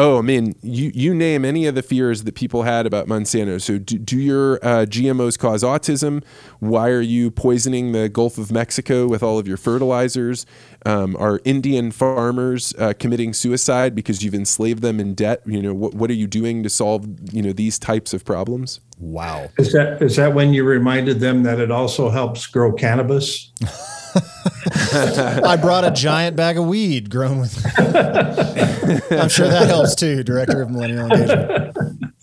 Oh, 0.00 0.18
I 0.18 0.22
mean, 0.22 0.54
you, 0.62 0.92
you 0.94 1.12
name 1.12 1.44
any 1.44 1.66
of 1.66 1.74
the 1.74 1.82
fears 1.82 2.22
that 2.22 2.36
people 2.36 2.62
had 2.62 2.86
about 2.86 3.08
Monsanto. 3.08 3.60
So, 3.60 3.78
do, 3.78 3.98
do 3.98 4.16
your 4.16 4.64
uh, 4.64 4.86
GMOs 4.86 5.36
cause 5.36 5.64
autism? 5.64 6.22
Why 6.60 6.90
are 6.90 7.00
you 7.00 7.32
poisoning 7.32 7.90
the 7.90 8.08
Gulf 8.08 8.38
of 8.38 8.52
Mexico 8.52 9.08
with 9.08 9.24
all 9.24 9.40
of 9.40 9.48
your 9.48 9.56
fertilizers? 9.56 10.46
Um, 10.86 11.16
are 11.16 11.40
Indian 11.44 11.90
farmers 11.90 12.72
uh, 12.78 12.92
committing 12.96 13.32
suicide 13.32 13.96
because 13.96 14.22
you've 14.22 14.34
enslaved 14.34 14.82
them 14.82 15.00
in 15.00 15.14
debt? 15.14 15.42
You 15.44 15.60
know, 15.60 15.74
what, 15.74 15.94
what 15.94 16.10
are 16.10 16.14
you 16.14 16.28
doing 16.28 16.62
to 16.62 16.70
solve 16.70 17.08
you 17.32 17.42
know 17.42 17.52
these 17.52 17.76
types 17.76 18.14
of 18.14 18.24
problems? 18.24 18.78
Wow. 19.00 19.50
Is 19.58 19.72
that 19.72 20.00
is 20.00 20.14
that 20.14 20.32
when 20.32 20.54
you 20.54 20.62
reminded 20.62 21.18
them 21.18 21.42
that 21.42 21.58
it 21.58 21.72
also 21.72 22.08
helps 22.08 22.46
grow 22.46 22.72
cannabis? 22.72 23.52
I 24.92 25.58
brought 25.60 25.84
a 25.84 25.90
giant 25.90 26.36
bag 26.36 26.58
of 26.58 26.66
weed 26.66 27.10
grown 27.10 27.40
with. 27.40 27.56
I'm 27.78 29.28
sure 29.28 29.48
that 29.48 29.66
helps 29.66 29.94
too, 29.94 30.22
Director 30.22 30.62
of 30.62 30.70
Millennial 30.70 31.10
Engagement. 31.10 32.14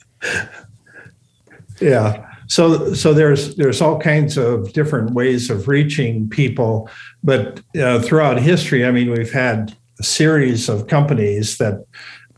Yeah. 1.79 2.29
So 2.47 2.93
so 2.93 3.13
there's 3.13 3.55
there's 3.55 3.81
all 3.81 3.99
kinds 3.99 4.37
of 4.37 4.71
different 4.73 5.11
ways 5.11 5.49
of 5.49 5.67
reaching 5.67 6.29
people, 6.29 6.89
but 7.23 7.61
uh, 7.79 7.99
throughout 8.01 8.39
history, 8.39 8.85
I 8.85 8.91
mean, 8.91 9.09
we've 9.09 9.31
had 9.31 9.75
a 9.99 10.03
series 10.03 10.69
of 10.69 10.87
companies 10.87 11.57
that 11.57 11.85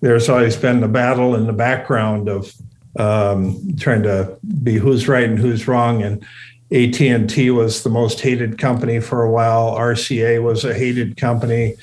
there's 0.01 0.29
always 0.29 0.55
been 0.55 0.79
the 0.79 0.87
battle 0.87 1.35
in 1.35 1.45
the 1.45 1.53
background 1.53 2.29
of 2.29 2.53
um, 2.97 3.75
trying 3.77 4.03
to 4.03 4.37
be 4.63 4.75
who's 4.75 5.07
right 5.07 5.29
and 5.29 5.39
who's 5.39 5.67
wrong. 5.67 6.01
And 6.03 6.25
AT&T 6.71 7.49
was 7.51 7.83
the 7.83 7.89
most 7.89 8.19
hated 8.19 8.57
company 8.57 8.99
for 8.99 9.23
a 9.23 9.31
while. 9.31 9.71
RCA 9.71 10.43
was 10.43 10.65
a 10.65 10.73
hated 10.73 11.17
company. 11.17 11.75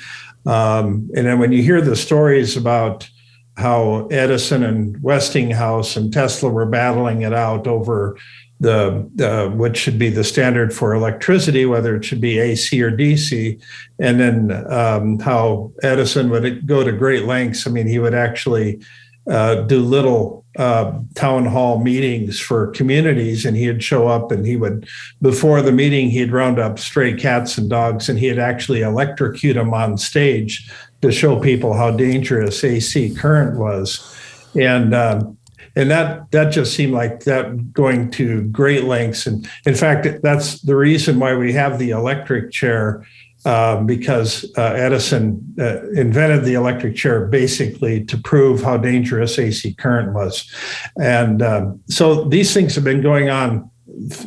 Um, 0.47 1.11
and 1.17 1.27
then 1.27 1.39
when 1.39 1.53
you 1.53 1.63
hear 1.63 1.81
the 1.81 1.97
stories 1.97 2.57
about 2.57 3.09
how 3.57 4.07
Edison 4.09 4.63
and 4.63 5.01
Westinghouse 5.03 5.97
and 5.97 6.13
Tesla 6.13 6.51
were 6.51 6.67
battling 6.67 7.23
it 7.23 7.33
out 7.33 7.67
over 7.67 8.19
the 8.61 9.11
uh, 9.21 9.55
what 9.55 9.77
should 9.77 9.99
be 9.99 10.09
the 10.09 10.25
standard 10.25 10.73
for 10.73 10.95
electricity, 10.95 11.67
whether 11.67 11.97
it 11.97 12.05
should 12.05 12.21
be 12.21 12.39
AC 12.39 12.81
or 12.83 12.91
DC, 12.91 13.61
and 13.99 14.21
then 14.21 14.73
um, 14.73 15.19
how 15.19 15.73
Edison 15.83 16.31
would 16.31 16.67
go 16.67 16.85
to 16.85 16.93
great 16.93 17.25
lengths. 17.25 17.67
I 17.67 17.71
mean, 17.71 17.87
he 17.87 17.99
would 17.99 18.15
actually 18.15 18.81
uh, 19.29 19.57
do 19.63 19.81
little 19.81 20.44
uh, 20.57 20.99
town 21.15 21.47
hall 21.47 21.83
meetings 21.83 22.39
for 22.39 22.69
communities, 22.69 23.45
and 23.45 23.57
he'd 23.57 23.83
show 23.83 24.09
up 24.09 24.31
and 24.31 24.47
he 24.47 24.57
would, 24.57 24.89
before 25.21 25.63
the 25.63 25.73
meeting, 25.73 26.11
he'd 26.11 26.33
round 26.33 26.59
up 26.59 26.79
stray 26.79 27.15
cats 27.15 27.59
and 27.59 27.69
dogs, 27.69 28.09
and 28.09 28.19
he'd 28.19 28.39
actually 28.39 28.83
electrocute 28.83 29.57
them 29.57 29.75
on 29.75 29.99
stage 29.99 30.71
to 31.03 31.11
show 31.11 31.39
people 31.39 31.75
how 31.75 31.91
dangerous 31.91 32.63
AC 32.65 33.15
current 33.15 33.59
was, 33.59 34.17
and. 34.55 34.95
Um, 34.95 35.39
and 35.77 35.91
that 35.91 36.31
that 36.31 36.51
just 36.51 36.75
seemed 36.75 36.93
like 36.93 37.25
that 37.25 37.73
going 37.73 38.11
to 38.13 38.43
great 38.45 38.85
lengths 38.85 39.27
and 39.27 39.49
in 39.67 39.75
fact 39.75 40.07
that's 40.23 40.61
the 40.61 40.77
reason 40.77 41.19
why 41.19 41.35
we 41.35 41.53
have 41.53 41.81
the 41.81 41.91
electric 41.91 42.53
chair 42.53 43.05
um, 43.45 43.87
because 43.87 44.51
uh, 44.57 44.73
edison 44.75 45.55
uh, 45.59 45.89
invented 45.93 46.45
the 46.45 46.55
electric 46.55 46.97
chair 46.97 47.27
basically 47.27 48.05
to 48.05 48.17
prove 48.19 48.63
how 48.63 48.77
dangerous 48.77 49.39
ac 49.39 49.75
current 49.75 50.13
was 50.13 50.51
and 50.99 51.43
um, 51.43 51.81
so 51.89 52.25
these 52.25 52.53
things 52.55 52.75
have 52.75 52.85
been 52.85 53.03
going 53.03 53.29
on 53.29 53.71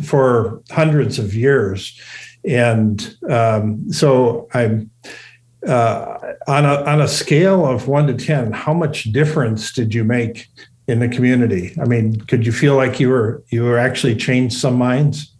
for 0.03 0.61
hundreds 0.71 1.19
of 1.19 1.33
years 1.33 1.99
and 2.45 3.17
um, 3.29 3.91
so 3.91 4.47
i'm 4.53 4.89
uh, 5.65 6.35
on 6.47 6.65
a 6.65 6.83
on 6.83 7.01
a 7.01 7.07
scale 7.07 7.65
of 7.65 7.87
one 7.87 8.07
to 8.07 8.13
ten, 8.13 8.51
how 8.51 8.73
much 8.73 9.05
difference 9.05 9.71
did 9.71 9.93
you 9.93 10.03
make 10.03 10.47
in 10.87 10.99
the 10.99 11.07
community? 11.07 11.75
I 11.81 11.85
mean, 11.85 12.21
could 12.21 12.45
you 12.45 12.51
feel 12.51 12.75
like 12.75 12.99
you 12.99 13.09
were 13.09 13.43
you 13.49 13.63
were 13.63 13.77
actually 13.77 14.15
changed 14.15 14.57
some 14.57 14.75
minds? 14.75 15.33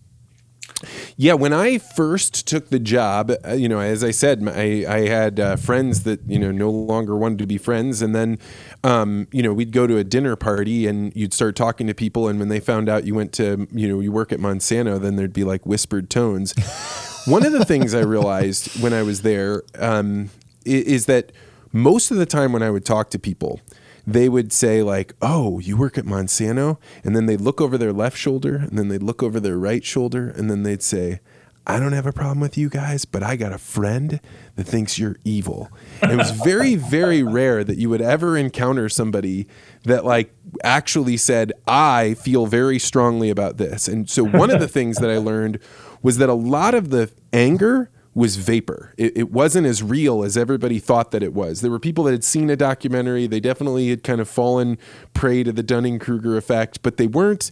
Yeah, 1.15 1.33
when 1.33 1.53
I 1.53 1.79
first 1.79 2.47
took 2.47 2.69
the 2.69 2.79
job, 2.79 3.31
uh, 3.45 3.53
you 3.53 3.67
know, 3.67 3.79
as 3.79 4.03
I 4.03 4.11
said, 4.11 4.47
I, 4.47 4.85
I 4.87 5.07
had 5.07 5.39
uh, 5.39 5.55
friends 5.55 6.03
that 6.03 6.21
you 6.27 6.37
know 6.37 6.51
no 6.51 6.69
longer 6.69 7.17
wanted 7.17 7.39
to 7.39 7.47
be 7.47 7.57
friends, 7.57 8.01
and 8.01 8.13
then, 8.13 8.37
um, 8.83 9.27
you 9.31 9.41
know, 9.41 9.53
we'd 9.53 9.71
go 9.71 9.87
to 9.87 9.97
a 9.97 10.03
dinner 10.03 10.35
party 10.35 10.85
and 10.85 11.15
you'd 11.15 11.33
start 11.33 11.55
talking 11.55 11.87
to 11.87 11.95
people, 11.95 12.27
and 12.27 12.37
when 12.39 12.49
they 12.49 12.59
found 12.59 12.89
out 12.89 13.05
you 13.05 13.15
went 13.15 13.33
to, 13.33 13.67
you 13.71 13.87
know, 13.87 13.99
you 13.99 14.11
work 14.11 14.31
at 14.31 14.39
Monsanto, 14.39 15.01
then 15.01 15.15
there'd 15.15 15.33
be 15.33 15.43
like 15.43 15.65
whispered 15.65 16.09
tones. 16.09 16.53
One 17.25 17.45
of 17.45 17.51
the 17.51 17.65
things 17.65 17.93
I 17.93 18.01
realized 18.01 18.81
when 18.81 18.93
I 18.93 19.01
was 19.01 19.21
there 19.23 19.63
um, 19.79 20.29
is 20.63 21.07
that 21.07 21.31
most 21.73 22.11
of 22.11 22.17
the 22.17 22.25
time 22.25 22.53
when 22.53 22.63
I 22.63 22.69
would 22.69 22.85
talk 22.85 23.09
to 23.11 23.19
people, 23.19 23.59
they 24.07 24.29
would 24.29 24.53
say 24.53 24.81
like, 24.81 25.13
"Oh, 25.21 25.59
you 25.59 25.75
work 25.75 25.97
at 25.97 26.05
Monsanto," 26.05 26.77
and 27.03 27.13
then 27.13 27.25
they'd 27.25 27.41
look 27.41 27.59
over 27.59 27.77
their 27.77 27.91
left 27.91 28.17
shoulder, 28.17 28.55
and 28.55 28.79
then 28.79 28.87
they'd 28.87 29.03
look 29.03 29.21
over 29.21 29.39
their 29.41 29.57
right 29.57 29.83
shoulder, 29.83 30.29
and 30.29 30.49
then 30.49 30.63
they'd 30.63 30.81
say, 30.81 31.19
"I 31.67 31.77
don't 31.77 31.91
have 31.91 32.05
a 32.07 32.13
problem 32.13 32.39
with 32.39 32.57
you 32.57 32.69
guys, 32.69 33.03
but 33.03 33.21
I 33.21 33.35
got 33.35 33.51
a 33.51 33.57
friend 33.57 34.21
that 34.55 34.63
thinks 34.63 34.97
you're 34.97 35.17
evil." 35.25 35.69
And 36.01 36.13
it 36.13 36.15
was 36.15 36.31
very, 36.31 36.75
very 36.89 37.21
rare 37.21 37.65
that 37.65 37.77
you 37.77 37.89
would 37.89 38.01
ever 38.01 38.37
encounter 38.37 38.87
somebody 38.87 39.45
that 39.83 40.05
like 40.05 40.33
actually 40.63 41.17
said, 41.17 41.51
"I 41.67 42.13
feel 42.13 42.45
very 42.45 42.79
strongly 42.79 43.29
about 43.29 43.57
this." 43.57 43.89
And 43.89 44.09
so 44.09 44.23
one 44.23 44.49
of 44.49 44.61
the 44.61 44.69
things 44.69 44.97
that 44.99 45.09
I 45.09 45.17
learned 45.17 45.59
was 46.01 46.17
that 46.19 46.29
a 46.29 46.33
lot 46.33 46.73
of 46.73 46.91
the 46.91 47.11
anger 47.33 47.89
was 48.17 48.35
vapor. 48.35 48.95
It, 48.97 49.15
it, 49.15 49.31
wasn't 49.31 49.67
as 49.67 49.83
real 49.83 50.23
as 50.23 50.35
everybody 50.35 50.79
thought 50.79 51.11
that 51.11 51.21
it 51.21 51.35
was. 51.35 51.61
There 51.61 51.69
were 51.69 51.79
people 51.79 52.03
that 52.05 52.13
had 52.13 52.23
seen 52.23 52.49
a 52.49 52.55
documentary. 52.55 53.27
They 53.27 53.39
definitely 53.39 53.91
had 53.91 54.03
kind 54.03 54.19
of 54.19 54.27
fallen 54.27 54.79
prey 55.13 55.43
to 55.43 55.51
the 55.51 55.61
Dunning 55.61 55.99
Kruger 55.99 56.35
effect, 56.35 56.81
but 56.81 56.97
they 56.97 57.05
weren't, 57.05 57.51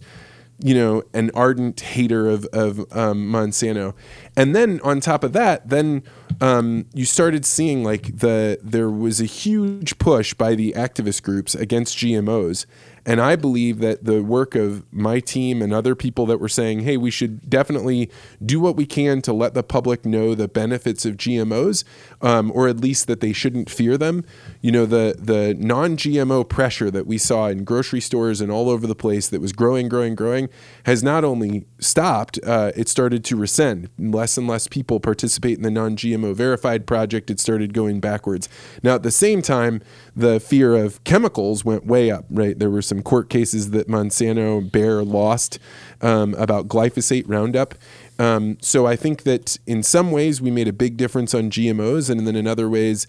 you 0.58 0.74
know, 0.74 1.04
an 1.14 1.30
ardent 1.34 1.78
hater 1.78 2.28
of, 2.28 2.46
of 2.46 2.80
um, 2.90 3.30
Monsanto. 3.30 3.94
And 4.36 4.56
then 4.56 4.80
on 4.82 4.98
top 4.98 5.22
of 5.22 5.32
that, 5.34 5.68
then 5.68 6.02
um, 6.40 6.86
you 6.92 7.04
started 7.04 7.46
seeing 7.46 7.84
like 7.84 8.18
the 8.18 8.58
there 8.60 8.90
was 8.90 9.20
a 9.20 9.24
huge 9.24 9.96
push 9.98 10.34
by 10.34 10.56
the 10.56 10.72
activist 10.72 11.22
groups 11.22 11.54
against 11.54 11.96
GMOs. 11.96 12.66
And 13.06 13.20
I 13.20 13.36
believe 13.36 13.78
that 13.78 14.04
the 14.04 14.22
work 14.22 14.56
of 14.56 14.84
my 14.92 15.20
team 15.20 15.62
and 15.62 15.72
other 15.72 15.94
people 15.94 16.26
that 16.26 16.40
were 16.40 16.48
saying, 16.48 16.80
hey, 16.80 16.96
we 16.96 17.12
should 17.12 17.48
definitely 17.48 18.10
do 18.44 18.58
what 18.58 18.74
we 18.74 18.84
can 18.84 19.22
to 19.22 19.32
let 19.32 19.54
the 19.54 19.62
public 19.62 20.04
know 20.04 20.34
the 20.34 20.48
benefits 20.48 21.06
of 21.06 21.16
GMOs, 21.16 21.84
um, 22.20 22.50
or 22.52 22.66
at 22.66 22.78
least 22.78 23.06
that 23.06 23.20
they 23.20 23.32
shouldn't 23.32 23.70
fear 23.70 23.96
them. 23.96 24.24
You 24.60 24.72
know, 24.72 24.86
the, 24.86 25.14
the 25.16 25.54
non 25.56 25.96
GMO 25.96 26.46
pressure 26.48 26.90
that 26.90 27.06
we 27.06 27.16
saw 27.16 27.46
in 27.46 27.62
grocery 27.62 28.00
stores 28.00 28.40
and 28.40 28.50
all 28.50 28.68
over 28.68 28.88
the 28.88 28.96
place 28.96 29.28
that 29.28 29.40
was 29.40 29.52
growing, 29.52 29.88
growing, 29.88 30.16
growing 30.16 30.48
has 30.84 31.04
not 31.04 31.22
only 31.22 31.64
stopped, 31.78 32.40
uh, 32.44 32.72
it 32.74 32.88
started 32.88 33.24
to 33.26 33.36
rescend. 33.36 33.88
Less 33.98 34.36
and 34.36 34.48
less 34.48 34.66
people 34.66 34.98
participate 34.98 35.56
in 35.56 35.62
the 35.62 35.70
non 35.70 35.96
GMO 35.96 36.34
verified 36.34 36.88
project. 36.88 37.30
It 37.30 37.38
started 37.38 37.72
going 37.72 38.00
backwards. 38.00 38.48
Now, 38.82 38.96
at 38.96 39.04
the 39.04 39.12
same 39.12 39.42
time, 39.42 39.80
the 40.16 40.40
fear 40.40 40.74
of 40.74 41.04
chemicals 41.04 41.62
went 41.62 41.84
way 41.84 42.10
up, 42.10 42.24
right? 42.30 42.58
There 42.58 42.70
were 42.70 42.80
some 42.80 43.02
court 43.02 43.28
cases 43.28 43.70
that 43.72 43.86
Monsanto 43.86 44.72
Bayer 44.72 45.04
lost 45.04 45.58
um, 46.00 46.34
about 46.36 46.68
glyphosate 46.68 47.24
Roundup. 47.26 47.74
Um, 48.18 48.56
so 48.62 48.86
I 48.86 48.96
think 48.96 49.24
that 49.24 49.58
in 49.66 49.82
some 49.82 50.10
ways 50.10 50.40
we 50.40 50.50
made 50.50 50.68
a 50.68 50.72
big 50.72 50.96
difference 50.96 51.34
on 51.34 51.50
GMOs, 51.50 52.08
and 52.08 52.26
then 52.26 52.34
in 52.34 52.46
other 52.46 52.68
ways, 52.68 53.06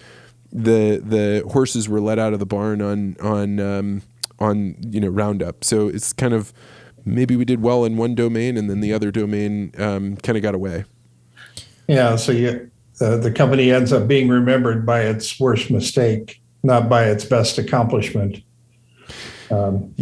the 0.51 1.01
the 1.03 1.43
horses 1.49 1.87
were 1.87 2.01
let 2.01 2.19
out 2.19 2.33
of 2.33 2.39
the 2.39 2.45
barn 2.45 2.81
on 2.81 3.15
on 3.21 3.59
um, 3.61 4.01
on 4.39 4.75
you 4.81 4.99
know 4.99 5.07
Roundup. 5.07 5.63
So 5.63 5.87
it's 5.87 6.11
kind 6.11 6.33
of 6.33 6.53
maybe 7.05 7.37
we 7.37 7.45
did 7.45 7.61
well 7.61 7.85
in 7.85 7.95
one 7.95 8.15
domain, 8.15 8.57
and 8.57 8.69
then 8.69 8.81
the 8.81 8.91
other 8.91 9.11
domain 9.11 9.71
um, 9.77 10.17
kind 10.17 10.37
of 10.37 10.41
got 10.41 10.55
away. 10.55 10.83
Yeah. 11.87 12.17
So 12.17 12.33
you, 12.33 12.69
uh, 12.99 13.15
the 13.15 13.31
company 13.31 13.71
ends 13.71 13.93
up 13.93 14.09
being 14.09 14.27
remembered 14.27 14.85
by 14.85 15.03
its 15.03 15.39
worst 15.39 15.71
mistake 15.71 16.41
not 16.67 16.89
by 16.89 17.05
its 17.05 17.25
best 17.25 17.57
accomplishment. 17.57 18.43
Um, 19.49 19.95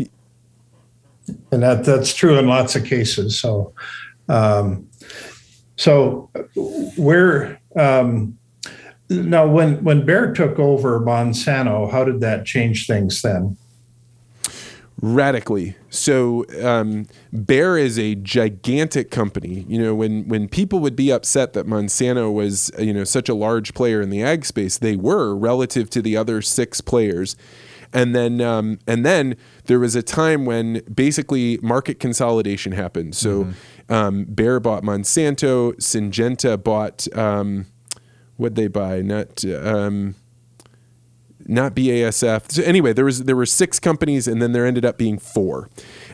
and 1.52 1.64
that 1.64 1.86
that's 1.86 2.14
true 2.14 2.38
in 2.38 2.48
lots 2.48 2.76
of 2.76 2.84
cases. 2.84 3.40
So, 3.40 3.74
um, 4.28 4.90
so 5.78 6.30
where 6.98 7.62
um, 7.76 8.38
now 9.10 9.48
when 9.48 9.84
when 9.84 10.06
Bayer 10.06 10.34
took 10.34 10.60
over 10.60 11.00
Monsanto, 11.00 11.90
how 11.92 12.04
did 12.04 12.20
that 12.22 12.46
change 12.46 12.88
things 12.88 13.22
then? 13.22 13.58
Radically. 15.02 15.76
So 15.90 16.46
um, 16.64 17.08
Bayer 17.46 17.78
is 17.78 18.00
a 18.00 18.16
gigantic 18.16 19.12
company. 19.12 19.66
You 19.68 19.80
know, 19.80 19.96
when 19.96 20.28
when 20.28 20.48
people 20.48 20.80
would 20.80 20.96
be 20.96 21.12
upset 21.12 21.54
that 21.54 21.66
Monsanto 21.66 22.34
was 22.34 22.72
you 22.80 22.94
know 22.94 23.04
such 23.04 23.30
a 23.30 23.34
large 23.34 23.74
player 23.74 24.02
in 24.02 24.10
the 24.10 24.24
ag 24.24 24.46
space, 24.46 24.78
they 24.78 24.96
were 24.96 25.36
relative 25.36 25.90
to 25.92 26.02
the 26.02 26.18
other 26.18 26.42
six 26.42 26.82
players. 26.82 27.36
And 27.94 28.14
then 28.14 28.42
um, 28.42 28.80
and 28.88 29.06
then 29.06 29.38
there 29.66 29.80
was 29.80 29.96
a 29.96 30.04
time 30.04 30.46
when 30.46 30.82
basically 30.94 31.60
market 31.62 32.00
consolidation 32.00 32.74
happened. 32.74 33.16
So 33.16 33.46
mm-hmm. 33.46 33.94
um, 33.94 34.26
Bayer 34.26 34.60
bought 34.60 34.84
Monsanto, 34.84 35.74
Syngenta 35.76 36.62
bought 36.62 37.08
um, 37.18 37.68
what 38.38 38.56
they 38.56 38.68
buy, 38.68 39.02
not 39.02 39.46
um, 39.46 40.16
not 41.48 41.76
BASF. 41.76 42.52
So 42.52 42.64
anyway, 42.64 42.94
there 42.94 43.06
was 43.06 43.24
there 43.24 43.36
were 43.36 43.46
six 43.46 43.80
companies, 43.80 44.28
and 44.28 44.42
then 44.42 44.52
there 44.52 44.66
ended 44.66 44.86
up 44.86 44.98
being 44.98 45.18
four, 45.18 45.70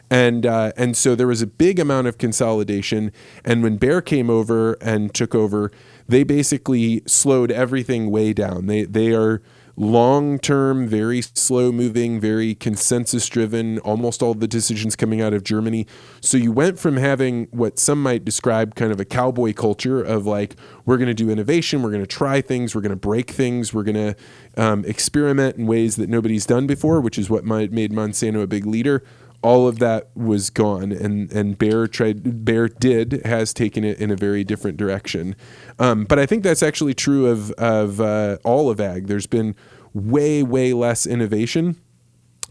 and 0.09 0.45
uh, 0.45 0.71
and 0.77 0.95
so 0.95 1.15
there 1.15 1.27
was 1.27 1.41
a 1.41 1.47
big 1.47 1.79
amount 1.79 2.07
of 2.07 2.17
consolidation. 2.17 3.11
And 3.45 3.63
when 3.63 3.77
Bayer 3.77 4.01
came 4.01 4.29
over 4.29 4.73
and 4.81 5.13
took 5.13 5.33
over, 5.33 5.71
they 6.07 6.23
basically 6.23 7.01
slowed 7.05 7.51
everything 7.51 8.11
way 8.11 8.33
down. 8.33 8.67
They 8.67 8.83
they 8.83 9.13
are 9.13 9.41
long 9.81 10.37
term, 10.37 10.87
very 10.87 11.23
slow 11.23 11.71
moving, 11.71 12.19
very 12.19 12.53
consensus 12.53 13.27
driven, 13.27 13.79
almost 13.79 14.21
all 14.21 14.35
the 14.35 14.47
decisions 14.47 14.95
coming 14.95 15.21
out 15.21 15.33
of 15.33 15.43
Germany. 15.43 15.87
So 16.21 16.37
you 16.37 16.51
went 16.51 16.77
from 16.77 16.97
having 16.97 17.47
what 17.49 17.79
some 17.79 18.01
might 18.01 18.23
describe 18.23 18.75
kind 18.75 18.91
of 18.91 18.99
a 18.99 19.05
cowboy 19.05 19.53
culture 19.53 19.99
of 19.99 20.27
like, 20.27 20.55
we're 20.85 20.97
going 20.97 21.07
to 21.07 21.15
do 21.15 21.31
innovation, 21.31 21.81
we're 21.81 21.89
going 21.89 22.03
to 22.03 22.07
try 22.07 22.41
things, 22.41 22.75
we're 22.75 22.81
going 22.81 22.91
to 22.91 22.95
break 22.95 23.31
things, 23.31 23.73
we're 23.73 23.81
going 23.81 23.95
to 23.95 24.15
um, 24.55 24.85
experiment 24.85 25.57
in 25.57 25.65
ways 25.65 25.95
that 25.95 26.09
nobody's 26.09 26.45
done 26.45 26.67
before, 26.67 27.01
which 27.01 27.17
is 27.17 27.27
what 27.27 27.43
made 27.43 27.71
Monsanto 27.71 28.43
a 28.43 28.47
big 28.47 28.67
leader 28.67 29.03
all 29.43 29.67
of 29.67 29.79
that 29.79 30.09
was 30.15 30.49
gone 30.49 30.91
and 30.91 31.31
and 31.31 31.57
Bayer 31.57 31.87
tried 31.87 32.45
Bayer 32.45 32.67
did 32.67 33.21
has 33.25 33.53
taken 33.53 33.83
it 33.83 33.99
in 33.99 34.11
a 34.11 34.15
very 34.15 34.43
different 34.43 34.77
direction. 34.77 35.35
Um, 35.79 36.05
but 36.05 36.19
I 36.19 36.25
think 36.25 36.43
that's 36.43 36.63
actually 36.63 36.93
true 36.93 37.27
of 37.27 37.51
of 37.51 37.99
uh, 37.99 38.37
all 38.43 38.69
of 38.69 38.79
ag. 38.79 39.07
There's 39.07 39.27
been 39.27 39.55
way 39.93 40.43
way 40.43 40.73
less 40.73 41.05
innovation. 41.05 41.77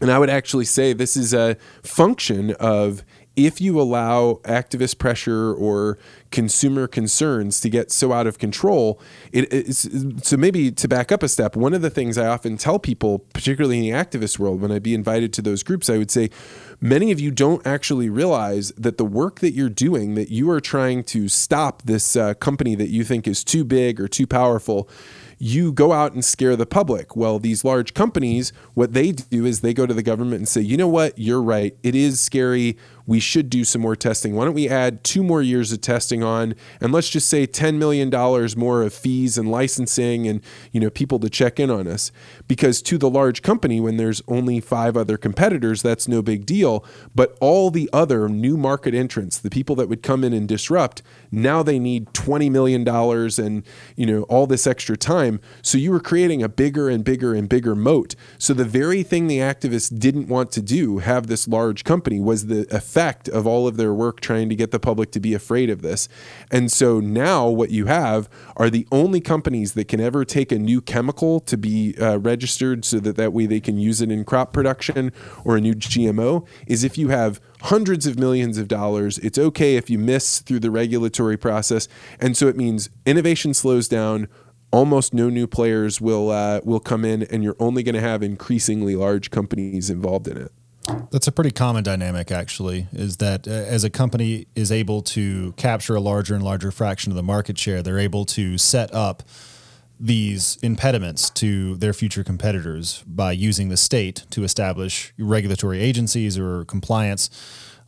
And 0.01 0.11
I 0.11 0.17
would 0.17 0.31
actually 0.31 0.65
say 0.65 0.93
this 0.93 1.15
is 1.15 1.31
a 1.31 1.57
function 1.83 2.55
of 2.59 3.03
if 3.35 3.61
you 3.61 3.79
allow 3.79 4.39
activist 4.43 4.97
pressure 4.97 5.53
or 5.53 5.97
consumer 6.31 6.87
concerns 6.87 7.61
to 7.61 7.69
get 7.69 7.91
so 7.91 8.11
out 8.11 8.27
of 8.27 8.37
control, 8.37 8.99
it, 9.31 9.73
so 9.73 10.35
maybe 10.35 10.71
to 10.71 10.87
back 10.87 11.11
up 11.11 11.23
a 11.23 11.29
step, 11.29 11.55
one 11.55 11.73
of 11.73 11.81
the 11.81 11.89
things 11.89 12.17
I 12.17 12.27
often 12.27 12.57
tell 12.57 12.77
people, 12.77 13.19
particularly 13.19 13.77
in 13.77 13.83
the 13.83 13.91
activist 13.91 14.37
world, 14.37 14.59
when 14.61 14.71
I'd 14.71 14.83
be 14.83 14.93
invited 14.93 15.31
to 15.33 15.41
those 15.41 15.63
groups, 15.63 15.89
I 15.89 15.97
would 15.97 16.11
say, 16.11 16.29
many 16.81 17.11
of 17.11 17.19
you 17.19 17.31
don't 17.31 17.65
actually 17.65 18.09
realize 18.09 18.71
that 18.71 18.97
the 18.97 19.05
work 19.05 19.39
that 19.39 19.51
you're 19.51 19.69
doing, 19.69 20.15
that 20.15 20.29
you 20.29 20.49
are 20.49 20.59
trying 20.59 21.03
to 21.05 21.29
stop 21.29 21.83
this 21.83 22.15
uh, 22.15 22.33
company 22.33 22.75
that 22.75 22.89
you 22.89 23.03
think 23.03 23.27
is 23.27 23.43
too 23.43 23.63
big 23.63 24.01
or 24.01 24.07
too 24.07 24.27
powerful 24.27 24.89
you 25.41 25.71
go 25.71 25.91
out 25.91 26.13
and 26.13 26.23
scare 26.23 26.55
the 26.55 26.67
public. 26.67 27.15
Well, 27.15 27.39
these 27.39 27.65
large 27.65 27.95
companies, 27.95 28.53
what 28.75 28.93
they 28.93 29.11
do 29.11 29.43
is 29.43 29.61
they 29.61 29.73
go 29.73 29.87
to 29.87 29.93
the 29.93 30.03
government 30.03 30.35
and 30.35 30.47
say, 30.47 30.61
you 30.61 30.77
know 30.77 30.87
what, 30.87 31.17
you're 31.17 31.41
right. 31.41 31.75
It 31.81 31.95
is 31.95 32.19
scary 32.19 32.77
we 33.05 33.19
should 33.19 33.49
do 33.49 33.63
some 33.63 33.81
more 33.81 33.95
testing. 33.95 34.35
Why 34.35 34.45
don't 34.45 34.53
we 34.53 34.69
add 34.69 35.03
two 35.03 35.23
more 35.23 35.41
years 35.41 35.71
of 35.71 35.81
testing 35.81 36.23
on, 36.23 36.55
and 36.79 36.91
let's 36.91 37.09
just 37.09 37.29
say 37.29 37.47
$10 37.47 37.75
million 37.75 38.09
more 38.57 38.83
of 38.83 38.93
fees 38.93 39.37
and 39.37 39.49
licensing 39.49 40.27
and 40.27 40.41
you 40.71 40.79
know 40.79 40.89
people 40.89 41.19
to 41.19 41.29
check 41.29 41.59
in 41.59 41.69
on 41.69 41.87
us? 41.87 42.11
Because 42.47 42.81
to 42.83 42.97
the 42.97 43.09
large 43.09 43.41
company, 43.41 43.79
when 43.79 43.97
there's 43.97 44.21
only 44.27 44.59
five 44.59 44.95
other 44.95 45.17
competitors, 45.17 45.81
that's 45.81 46.07
no 46.07 46.21
big 46.21 46.45
deal. 46.45 46.85
But 47.15 47.37
all 47.41 47.71
the 47.71 47.89
other 47.91 48.29
new 48.29 48.57
market 48.57 48.93
entrants, 48.93 49.37
the 49.37 49.49
people 49.49 49.75
that 49.77 49.89
would 49.89 50.03
come 50.03 50.23
in 50.23 50.33
and 50.33 50.47
disrupt, 50.47 51.01
now 51.31 51.63
they 51.63 51.79
need 51.79 52.07
$20 52.07 52.51
million 52.51 52.87
and 52.87 53.63
you 53.95 54.05
know 54.05 54.23
all 54.23 54.47
this 54.47 54.67
extra 54.67 54.97
time. 54.97 55.30
So 55.61 55.77
you 55.77 55.91
were 55.91 55.99
creating 55.99 56.43
a 56.43 56.49
bigger 56.49 56.89
and 56.89 57.03
bigger 57.03 57.33
and 57.33 57.47
bigger 57.47 57.75
moat. 57.75 58.15
So 58.37 58.53
the 58.53 58.65
very 58.65 59.03
thing 59.03 59.27
the 59.27 59.37
activists 59.37 59.97
didn't 59.97 60.27
want 60.27 60.51
to 60.51 60.61
do, 60.61 60.99
have 60.99 61.27
this 61.27 61.47
large 61.47 61.83
company, 61.83 62.19
was 62.19 62.47
the 62.47 62.67
effect 62.75 63.21
effect 63.21 63.27
of 63.29 63.47
all 63.47 63.67
of 63.67 63.77
their 63.77 63.93
work 63.93 64.19
trying 64.19 64.49
to 64.49 64.55
get 64.55 64.71
the 64.71 64.79
public 64.79 65.11
to 65.11 65.19
be 65.19 65.33
afraid 65.33 65.69
of 65.69 65.81
this. 65.81 66.07
And 66.49 66.71
so 66.71 66.99
now 66.99 67.47
what 67.47 67.71
you 67.71 67.85
have 67.87 68.29
are 68.57 68.69
the 68.69 68.87
only 68.91 69.21
companies 69.21 69.73
that 69.73 69.87
can 69.87 69.99
ever 69.99 70.23
take 70.25 70.51
a 70.51 70.59
new 70.59 70.81
chemical 70.81 71.39
to 71.41 71.57
be 71.57 71.95
uh, 71.97 72.17
registered 72.17 72.85
so 72.85 72.99
that 72.99 73.15
that 73.17 73.33
way 73.33 73.45
they 73.45 73.59
can 73.59 73.77
use 73.77 74.01
it 74.01 74.11
in 74.11 74.23
crop 74.23 74.53
production 74.53 75.11
or 75.43 75.57
a 75.57 75.61
new 75.61 75.73
GMO 75.73 76.45
is 76.67 76.83
if 76.83 76.97
you 76.97 77.09
have 77.09 77.39
hundreds 77.63 78.07
of 78.07 78.17
millions 78.17 78.57
of 78.57 78.67
dollars. 78.67 79.17
It's 79.19 79.37
okay 79.37 79.75
if 79.75 79.89
you 79.89 79.97
miss 79.97 80.39
through 80.39 80.59
the 80.59 80.71
regulatory 80.71 81.37
process. 81.37 81.87
And 82.19 82.35
so 82.35 82.47
it 82.47 82.57
means 82.57 82.89
innovation 83.05 83.53
slows 83.53 83.87
down 83.87 84.27
almost 84.71 85.13
no 85.13 85.29
new 85.29 85.47
players 85.47 86.01
will 86.01 86.29
uh, 86.31 86.61
will 86.63 86.79
come 86.79 87.05
in, 87.05 87.23
and 87.23 87.43
you're 87.43 87.57
only 87.59 87.83
going 87.83 87.95
to 87.95 88.01
have 88.01 88.23
increasingly 88.23 88.95
large 88.95 89.29
companies 89.29 89.89
involved 89.89 90.27
in 90.27 90.37
it. 90.37 90.51
That's 91.11 91.27
a 91.27 91.31
pretty 91.31 91.51
common 91.51 91.83
dynamic, 91.83 92.31
actually, 92.31 92.87
is 92.91 93.17
that 93.17 93.47
uh, 93.47 93.51
as 93.51 93.83
a 93.83 93.89
company 93.89 94.47
is 94.55 94.71
able 94.71 95.01
to 95.03 95.53
capture 95.53 95.95
a 95.95 95.99
larger 95.99 96.35
and 96.35 96.43
larger 96.43 96.71
fraction 96.71 97.11
of 97.11 97.15
the 97.15 97.23
market 97.23 97.57
share, 97.57 97.83
they're 97.83 97.99
able 97.99 98.25
to 98.25 98.57
set 98.57 98.93
up 98.93 99.23
these 99.99 100.57
impediments 100.63 101.29
to 101.29 101.75
their 101.75 101.93
future 101.93 102.23
competitors 102.23 103.03
by 103.05 103.31
using 103.31 103.69
the 103.69 103.77
state 103.77 104.25
to 104.31 104.43
establish 104.43 105.13
regulatory 105.19 105.79
agencies 105.79 106.39
or 106.39 106.65
compliance. 106.65 107.29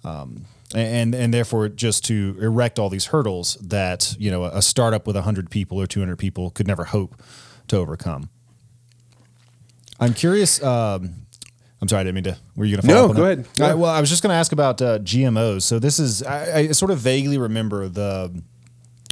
Um, 0.04 0.46
and 0.74 1.14
and 1.14 1.34
therefore 1.34 1.70
just 1.70 2.06
to 2.06 2.38
erect 2.42 2.80
all 2.80 2.90
these 2.90 3.08
hurdles 3.08 3.56
that 3.62 4.16
you 4.20 4.32
know 4.32 4.44
a 4.46 4.62
startup 4.62 5.06
with 5.08 5.16
100 5.16 5.50
people 5.50 5.80
or 5.80 5.88
200 5.88 6.18
people 6.18 6.50
could 6.50 6.68
never 6.68 6.86
hope 6.86 7.22
to 7.68 7.78
overcome. 7.78 8.30
I'm 10.00 10.14
curious 10.14 10.62
um, 10.64 11.16
i'm 11.82 11.88
sorry 11.88 12.02
i 12.02 12.04
didn't 12.04 12.16
mean 12.16 12.24
to 12.24 12.38
were 12.56 12.66
you 12.66 12.76
going 12.76 12.82
to 12.82 12.88
follow 12.88 13.08
no 13.08 13.12
up 13.12 13.18
go 13.18 13.24
ahead. 13.26 13.74
Uh, 13.74 13.78
well 13.78 13.92
i 13.92 14.00
was 14.00 14.10
just 14.10 14.24
going 14.24 14.30
to 14.32 14.36
ask 14.36 14.52
about 14.52 14.82
uh, 14.82 15.00
gmos 15.00 15.64
so 15.64 15.80
this 15.80 16.00
is 16.00 16.24
I, 16.24 16.56
I 16.60 16.72
sort 16.72 16.92
of 16.92 17.00
vaguely 17.00 17.38
remember 17.38 17.88
the 17.90 18.42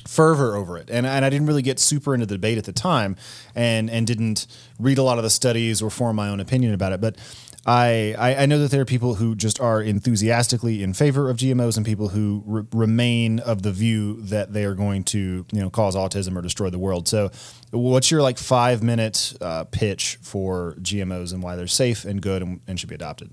fervor 0.07 0.55
over 0.55 0.77
it 0.77 0.89
and, 0.89 1.05
and 1.05 1.25
i 1.25 1.29
didn't 1.29 1.47
really 1.47 1.61
get 1.61 1.79
super 1.79 2.13
into 2.13 2.25
the 2.25 2.35
debate 2.35 2.57
at 2.57 2.65
the 2.65 2.73
time 2.73 3.15
and 3.55 3.89
and 3.89 4.07
didn't 4.07 4.47
read 4.79 4.97
a 4.97 5.03
lot 5.03 5.17
of 5.17 5.23
the 5.23 5.29
studies 5.29 5.81
or 5.81 5.89
form 5.89 6.15
my 6.15 6.29
own 6.29 6.39
opinion 6.39 6.73
about 6.73 6.91
it 6.91 7.01
but 7.01 7.15
I, 7.63 8.15
I, 8.17 8.45
know 8.47 8.57
that 8.57 8.71
there 8.71 8.81
are 8.81 8.85
people 8.85 9.13
who 9.13 9.35
just 9.35 9.59
are 9.59 9.83
enthusiastically 9.83 10.81
in 10.81 10.95
favor 10.95 11.29
of 11.29 11.37
GMOs 11.37 11.77
and 11.77 11.85
people 11.85 12.07
who 12.07 12.41
re- 12.47 12.63
remain 12.71 13.37
of 13.39 13.61
the 13.61 13.71
view 13.71 14.19
that 14.23 14.51
they 14.51 14.65
are 14.65 14.73
going 14.73 15.03
to 15.05 15.45
you 15.51 15.61
know 15.61 15.69
cause 15.69 15.95
autism 15.95 16.35
or 16.35 16.41
destroy 16.41 16.71
the 16.71 16.79
world. 16.79 17.07
So, 17.07 17.29
what's 17.69 18.09
your 18.09 18.23
like 18.23 18.39
five 18.39 18.81
minute 18.81 19.33
uh, 19.41 19.65
pitch 19.65 20.17
for 20.23 20.75
GMOs 20.79 21.33
and 21.33 21.43
why 21.43 21.55
they're 21.55 21.67
safe 21.67 22.03
and 22.03 22.19
good 22.19 22.41
and, 22.41 22.61
and 22.67 22.79
should 22.79 22.89
be 22.89 22.95
adopted? 22.95 23.31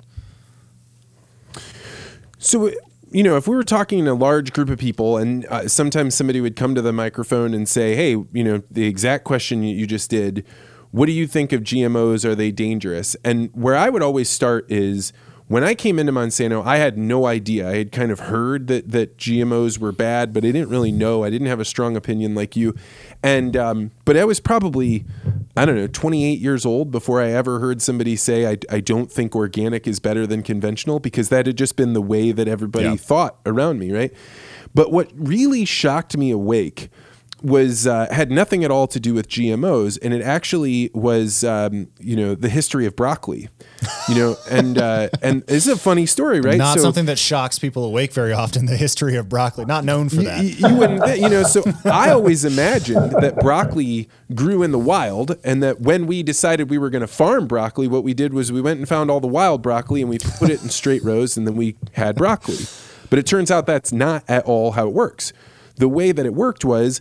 So 2.38 2.70
you 3.11 3.22
know, 3.22 3.36
if 3.36 3.48
we 3.48 3.54
were 3.56 3.64
talking 3.64 4.04
to 4.04 4.12
a 4.12 4.14
large 4.14 4.52
group 4.52 4.70
of 4.70 4.78
people, 4.78 5.16
and 5.16 5.46
uh, 5.46 5.68
sometimes 5.68 6.14
somebody 6.14 6.40
would 6.40 6.56
come 6.56 6.74
to 6.74 6.82
the 6.82 6.92
microphone 6.92 7.54
and 7.54 7.68
say, 7.68 7.94
"Hey, 7.94 8.11
you 8.11 8.44
know, 8.44 8.62
the 8.70 8.86
exact 8.86 9.24
question 9.24 9.62
you 9.62 9.86
just 9.86 10.11
did." 10.11 10.44
what 10.90 11.06
do 11.06 11.12
you 11.12 11.26
think 11.26 11.52
of 11.52 11.62
GMOs? 11.62 12.24
Are 12.24 12.34
they 12.34 12.50
dangerous? 12.50 13.16
And 13.24 13.50
where 13.52 13.76
I 13.76 13.90
would 13.90 14.02
always 14.02 14.28
start 14.28 14.70
is 14.70 15.12
when 15.46 15.64
I 15.64 15.74
came 15.74 15.98
into 15.98 16.12
Monsanto, 16.12 16.64
I 16.64 16.76
had 16.76 16.98
no 16.98 17.26
idea. 17.26 17.68
I 17.68 17.76
had 17.76 17.92
kind 17.92 18.11
of 18.11 18.20
heard 18.20 18.66
that 18.68 18.90
that 18.90 19.16
GMOs 19.16 19.78
were 19.78 19.92
bad, 19.92 20.32
but 20.32 20.44
I 20.44 20.52
didn't 20.52 20.68
really 20.68 20.92
know. 20.92 21.24
I 21.24 21.30
didn't 21.30 21.46
have 21.46 21.61
a 21.61 21.64
strong 21.64 21.96
opinion 21.96 22.34
like 22.34 22.54
you. 22.54 22.74
And 23.22 23.56
um, 23.56 23.90
but 24.04 24.16
I 24.16 24.24
was 24.24 24.38
probably 24.38 25.04
I 25.56 25.64
don't 25.64 25.74
know 25.74 25.88
28 25.88 26.38
years 26.38 26.64
old 26.64 26.90
before 26.90 27.20
I 27.20 27.30
ever 27.30 27.58
heard 27.58 27.82
somebody 27.82 28.14
say 28.14 28.46
I, 28.46 28.58
I 28.70 28.80
don't 28.80 29.10
think 29.10 29.34
organic 29.34 29.88
is 29.88 29.98
better 29.98 30.26
than 30.26 30.42
conventional 30.42 31.00
because 31.00 31.28
that 31.30 31.46
had 31.46 31.58
just 31.58 31.74
been 31.74 31.94
the 31.94 32.02
way 32.02 32.30
that 32.30 32.46
everybody 32.46 32.84
yeah. 32.86 32.96
thought 32.96 33.38
around 33.44 33.80
me, 33.80 33.90
right? 33.90 34.12
But 34.74 34.92
what 34.92 35.10
really 35.16 35.64
shocked 35.64 36.16
me 36.16 36.30
awake 36.30 36.90
was 37.43 37.86
uh, 37.86 38.07
had 38.11 38.30
nothing 38.30 38.64
at 38.64 38.70
all 38.70 38.86
to 38.89 39.01
do 39.01 39.14
with 39.14 39.28
GMOs, 39.28 39.99
and 40.03 40.12
it 40.12 40.22
actually 40.22 40.91
was 40.95 41.45
um, 41.45 41.89
you 41.99 42.16
know 42.16 42.34
the 42.34 42.49
history 42.49 42.86
of 42.86 42.97
broccoli, 42.97 43.49
you 44.09 44.14
know, 44.14 44.36
and 44.51 44.78
uh, 44.78 45.09
and 45.22 45.45
it's 45.49 45.66
a 45.66 45.76
funny 45.76 46.07
story, 46.07 46.41
right? 46.41 46.59
Not 46.59 46.76
so, 46.76 46.82
something 46.82 47.07
that 47.07 47.18
shocks 47.18 47.59
people 47.59 47.84
awake 47.84 48.12
very 48.12 48.32
often. 48.32 48.66
The 48.66 48.76
history 48.76 49.16
of 49.16 49.28
broccoli, 49.28 49.64
not 49.64 49.84
known 49.84 50.09
for 50.09 50.22
that. 50.22 50.43
You, 50.43 50.68
you 50.68 50.74
wouldn't, 50.74 51.18
you 51.18 51.28
know. 51.28 51.43
So 51.43 51.62
I 51.84 52.11
always 52.11 52.45
imagined 52.45 53.12
that 53.20 53.36
broccoli 53.41 54.09
grew 54.34 54.62
in 54.62 54.72
the 54.72 54.78
wild, 54.78 55.36
and 55.45 55.62
that 55.62 55.80
when 55.80 56.07
we 56.07 56.22
decided 56.22 56.70
we 56.70 56.78
were 56.78 56.91
going 56.91 57.03
to 57.03 57.07
farm 57.07 57.47
broccoli, 57.47 57.89
what 57.89 58.05
we 58.05 58.14
did 58.14 58.34
was 58.34 58.53
we 58.53 58.61
went 58.61 58.78
and 58.78 58.89
found 58.89 59.11
all 59.11 59.20
the 59.20 59.26
wild 59.26 59.62
broccoli 59.62 60.01
and 60.01 60.11
we 60.11 60.18
put 60.18 60.51
it 60.51 60.62
in 60.62 60.68
straight 60.68 61.03
rows, 61.05 61.36
and 61.36 61.47
then 61.47 61.57
we 61.57 61.76
had 61.93 62.16
broccoli. 62.16 62.66
But 63.11 63.18
it 63.18 63.26
turns 63.26 63.51
out 63.51 63.66
that's 63.66 63.93
not 63.93 64.24
at 64.28 64.45
all 64.45 64.72
how 64.72 64.86
it 64.86 64.93
works. 64.93 65.32
The 65.76 65.89
way 65.89 66.12
that 66.12 66.26
it 66.26 66.34
worked 66.34 66.64
was 66.64 67.01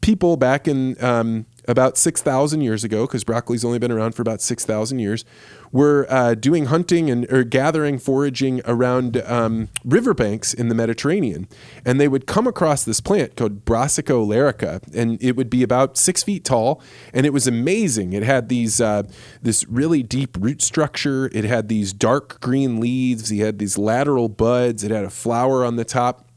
people 0.00 0.36
back 0.36 0.68
in 0.68 1.02
um, 1.02 1.46
about 1.66 1.98
6,000 1.98 2.60
years 2.62 2.82
ago, 2.82 3.06
because 3.06 3.24
broccoli's 3.24 3.64
only 3.64 3.78
been 3.78 3.92
around 3.92 4.14
for 4.14 4.22
about 4.22 4.40
6,000 4.40 4.98
years, 4.98 5.24
were 5.70 6.06
uh, 6.08 6.34
doing 6.34 6.66
hunting 6.66 7.10
and 7.10 7.30
or 7.30 7.44
gathering, 7.44 7.98
foraging 7.98 8.62
around 8.64 9.18
um, 9.26 9.68
riverbanks 9.84 10.54
in 10.54 10.68
the 10.68 10.74
Mediterranean. 10.74 11.46
And 11.84 12.00
they 12.00 12.08
would 12.08 12.26
come 12.26 12.46
across 12.46 12.84
this 12.84 13.00
plant 13.00 13.36
called 13.36 13.64
Brassica 13.64 14.12
oleracea, 14.12 14.82
and 14.94 15.22
it 15.22 15.36
would 15.36 15.50
be 15.50 15.62
about 15.62 15.98
six 15.98 16.22
feet 16.22 16.44
tall. 16.44 16.80
And 17.12 17.26
it 17.26 17.32
was 17.32 17.46
amazing. 17.46 18.14
It 18.14 18.22
had 18.22 18.48
these 18.48 18.80
uh, 18.80 19.02
this 19.42 19.66
really 19.68 20.02
deep 20.02 20.36
root 20.40 20.62
structure. 20.62 21.30
It 21.32 21.44
had 21.44 21.68
these 21.68 21.92
dark 21.92 22.40
green 22.40 22.80
leaves. 22.80 23.30
It 23.30 23.44
had 23.44 23.58
these 23.58 23.76
lateral 23.76 24.28
buds. 24.28 24.84
It 24.84 24.90
had 24.90 25.04
a 25.04 25.10
flower 25.10 25.64
on 25.64 25.76
the 25.76 25.84
top. 25.84 26.27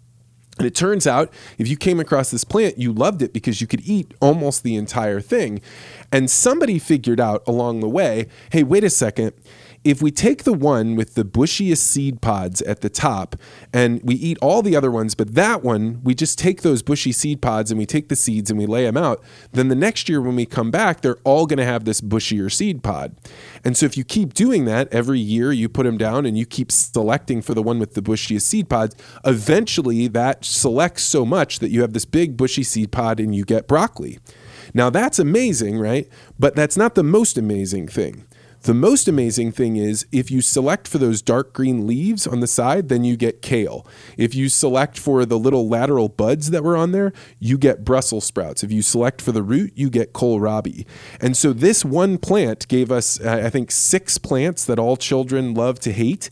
And 0.61 0.67
it 0.67 0.75
turns 0.75 1.07
out 1.07 1.33
if 1.57 1.67
you 1.67 1.75
came 1.75 1.99
across 1.99 2.29
this 2.29 2.43
plant, 2.43 2.77
you 2.77 2.93
loved 2.93 3.23
it 3.23 3.33
because 3.33 3.61
you 3.61 3.65
could 3.65 3.81
eat 3.81 4.13
almost 4.21 4.61
the 4.61 4.75
entire 4.75 5.19
thing. 5.19 5.59
And 6.11 6.29
somebody 6.29 6.77
figured 6.77 7.19
out 7.19 7.41
along 7.47 7.79
the 7.79 7.89
way 7.89 8.27
hey, 8.51 8.61
wait 8.61 8.83
a 8.83 8.89
second 8.91 9.33
if 9.83 10.01
we 10.01 10.11
take 10.11 10.43
the 10.43 10.53
one 10.53 10.95
with 10.95 11.15
the 11.15 11.25
bushiest 11.25 11.77
seed 11.77 12.21
pods 12.21 12.61
at 12.63 12.81
the 12.81 12.89
top 12.89 13.35
and 13.73 13.99
we 14.03 14.13
eat 14.15 14.37
all 14.41 14.61
the 14.61 14.75
other 14.75 14.91
ones, 14.91 15.15
but 15.15 15.33
that 15.33 15.63
one, 15.63 16.01
we 16.03 16.13
just 16.13 16.37
take 16.37 16.61
those 16.61 16.83
bushy 16.83 17.11
seed 17.11 17.41
pods 17.41 17.71
and 17.71 17.79
we 17.79 17.85
take 17.87 18.07
the 18.07 18.15
seeds 18.15 18.51
and 18.51 18.59
we 18.59 18.67
lay 18.67 18.83
them 18.85 18.97
out, 18.97 19.23
then 19.53 19.69
the 19.69 19.75
next 19.75 20.07
year 20.07 20.21
when 20.21 20.35
we 20.35 20.45
come 20.45 20.69
back, 20.69 21.01
they're 21.01 21.17
all 21.23 21.47
going 21.47 21.57
to 21.57 21.65
have 21.65 21.85
this 21.85 21.99
bushier 21.99 22.51
seed 22.51 22.83
pod. 22.83 23.15
And 23.63 23.75
so 23.75 23.87
if 23.87 23.97
you 23.97 24.03
keep 24.03 24.33
doing 24.33 24.65
that 24.65 24.87
every 24.93 25.19
year, 25.19 25.51
you 25.51 25.67
put 25.67 25.83
them 25.83 25.97
down 25.97 26.27
and 26.27 26.37
you 26.37 26.45
keep 26.45 26.71
selecting 26.71 27.41
for 27.41 27.55
the 27.55 27.63
one 27.63 27.79
with 27.79 27.95
the 27.95 28.01
bushiest 28.01 28.43
seed 28.43 28.69
pods, 28.69 28.95
eventually 29.25 30.07
that 30.09 30.45
selects 30.45 31.03
so 31.03 31.25
much 31.25 31.57
that 31.57 31.71
you 31.71 31.81
have 31.81 31.93
this 31.93 32.05
big 32.05 32.37
bushy 32.37 32.63
seed 32.63 32.91
pod 32.91 33.19
and 33.19 33.33
you 33.33 33.43
get 33.45 33.67
broccoli. 33.67 34.19
Now 34.75 34.91
that's 34.91 35.17
amazing, 35.17 35.79
right? 35.79 36.07
But 36.37 36.55
that's 36.55 36.77
not 36.77 36.93
the 36.93 37.03
most 37.03 37.37
amazing 37.37 37.87
thing. 37.87 38.25
The 38.63 38.73
most 38.75 39.07
amazing 39.07 39.53
thing 39.53 39.75
is 39.75 40.05
if 40.11 40.29
you 40.29 40.41
select 40.41 40.87
for 40.87 40.99
those 40.99 41.21
dark 41.21 41.51
green 41.51 41.87
leaves 41.87 42.27
on 42.27 42.41
the 42.41 42.47
side, 42.47 42.89
then 42.89 43.03
you 43.03 43.17
get 43.17 43.41
kale. 43.41 43.87
If 44.17 44.35
you 44.35 44.49
select 44.49 44.99
for 44.99 45.25
the 45.25 45.39
little 45.39 45.67
lateral 45.67 46.09
buds 46.09 46.51
that 46.51 46.63
were 46.63 46.77
on 46.77 46.91
there, 46.91 47.11
you 47.39 47.57
get 47.57 47.83
Brussels 47.83 48.25
sprouts. 48.25 48.63
If 48.63 48.71
you 48.71 48.83
select 48.83 49.19
for 49.19 49.31
the 49.31 49.41
root, 49.41 49.73
you 49.75 49.89
get 49.89 50.13
kohlrabi. 50.13 50.85
And 51.19 51.35
so 51.35 51.53
this 51.53 51.83
one 51.83 52.19
plant 52.19 52.67
gave 52.67 52.91
us, 52.91 53.19
I 53.19 53.49
think, 53.49 53.71
six 53.71 54.19
plants 54.19 54.63
that 54.65 54.77
all 54.77 54.95
children 54.95 55.55
love 55.55 55.79
to 55.79 55.91
hate. 55.91 56.29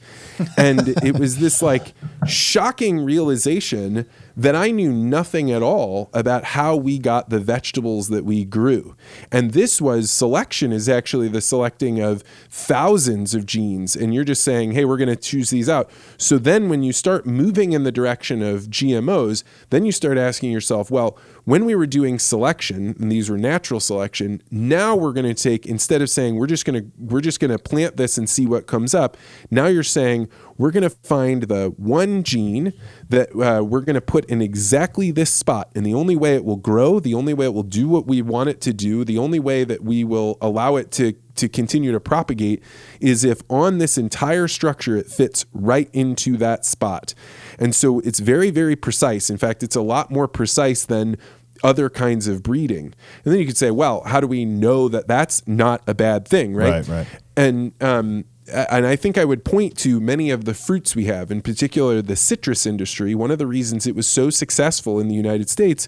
And 0.55 0.89
it 1.03 1.17
was 1.17 1.39
this 1.39 1.63
like 1.63 1.93
shocking 2.27 3.03
realization 3.03 4.07
that 4.39 4.55
I 4.55 4.71
knew 4.71 4.93
nothing 4.93 5.51
at 5.51 5.61
all 5.61 6.09
about 6.13 6.45
how 6.45 6.73
we 6.73 6.97
got 6.97 7.29
the 7.29 7.41
vegetables 7.41 8.07
that 8.07 8.23
we 8.23 8.45
grew. 8.45 8.95
And 9.33 9.51
this 9.51 9.81
was 9.81 10.09
selection 10.09 10.71
is 10.71 10.87
actually 10.87 11.27
the 11.27 11.41
selecting 11.41 11.99
of 11.99 12.23
thousands 12.49 13.35
of 13.35 13.45
genes. 13.45 13.97
And 13.97 14.13
you're 14.13 14.23
just 14.23 14.41
saying, 14.41 14.71
hey, 14.71 14.85
we're 14.85 14.95
going 14.95 15.09
to 15.09 15.17
choose 15.17 15.49
these 15.49 15.67
out. 15.67 15.91
So 16.17 16.37
then 16.37 16.69
when 16.69 16.83
you 16.83 16.93
start 16.93 17.25
moving 17.25 17.73
in 17.73 17.83
the 17.83 17.91
direction 17.91 18.41
of 18.41 18.67
GMOs, 18.67 19.43
then 19.71 19.83
you 19.83 19.91
start 19.91 20.17
asking 20.17 20.51
yourself, 20.51 20.89
well, 20.89 21.17
when 21.45 21.65
we 21.65 21.75
were 21.75 21.87
doing 21.87 22.19
selection 22.19 22.95
and 22.99 23.11
these 23.11 23.29
were 23.29 23.37
natural 23.37 23.79
selection 23.79 24.41
now 24.51 24.95
we're 24.95 25.13
going 25.13 25.25
to 25.25 25.33
take 25.33 25.65
instead 25.65 26.01
of 26.01 26.09
saying 26.09 26.35
we're 26.35 26.47
just 26.47 26.65
going 26.65 26.81
to 26.81 26.91
we're 26.97 27.21
just 27.21 27.39
going 27.39 27.51
to 27.51 27.59
plant 27.59 27.97
this 27.97 28.17
and 28.17 28.29
see 28.29 28.45
what 28.45 28.67
comes 28.67 28.93
up 28.93 29.17
now 29.49 29.65
you're 29.67 29.83
saying 29.83 30.27
we're 30.57 30.71
going 30.71 30.83
to 30.83 30.89
find 30.89 31.43
the 31.43 31.73
one 31.77 32.23
gene 32.23 32.73
that 33.07 33.29
uh, 33.35 33.63
we're 33.63 33.81
going 33.81 33.95
to 33.95 34.01
put 34.01 34.25
in 34.25 34.41
exactly 34.41 35.11
this 35.11 35.31
spot 35.31 35.71
and 35.75 35.85
the 35.85 35.93
only 35.93 36.15
way 36.15 36.35
it 36.35 36.43
will 36.43 36.57
grow 36.57 36.99
the 36.99 37.13
only 37.13 37.33
way 37.33 37.45
it 37.45 37.53
will 37.53 37.63
do 37.63 37.87
what 37.87 38.05
we 38.05 38.21
want 38.21 38.49
it 38.49 38.61
to 38.61 38.73
do 38.73 39.03
the 39.03 39.17
only 39.17 39.39
way 39.39 39.63
that 39.63 39.83
we 39.83 40.03
will 40.03 40.37
allow 40.41 40.75
it 40.75 40.91
to 40.91 41.13
to 41.39 41.49
continue 41.49 41.91
to 41.91 41.99
propagate 41.99 42.63
is 42.99 43.23
if 43.23 43.41
on 43.49 43.77
this 43.77 43.97
entire 43.97 44.47
structure 44.47 44.95
it 44.95 45.07
fits 45.07 45.45
right 45.53 45.89
into 45.93 46.37
that 46.37 46.65
spot. 46.65 47.13
And 47.57 47.75
so 47.75 47.99
it's 48.01 48.19
very, 48.19 48.51
very 48.51 48.75
precise. 48.75 49.29
In 49.29 49.37
fact, 49.37 49.63
it's 49.63 49.75
a 49.75 49.81
lot 49.81 50.11
more 50.11 50.27
precise 50.27 50.85
than 50.85 51.17
other 51.63 51.89
kinds 51.89 52.27
of 52.27 52.41
breeding. 52.43 52.93
And 53.25 53.33
then 53.33 53.39
you 53.39 53.45
could 53.45 53.57
say, 53.57 53.71
well, 53.71 54.03
how 54.05 54.19
do 54.19 54.27
we 54.27 54.45
know 54.45 54.87
that 54.89 55.07
that's 55.07 55.45
not 55.47 55.81
a 55.87 55.93
bad 55.93 56.27
thing, 56.27 56.55
right? 56.55 56.87
Right, 56.87 56.87
right. 56.87 57.07
And 57.35 57.73
um, 57.81 58.25
and 58.51 58.87
I 58.87 58.95
think 58.95 59.17
I 59.17 59.25
would 59.25 59.45
point 59.45 59.77
to 59.79 59.99
many 59.99 60.31
of 60.31 60.45
the 60.45 60.53
fruits 60.53 60.95
we 60.95 61.05
have, 61.05 61.31
in 61.31 61.41
particular 61.41 62.01
the 62.01 62.15
citrus 62.15 62.65
industry. 62.65 63.13
One 63.13 63.31
of 63.31 63.37
the 63.37 63.47
reasons 63.47 63.85
it 63.85 63.95
was 63.95 64.07
so 64.07 64.29
successful 64.29 64.99
in 64.99 65.07
the 65.07 65.15
United 65.15 65.49
States 65.49 65.87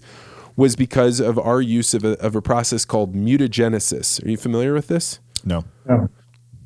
was 0.54 0.76
because 0.76 1.18
of 1.18 1.38
our 1.38 1.60
use 1.60 1.94
of 1.94 2.04
a, 2.04 2.12
of 2.20 2.36
a 2.36 2.42
process 2.42 2.84
called 2.84 3.14
mutagenesis. 3.14 4.24
Are 4.24 4.28
you 4.28 4.36
familiar 4.36 4.74
with 4.74 4.88
this? 4.88 5.18
No. 5.44 5.64
Oh, 5.88 6.08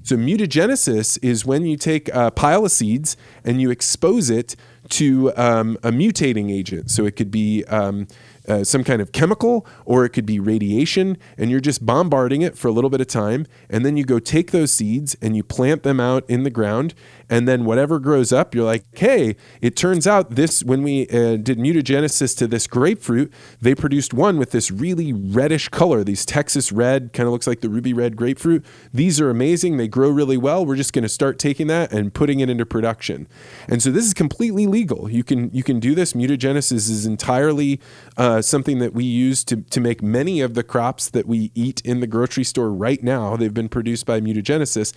So 0.02 0.16
mutagenesis 0.16 1.18
is 1.22 1.44
when 1.44 1.66
you 1.66 1.76
take 1.76 2.08
a 2.12 2.30
pile 2.30 2.64
of 2.64 2.70
seeds 2.70 3.16
and 3.44 3.60
you 3.60 3.70
expose 3.70 4.30
it 4.30 4.54
to 4.90 5.32
um, 5.36 5.76
a 5.82 5.90
mutating 5.90 6.50
agent. 6.50 6.90
So 6.90 7.06
it 7.06 7.16
could 7.16 7.30
be 7.30 7.64
um, 7.64 8.06
uh, 8.46 8.62
some 8.62 8.84
kind 8.84 9.02
of 9.02 9.10
chemical 9.12 9.66
or 9.84 10.04
it 10.04 10.10
could 10.10 10.26
be 10.26 10.38
radiation, 10.38 11.18
and 11.36 11.50
you're 11.50 11.60
just 11.60 11.84
bombarding 11.84 12.42
it 12.42 12.56
for 12.56 12.68
a 12.68 12.72
little 12.72 12.90
bit 12.90 13.00
of 13.00 13.08
time. 13.08 13.46
And 13.68 13.84
then 13.84 13.96
you 13.96 14.04
go 14.04 14.18
take 14.20 14.52
those 14.52 14.72
seeds 14.72 15.16
and 15.20 15.36
you 15.36 15.42
plant 15.42 15.82
them 15.82 15.98
out 15.98 16.24
in 16.28 16.44
the 16.44 16.50
ground. 16.50 16.94
And 17.28 17.48
then 17.48 17.64
whatever 17.64 17.98
grows 17.98 18.32
up, 18.32 18.54
you're 18.54 18.64
like, 18.64 18.84
hey, 18.92 19.36
it 19.60 19.76
turns 19.76 20.06
out 20.06 20.30
this, 20.36 20.62
when 20.62 20.82
we 20.82 21.08
uh, 21.08 21.36
did 21.36 21.58
mutagenesis 21.58 22.36
to 22.38 22.46
this 22.46 22.66
grapefruit, 22.66 23.32
they 23.60 23.74
produced 23.74 24.14
one 24.14 24.38
with 24.38 24.52
this 24.52 24.70
really 24.70 25.12
reddish 25.12 25.68
color, 25.68 26.04
these 26.04 26.24
Texas 26.24 26.70
red, 26.70 27.12
kind 27.12 27.26
of 27.26 27.32
looks 27.32 27.46
like 27.46 27.60
the 27.60 27.68
ruby 27.68 27.92
red 27.92 28.16
grapefruit. 28.16 28.64
These 28.92 29.20
are 29.20 29.30
amazing. 29.30 29.76
They 29.76 29.88
grow 29.88 30.10
really 30.10 30.36
well. 30.36 30.64
We're 30.64 30.76
just 30.76 30.92
going 30.92 31.02
to 31.02 31.08
start 31.08 31.38
taking 31.38 31.66
that 31.66 31.92
and 31.92 32.14
putting 32.14 32.40
it 32.40 32.48
into 32.48 32.64
production. 32.64 33.26
And 33.68 33.82
so 33.82 33.90
this 33.90 34.04
is 34.04 34.14
completely 34.14 34.66
legal. 34.66 35.10
You 35.10 35.24
can 35.24 35.50
you 35.52 35.62
can 35.62 35.80
do 35.80 35.94
this. 35.94 36.12
Mutagenesis 36.12 36.88
is 36.90 37.06
entirely 37.06 37.80
uh, 38.16 38.42
something 38.42 38.78
that 38.78 38.92
we 38.92 39.04
use 39.04 39.44
to 39.44 39.56
to 39.62 39.80
make 39.80 40.02
many 40.02 40.40
of 40.40 40.54
the 40.54 40.62
crops 40.62 41.10
that 41.10 41.26
we 41.26 41.50
eat 41.54 41.80
in 41.84 42.00
the 42.00 42.06
grocery 42.06 42.44
store 42.44 42.70
right 42.70 43.02
now. 43.02 43.36
They've 43.36 43.52
been 43.52 43.68
produced 43.68 44.06
by 44.06 44.20
mutagenesis. 44.20 44.92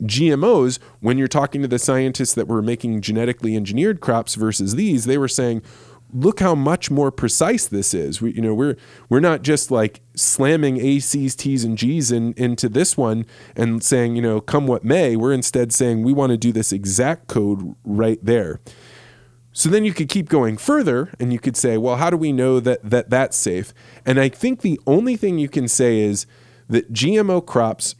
GMOs, 0.00 0.78
when 1.00 1.18
you're 1.18 1.28
talking 1.28 1.62
to 1.62 1.68
the 1.68 1.78
scientists 1.78 2.34
that 2.34 2.48
were 2.48 2.62
making 2.62 3.00
genetically 3.00 3.56
engineered 3.56 4.00
crops 4.00 4.34
versus 4.34 4.74
these, 4.74 5.04
they 5.04 5.18
were 5.18 5.28
saying, 5.28 5.62
look 6.12 6.40
how 6.40 6.54
much 6.54 6.90
more 6.90 7.10
precise 7.10 7.66
this 7.66 7.94
is. 7.94 8.20
We, 8.20 8.34
you 8.34 8.42
know, 8.42 8.54
we're 8.54 8.76
we're 9.08 9.20
not 9.20 9.42
just 9.42 9.70
like 9.70 10.00
slamming 10.14 10.76
ACs, 10.76 11.36
T's, 11.36 11.64
and 11.64 11.78
G's 11.78 12.12
in, 12.12 12.34
into 12.36 12.68
this 12.68 12.96
one 12.96 13.26
and 13.56 13.82
saying, 13.82 14.16
you 14.16 14.22
know, 14.22 14.40
come 14.40 14.66
what 14.66 14.84
may. 14.84 15.16
We're 15.16 15.32
instead 15.32 15.72
saying 15.72 16.02
we 16.02 16.12
want 16.12 16.30
to 16.30 16.36
do 16.36 16.52
this 16.52 16.72
exact 16.72 17.28
code 17.28 17.74
right 17.84 18.18
there. 18.22 18.60
So 19.54 19.68
then 19.68 19.84
you 19.84 19.92
could 19.92 20.08
keep 20.08 20.28
going 20.28 20.56
further 20.56 21.12
and 21.20 21.32
you 21.32 21.38
could 21.38 21.56
say, 21.56 21.76
well, 21.76 21.96
how 21.96 22.08
do 22.08 22.16
we 22.16 22.32
know 22.32 22.58
that, 22.60 22.88
that 22.88 23.10
that's 23.10 23.36
safe? 23.36 23.74
And 24.06 24.18
I 24.18 24.30
think 24.30 24.62
the 24.62 24.80
only 24.86 25.14
thing 25.16 25.38
you 25.38 25.48
can 25.48 25.68
say 25.68 26.00
is 26.00 26.26
that 26.68 26.90
GMO 26.92 27.44
crops 27.44 27.94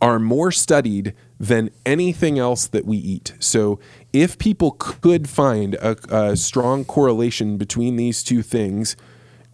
are 0.00 0.18
more 0.18 0.50
studied 0.50 1.14
than 1.38 1.70
anything 1.84 2.38
else 2.38 2.66
that 2.66 2.84
we 2.84 2.96
eat. 2.96 3.34
So 3.38 3.78
if 4.12 4.38
people 4.38 4.72
could 4.78 5.28
find 5.28 5.74
a, 5.76 5.96
a 6.14 6.36
strong 6.36 6.84
correlation 6.84 7.56
between 7.56 7.96
these 7.96 8.22
two 8.22 8.42
things, 8.42 8.96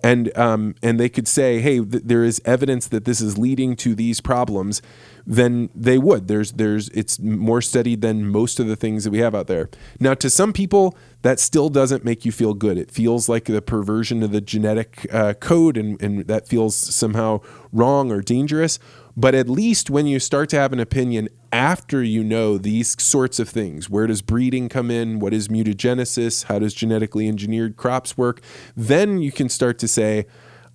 and 0.02 0.36
um, 0.36 0.74
and 0.82 0.98
they 0.98 1.08
could 1.08 1.28
say, 1.28 1.60
hey, 1.60 1.78
th- 1.78 2.02
there 2.04 2.24
is 2.24 2.42
evidence 2.44 2.88
that 2.88 3.04
this 3.04 3.20
is 3.20 3.38
leading 3.38 3.76
to 3.76 3.94
these 3.94 4.20
problems, 4.20 4.82
then 5.24 5.70
they 5.74 5.96
would. 5.96 6.26
There's 6.26 6.52
there's 6.52 6.88
it's 6.88 7.20
more 7.20 7.62
studied 7.62 8.00
than 8.00 8.26
most 8.26 8.58
of 8.58 8.66
the 8.66 8.74
things 8.74 9.04
that 9.04 9.10
we 9.10 9.18
have 9.18 9.34
out 9.34 9.46
there. 9.46 9.70
Now, 10.00 10.14
to 10.14 10.28
some 10.28 10.52
people, 10.52 10.96
that 11.22 11.38
still 11.38 11.68
doesn't 11.68 12.04
make 12.04 12.24
you 12.24 12.32
feel 12.32 12.54
good. 12.54 12.78
It 12.78 12.90
feels 12.90 13.28
like 13.28 13.44
the 13.44 13.62
perversion 13.62 14.24
of 14.24 14.32
the 14.32 14.40
genetic 14.40 15.06
uh, 15.12 15.34
code, 15.34 15.76
and 15.76 16.02
and 16.02 16.26
that 16.26 16.48
feels 16.48 16.74
somehow 16.74 17.40
wrong 17.72 18.10
or 18.10 18.22
dangerous. 18.22 18.80
But 19.16 19.34
at 19.34 19.48
least 19.48 19.90
when 19.90 20.06
you 20.06 20.18
start 20.18 20.48
to 20.50 20.56
have 20.56 20.72
an 20.72 20.80
opinion 20.80 21.28
after 21.52 22.02
you 22.02 22.24
know 22.24 22.56
these 22.56 23.00
sorts 23.02 23.38
of 23.38 23.48
things, 23.48 23.90
where 23.90 24.06
does 24.06 24.22
breeding 24.22 24.68
come 24.68 24.90
in? 24.90 25.18
What 25.18 25.34
is 25.34 25.48
mutagenesis? 25.48 26.44
How 26.44 26.58
does 26.58 26.72
genetically 26.72 27.28
engineered 27.28 27.76
crops 27.76 28.16
work? 28.16 28.40
Then 28.74 29.20
you 29.20 29.30
can 29.30 29.48
start 29.48 29.78
to 29.80 29.88
say, 29.88 30.26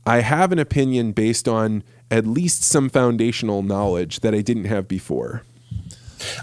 I 0.06 0.22
have 0.22 0.52
an 0.52 0.60
opinion 0.60 1.12
based 1.12 1.48
on 1.48 1.84
at 2.10 2.26
least 2.26 2.64
some 2.64 2.90
foundational 2.90 3.64
knowledge 3.64 4.22
that 4.22 4.34
I 4.34 4.42
didn't 4.42 4.66
have 4.66 4.88
before. 4.88 5.44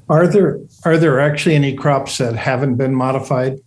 Are 0.08 0.26
there 0.26 0.58
are 0.84 0.96
there 0.96 1.18
actually 1.20 1.54
any 1.54 1.74
crops 1.74 2.18
that 2.18 2.36
haven't 2.36 2.76
been 2.76 2.94
modified? 2.94 3.58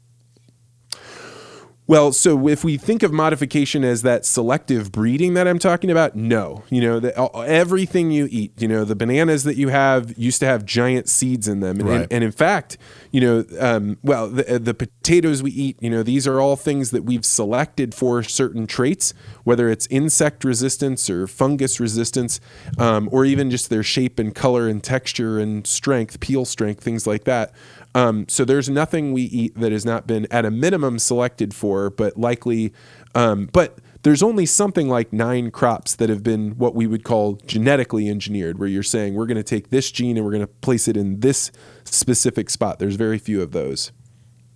Well, 1.87 2.11
so 2.11 2.49
if 2.49 2.65
we 2.65 2.75
think 2.75 3.01
of 3.01 3.13
modification 3.13 3.85
as 3.85 4.01
that 4.01 4.25
selective 4.25 4.91
breeding 4.91 5.35
that 5.35 5.47
I'm 5.47 5.57
talking 5.57 5.89
about, 5.89 6.17
no. 6.17 6.63
You 6.69 6.81
know, 6.81 6.99
the, 6.99 7.17
everything 7.45 8.11
you 8.11 8.27
eat, 8.29 8.51
you 8.61 8.67
know, 8.67 8.83
the 8.83 8.95
bananas 8.95 9.45
that 9.45 9.55
you 9.55 9.69
have 9.69 10.17
used 10.17 10.41
to 10.41 10.45
have 10.45 10.65
giant 10.65 11.07
seeds 11.07 11.47
in 11.47 11.61
them. 11.61 11.79
And, 11.79 11.87
Right. 11.87 12.01
and, 12.01 12.11
and 12.11 12.23
in 12.25 12.33
fact, 12.33 12.77
you 13.11 13.21
know, 13.21 13.45
um, 13.59 13.97
well, 14.03 14.27
the, 14.27 14.59
the 14.59 14.73
potatoes 14.73 15.41
we 15.41 15.51
eat, 15.51 15.77
you 15.79 15.89
know, 15.89 16.03
these 16.03 16.27
are 16.27 16.41
all 16.41 16.57
things 16.57 16.91
that 16.91 17.05
we've 17.05 17.23
selected 17.25 17.95
for 17.95 18.21
certain 18.21 18.67
traits, 18.67 19.13
whether 19.45 19.69
it's 19.69 19.87
insect 19.87 20.43
resistance 20.43 21.09
or 21.09 21.25
fungus 21.25 21.79
resistance, 21.79 22.41
um, 22.77 23.07
or 23.13 23.23
even 23.23 23.49
just 23.49 23.69
their 23.69 23.83
shape 23.83 24.19
and 24.19 24.35
color 24.35 24.67
and 24.67 24.83
texture 24.83 25.39
and 25.39 25.65
strength, 25.65 26.19
peel 26.19 26.43
strength, 26.43 26.83
things 26.83 27.07
like 27.07 27.23
that. 27.23 27.53
Um, 27.97 28.27
so 28.29 28.45
there's 28.45 28.69
nothing 28.69 29.11
we 29.11 29.23
eat 29.23 29.55
that 29.59 29.71
has 29.71 29.83
not 29.83 30.05
been 30.05 30.27
at 30.29 30.45
a 30.45 30.51
minimum 30.51 30.99
selected 30.99 31.51
for, 31.51 31.89
but 31.89 32.15
likely, 32.15 32.71
um, 33.15 33.49
but 33.51 33.79
there's 34.03 34.21
only 34.21 34.45
something 34.45 34.87
like 34.87 35.11
nine 35.11 35.49
crops 35.49 35.95
that 35.95 36.07
have 36.07 36.21
been 36.21 36.51
what 36.59 36.75
we 36.75 36.85
would 36.85 37.03
call 37.03 37.37
genetically 37.47 38.07
engineered, 38.07 38.59
where 38.59 38.69
you're 38.69 38.83
saying 38.83 39.15
we're 39.15 39.25
going 39.25 39.37
to 39.37 39.43
take 39.43 39.71
this 39.71 39.89
gene 39.89 40.15
and 40.15 40.23
we're 40.23 40.31
going 40.31 40.45
to 40.45 40.53
place 40.61 40.87
it 40.87 40.95
in 40.95 41.21
this 41.21 41.51
specific 41.85 42.51
spot. 42.51 42.77
There's 42.77 42.97
very 42.97 43.17
few 43.17 43.41
of 43.41 43.51
those. 43.51 43.91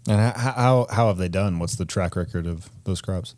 And 0.07 0.19
how, 0.19 0.51
how 0.51 0.87
how 0.91 1.07
have 1.07 1.17
they 1.17 1.27
done? 1.27 1.57
What's 1.57 1.77
the 1.77 1.85
track 1.85 2.15
record 2.15 2.45
of 2.45 2.69
those 2.83 3.01
crops? 3.01 3.33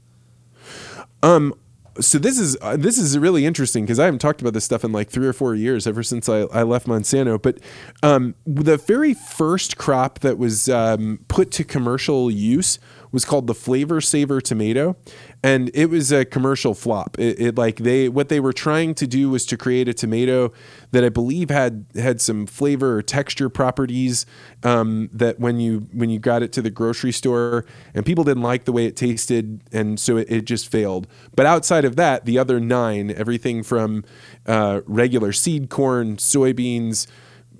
So 2.00 2.18
this 2.18 2.40
is 2.40 2.58
uh, 2.62 2.76
this 2.76 2.98
is 2.98 3.18
really 3.18 3.46
interesting 3.46 3.84
because 3.86 4.00
I 4.00 4.06
haven't 4.06 4.20
talked 4.20 4.42
about 4.42 4.54
this 4.54 4.66
stuff 4.66 4.84
in 4.84 4.92
like 4.92 5.10
three 5.10 5.28
or 5.28 5.34
four 5.34 5.54
years 5.54 5.86
ever 5.86 6.02
since 6.02 6.28
I, 6.28 6.42
I 6.52 6.64
left 6.64 6.88
Monsanto. 6.88 7.42
But 7.42 7.60
um, 8.02 8.36
the 8.46 8.78
very 8.78 9.14
first 9.14 9.78
crop 9.78 10.20
that 10.20 10.38
was 10.38 10.70
um, 10.70 11.20
put 11.28 11.52
to 11.52 11.64
commercial 11.64 12.32
use 12.32 12.80
was 13.14 13.24
called 13.24 13.48
the 13.48 13.54
Flavr 13.54 14.02
Savr 14.02 14.42
tomato, 14.42 14.98
and 15.44 15.70
it 15.74 15.86
was 15.86 16.12
a 16.12 16.26
commercial 16.26 16.74
flop. 16.74 17.18
It, 17.20 17.40
it 17.40 17.56
like 17.58 17.78
they 17.78 18.10
what 18.10 18.28
they 18.28 18.40
were 18.40 18.52
trying 18.52 18.96
to 18.96 19.08
do 19.08 19.30
was 19.30 19.46
to 19.46 19.56
create 19.56 19.88
a 19.88 19.94
tomato 19.94 20.52
that 20.92 21.04
I 21.06 21.10
believe 21.10 21.50
had 21.50 21.86
had 21.96 22.20
some 22.20 22.46
flavor 22.48 22.98
or 22.98 23.02
texture 23.04 23.50
properties 23.50 24.26
um, 24.64 25.10
that 25.14 25.40
when 25.40 25.60
you 25.60 25.88
when 25.94 26.10
you 26.10 26.20
got 26.20 26.44
it 26.44 26.52
to 26.54 26.62
the 26.62 26.72
grocery 26.72 27.12
store 27.12 27.66
and 27.94 28.06
people 28.06 28.24
didn't 28.24 28.44
like 28.44 28.66
the 28.66 28.74
way 28.74 28.88
it 28.88 28.98
tasted, 28.98 29.62
and 29.72 30.00
so 30.00 30.18
it, 30.18 30.30
it 30.30 30.46
just 30.46 30.70
failed. 30.70 31.08
But 31.36 31.46
outside 31.46 31.86
of 31.86 31.96
that, 31.96 32.26
the 32.26 32.40
other 32.40 32.60
nine, 32.60 33.12
everything 33.12 33.62
from 33.64 34.04
uh, 34.48 34.82
regular 34.86 35.32
seed 35.32 35.70
corn, 35.70 36.18
soybeans. 36.18 37.08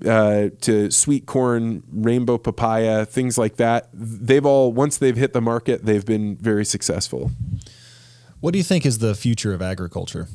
Uh, 0.04 0.50
to 0.60 0.90
sweet 0.90 1.24
corn, 1.24 1.82
rainbow 1.90 2.36
papaya, 2.36 3.06
things 3.06 3.38
like 3.38 3.56
that. 3.56 3.88
They've 3.94 4.44
all 4.44 4.72
once 4.72 4.98
they've 4.98 5.16
hit 5.16 5.32
the 5.32 5.40
market, 5.40 5.86
they've 5.86 6.04
been 6.04 6.36
very 6.36 6.64
successful. 6.64 7.30
What 8.40 8.52
do 8.52 8.58
you 8.58 8.64
think 8.64 8.84
is 8.84 8.98
the 8.98 9.14
future 9.14 9.54
of 9.54 9.62
agriculture? 9.62 10.28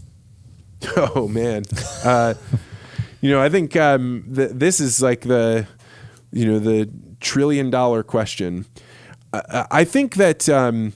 Oh 0.96 1.28
man, 1.28 1.64
uh, 2.04 2.34
you 3.22 3.30
know 3.30 3.42
I 3.42 3.50
think 3.50 3.76
um, 3.76 4.24
th- 4.34 4.52
this 4.54 4.80
is 4.80 5.02
like 5.02 5.22
the 5.22 5.68
you 6.32 6.46
know 6.46 6.58
the 6.58 6.90
trillion 7.20 7.70
dollar 7.70 8.02
question. 8.02 8.66
I, 9.34 9.68
I 9.70 9.84
think 9.84 10.16
that 10.16 10.48
um, 10.48 10.94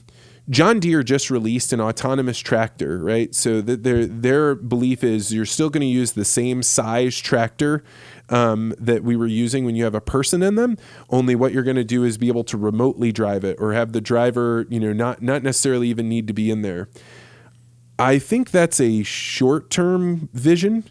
John 0.50 0.78
Deere 0.80 1.02
just 1.02 1.30
released 1.30 1.72
an 1.72 1.80
autonomous 1.80 2.38
tractor, 2.38 2.98
right? 2.98 3.34
So 3.34 3.60
that 3.62 3.82
their 3.82 4.06
their 4.06 4.54
belief 4.54 5.02
is 5.02 5.32
you're 5.32 5.46
still 5.46 5.70
going 5.70 5.82
to 5.82 5.86
use 5.86 6.12
the 6.12 6.24
same 6.24 6.62
size 6.62 7.18
tractor 7.18 7.82
um, 8.30 8.74
that 8.78 9.02
we 9.02 9.16
were 9.16 9.26
using 9.26 9.64
when 9.64 9.76
you 9.76 9.84
have 9.84 9.94
a 9.94 10.00
person 10.00 10.42
in 10.42 10.54
them. 10.54 10.76
Only 11.10 11.34
what 11.34 11.52
you're 11.52 11.62
going 11.62 11.76
to 11.76 11.84
do 11.84 12.04
is 12.04 12.18
be 12.18 12.28
able 12.28 12.44
to 12.44 12.56
remotely 12.56 13.12
drive 13.12 13.44
it 13.44 13.56
or 13.60 13.72
have 13.72 13.92
the 13.92 14.00
driver, 14.00 14.66
you 14.68 14.80
know, 14.80 14.92
not 14.92 15.22
not 15.22 15.42
necessarily 15.42 15.88
even 15.88 16.08
need 16.08 16.26
to 16.28 16.32
be 16.32 16.50
in 16.50 16.62
there. 16.62 16.88
I 17.98 18.18
think 18.18 18.50
that's 18.50 18.80
a 18.80 19.02
short 19.02 19.70
term 19.70 20.28
vision 20.32 20.84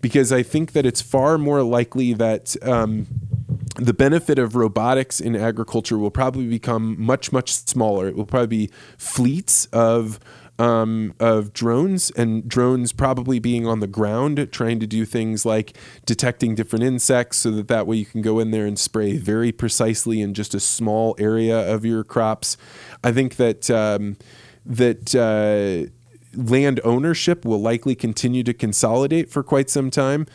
because 0.00 0.32
I 0.32 0.42
think 0.42 0.72
that 0.72 0.86
it's 0.86 1.00
far 1.00 1.38
more 1.38 1.62
likely 1.62 2.12
that 2.14 2.56
um, 2.62 3.06
the 3.76 3.92
benefit 3.92 4.38
of 4.38 4.56
robotics 4.56 5.20
in 5.20 5.36
agriculture 5.36 5.98
will 5.98 6.10
probably 6.10 6.46
become 6.46 7.00
much, 7.00 7.32
much 7.32 7.52
smaller. 7.52 8.08
It 8.08 8.16
will 8.16 8.26
probably 8.26 8.66
be 8.66 8.70
fleets 8.96 9.66
of. 9.66 10.18
Um, 10.60 11.14
of 11.20 11.52
drones 11.52 12.10
and 12.10 12.48
drones 12.48 12.92
probably 12.92 13.38
being 13.38 13.64
on 13.64 13.78
the 13.78 13.86
ground 13.86 14.48
trying 14.50 14.80
to 14.80 14.88
do 14.88 15.04
things 15.04 15.46
like 15.46 15.76
detecting 16.04 16.56
different 16.56 16.84
insects 16.84 17.38
so 17.38 17.52
that 17.52 17.68
that 17.68 17.86
way 17.86 17.94
you 17.94 18.04
can 18.04 18.22
go 18.22 18.40
in 18.40 18.50
there 18.50 18.66
and 18.66 18.76
spray 18.76 19.18
very 19.18 19.52
precisely 19.52 20.20
in 20.20 20.34
just 20.34 20.54
a 20.54 20.60
small 20.60 21.14
area 21.16 21.72
of 21.72 21.84
your 21.84 22.02
crops 22.02 22.56
i 23.04 23.12
think 23.12 23.36
that 23.36 23.70
um, 23.70 24.16
that 24.68 25.14
uh, 25.14 25.88
land 26.34 26.80
ownership 26.84 27.44
will 27.44 27.60
likely 27.60 27.94
continue 27.94 28.42
to 28.42 28.52
consolidate 28.52 29.30
for 29.30 29.42
quite 29.42 29.70
some 29.70 29.90
time. 29.90 30.26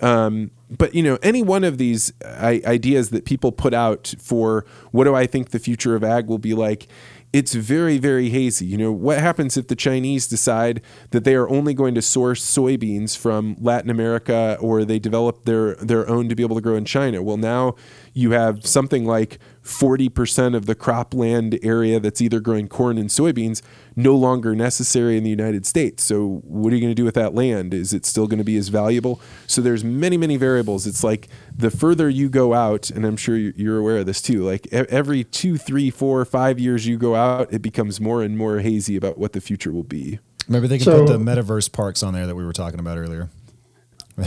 Um, 0.00 0.52
but 0.70 0.94
you 0.94 1.02
know, 1.02 1.18
any 1.22 1.42
one 1.42 1.64
of 1.64 1.78
these 1.78 2.12
I- 2.24 2.62
ideas 2.64 3.10
that 3.10 3.24
people 3.24 3.50
put 3.50 3.74
out 3.74 4.14
for 4.18 4.64
what 4.92 5.04
do 5.04 5.14
I 5.14 5.26
think 5.26 5.50
the 5.50 5.58
future 5.58 5.96
of 5.96 6.04
ag 6.04 6.26
will 6.26 6.38
be 6.38 6.54
like, 6.54 6.86
it's 7.32 7.54
very, 7.54 7.98
very 7.98 8.30
hazy. 8.30 8.64
You 8.64 8.78
know, 8.78 8.92
what 8.92 9.18
happens 9.18 9.56
if 9.56 9.68
the 9.68 9.76
Chinese 9.76 10.26
decide 10.26 10.80
that 11.10 11.24
they 11.24 11.34
are 11.34 11.48
only 11.48 11.74
going 11.74 11.94
to 11.94 12.02
source 12.02 12.44
soybeans 12.44 13.16
from 13.16 13.56
Latin 13.60 13.90
America 13.90 14.56
or 14.60 14.84
they 14.84 14.98
develop 14.98 15.44
their, 15.44 15.74
their 15.76 16.08
own 16.08 16.28
to 16.28 16.34
be 16.34 16.42
able 16.42 16.56
to 16.56 16.62
grow 16.62 16.74
in 16.74 16.84
China? 16.84 17.22
Well, 17.22 17.36
now 17.36 17.74
you 18.14 18.30
have 18.30 18.66
something 18.66 19.04
like 19.04 19.38
40% 19.68 20.56
of 20.56 20.64
the 20.64 20.74
cropland 20.74 21.58
area 21.62 22.00
that's 22.00 22.22
either 22.22 22.40
growing 22.40 22.68
corn 22.68 22.96
and 22.96 23.10
soybeans 23.10 23.60
no 23.94 24.16
longer 24.16 24.54
necessary 24.54 25.18
in 25.18 25.24
the 25.24 25.30
United 25.30 25.66
States. 25.66 26.02
So 26.02 26.40
what 26.44 26.72
are 26.72 26.76
you 26.76 26.80
going 26.80 26.90
to 26.90 26.94
do 26.94 27.04
with 27.04 27.14
that 27.16 27.34
land? 27.34 27.74
Is 27.74 27.92
it 27.92 28.06
still 28.06 28.26
going 28.26 28.38
to 28.38 28.44
be 28.44 28.56
as 28.56 28.68
valuable? 28.68 29.20
So 29.46 29.60
there's 29.60 29.84
many, 29.84 30.16
many 30.16 30.38
variables. 30.38 30.86
It's 30.86 31.04
like 31.04 31.28
the 31.54 31.70
further 31.70 32.08
you 32.08 32.30
go 32.30 32.54
out, 32.54 32.88
and 32.88 33.04
I'm 33.04 33.18
sure 33.18 33.36
you're 33.36 33.78
aware 33.78 33.98
of 33.98 34.06
this 34.06 34.22
too, 34.22 34.42
like 34.42 34.66
every 34.72 35.22
two, 35.22 35.58
three, 35.58 35.90
four, 35.90 36.24
five 36.24 36.58
years 36.58 36.86
you 36.86 36.96
go 36.96 37.14
out, 37.14 37.52
it 37.52 37.60
becomes 37.60 38.00
more 38.00 38.22
and 38.22 38.38
more 38.38 38.60
hazy 38.60 38.96
about 38.96 39.18
what 39.18 39.34
the 39.34 39.40
future 39.40 39.70
will 39.70 39.84
be. 39.84 40.18
Maybe 40.48 40.66
they 40.66 40.78
can 40.78 40.86
so, 40.86 41.04
put 41.04 41.12
the 41.12 41.18
metaverse 41.18 41.70
parks 41.70 42.02
on 42.02 42.14
there 42.14 42.26
that 42.26 42.34
we 42.34 42.44
were 42.44 42.54
talking 42.54 42.80
about 42.80 42.96
earlier. 42.96 43.28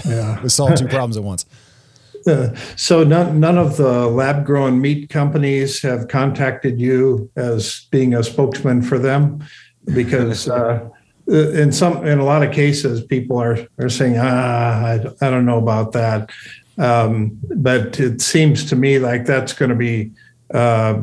Yeah. 0.06 0.40
We 0.44 0.50
solve 0.50 0.76
two 0.76 0.88
problems 0.88 1.18
at 1.18 1.24
once. 1.24 1.48
Uh, 2.28 2.56
so 2.76 3.04
none, 3.04 3.40
none 3.40 3.58
of 3.58 3.78
the 3.78 4.08
lab 4.08 4.46
grown 4.46 4.82
meat 4.82 5.10
companies 5.10 5.82
have 5.82 6.08
contacted 6.08 6.80
you 6.80 7.30
as 7.36 7.88
being 7.92 8.14
a 8.14 8.24
spokesman 8.24 8.82
for 8.82 9.00
them 9.00 9.44
because 9.94 10.48
uh, 10.50 10.88
in 11.28 11.72
some 11.72 12.06
in 12.06 12.20
a 12.20 12.26
lot 12.26 12.44
of 12.44 12.54
cases 12.54 13.04
people 13.06 13.38
are 13.38 13.58
are 13.80 13.90
saying 13.90 14.16
ah 14.18 14.86
I, 14.86 14.94
I 15.22 15.30
don't 15.30 15.46
know 15.46 15.60
about 15.60 15.94
that 15.94 16.30
um, 16.78 17.38
but 17.56 18.00
it 18.00 18.22
seems 18.22 18.66
to 18.66 18.76
me 18.76 19.00
like 19.00 19.26
that's 19.26 19.54
going 19.54 19.70
to 19.70 19.76
be 19.76 20.12
uh, 20.54 20.96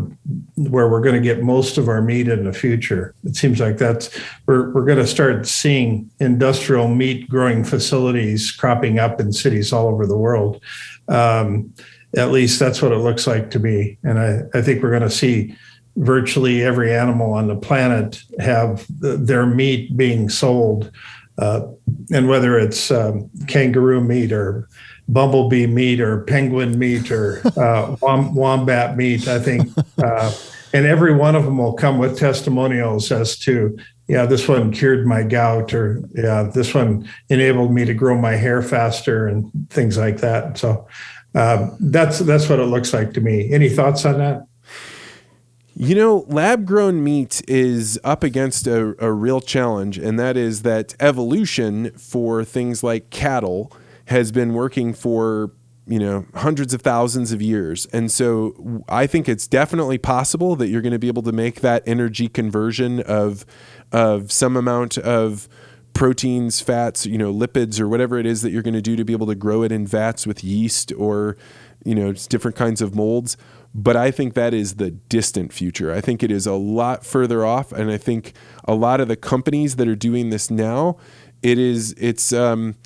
where 0.56 0.88
we're 0.88 1.00
going 1.00 1.14
to 1.14 1.20
get 1.20 1.42
most 1.42 1.78
of 1.78 1.88
our 1.88 2.02
meat 2.02 2.28
in 2.28 2.44
the 2.44 2.52
future. 2.52 3.14
It 3.24 3.34
seems 3.34 3.60
like 3.60 3.78
that's 3.78 4.10
we're 4.46 4.70
we're 4.72 4.84
going 4.84 4.98
to 4.98 5.06
start 5.06 5.46
seeing 5.46 6.10
industrial 6.20 6.88
meat 6.88 7.28
growing 7.30 7.64
facilities 7.64 8.50
cropping 8.50 8.98
up 8.98 9.20
in 9.20 9.32
cities 9.32 9.72
all 9.72 9.88
over 9.88 10.06
the 10.06 10.18
world. 10.18 10.60
Um, 11.08 11.72
at 12.16 12.30
least 12.30 12.58
that's 12.58 12.80
what 12.80 12.92
it 12.92 12.98
looks 12.98 13.26
like 13.26 13.50
to 13.50 13.58
me, 13.58 13.98
and 14.02 14.18
I, 14.18 14.42
I 14.54 14.62
think 14.62 14.82
we're 14.82 14.90
going 14.90 15.02
to 15.02 15.10
see 15.10 15.54
virtually 15.96 16.62
every 16.62 16.94
animal 16.94 17.32
on 17.32 17.48
the 17.48 17.56
planet 17.56 18.22
have 18.38 18.86
their 18.88 19.44
meat 19.46 19.96
being 19.96 20.28
sold, 20.28 20.90
uh, 21.38 21.66
and 22.12 22.28
whether 22.28 22.58
it's 22.58 22.90
um, 22.90 23.28
kangaroo 23.46 24.00
meat 24.00 24.32
or 24.32 24.68
bumblebee 25.08 25.66
meat 25.66 26.00
or 26.00 26.22
penguin 26.24 26.78
meat 26.78 27.10
or 27.10 27.40
uh, 27.58 27.96
wombat 28.02 28.96
meat. 28.96 29.26
I 29.26 29.38
think, 29.38 29.70
uh, 30.02 30.32
and 30.72 30.86
every 30.86 31.14
one 31.14 31.34
of 31.34 31.44
them 31.44 31.58
will 31.58 31.72
come 31.72 31.98
with 31.98 32.18
testimonials 32.18 33.10
as 33.10 33.38
to, 33.40 33.76
yeah, 34.08 34.24
this 34.24 34.48
one 34.48 34.72
cured 34.72 35.06
my 35.06 35.22
gout, 35.22 35.74
or 35.74 36.02
yeah, 36.14 36.50
this 36.54 36.74
one 36.74 37.08
enabled 37.28 37.72
me 37.72 37.84
to 37.84 37.92
grow 37.92 38.18
my 38.18 38.32
hair 38.32 38.62
faster, 38.62 39.28
and 39.28 39.50
things 39.70 39.98
like 39.98 40.18
that. 40.18 40.56
So 40.56 40.88
uh, 41.34 41.70
that's 41.78 42.20
that's 42.20 42.48
what 42.48 42.58
it 42.58 42.64
looks 42.64 42.94
like 42.94 43.12
to 43.14 43.20
me. 43.20 43.52
Any 43.52 43.68
thoughts 43.68 44.04
on 44.06 44.18
that? 44.18 44.46
You 45.74 45.94
know, 45.94 46.24
lab 46.26 46.66
grown 46.66 47.04
meat 47.04 47.42
is 47.46 48.00
up 48.02 48.24
against 48.24 48.66
a, 48.66 48.96
a 48.98 49.12
real 49.12 49.40
challenge, 49.40 49.98
and 49.98 50.18
that 50.18 50.36
is 50.36 50.62
that 50.62 50.96
evolution 50.98 51.90
for 51.92 52.44
things 52.44 52.82
like 52.82 53.10
cattle 53.10 53.70
has 54.06 54.32
been 54.32 54.54
working 54.54 54.94
for 54.94 55.52
you 55.88 55.98
know 55.98 56.26
hundreds 56.34 56.74
of 56.74 56.82
thousands 56.82 57.32
of 57.32 57.42
years. 57.42 57.86
And 57.86 58.10
so 58.12 58.84
i 58.88 59.06
think 59.06 59.28
it's 59.28 59.46
definitely 59.46 59.98
possible 59.98 60.54
that 60.56 60.68
you're 60.68 60.82
going 60.82 60.92
to 60.92 60.98
be 60.98 61.08
able 61.08 61.22
to 61.22 61.32
make 61.32 61.60
that 61.62 61.82
energy 61.86 62.28
conversion 62.28 63.00
of 63.00 63.44
of 63.90 64.30
some 64.30 64.56
amount 64.56 64.98
of 64.98 65.48
proteins 65.94 66.60
fats 66.60 67.06
you 67.06 67.18
know 67.18 67.32
lipids 67.32 67.80
or 67.80 67.88
whatever 67.88 68.18
it 68.18 68.26
is 68.26 68.42
that 68.42 68.50
you're 68.50 68.62
going 68.62 68.74
to 68.74 68.82
do 68.82 68.94
to 68.94 69.04
be 69.04 69.12
able 69.12 69.26
to 69.26 69.34
grow 69.34 69.62
it 69.62 69.72
in 69.72 69.86
vats 69.86 70.26
with 70.26 70.44
yeast 70.44 70.92
or 70.92 71.36
you 71.84 71.94
know 71.94 72.12
different 72.12 72.56
kinds 72.56 72.80
of 72.82 72.94
molds. 72.94 73.36
But 73.74 73.96
i 73.96 74.10
think 74.10 74.34
that 74.34 74.54
is 74.54 74.74
the 74.74 74.90
distant 74.90 75.52
future. 75.52 75.92
I 75.92 76.00
think 76.00 76.22
it 76.22 76.30
is 76.30 76.46
a 76.46 76.54
lot 76.54 77.04
further 77.04 77.44
off 77.44 77.72
and 77.72 77.90
i 77.90 77.98
think 77.98 78.32
a 78.64 78.74
lot 78.74 79.00
of 79.00 79.08
the 79.08 79.16
companies 79.16 79.76
that 79.76 79.88
are 79.88 79.96
doing 79.96 80.30
this 80.30 80.50
now 80.50 80.96
it 81.42 81.58
is 81.58 81.94
it's 81.98 82.32
um 82.32 82.76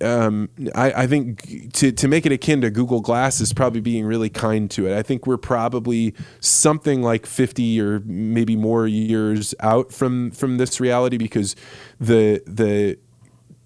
um, 0.00 0.48
I, 0.74 0.92
I, 1.02 1.06
think 1.06 1.72
to, 1.74 1.90
to 1.90 2.08
make 2.08 2.24
it 2.24 2.32
akin 2.32 2.60
to 2.60 2.70
Google 2.70 3.00
Glass 3.00 3.40
is 3.40 3.52
probably 3.52 3.80
being 3.80 4.04
really 4.04 4.30
kind 4.30 4.70
to 4.72 4.86
it. 4.86 4.96
I 4.96 5.02
think 5.02 5.26
we're 5.26 5.36
probably 5.36 6.14
something 6.40 7.02
like 7.02 7.26
50 7.26 7.80
or 7.80 8.00
maybe 8.00 8.54
more 8.54 8.86
years 8.86 9.54
out 9.60 9.92
from 9.92 10.30
from 10.30 10.58
this 10.58 10.80
reality 10.80 11.16
because 11.16 11.56
the 11.98 12.42
the 12.46 12.98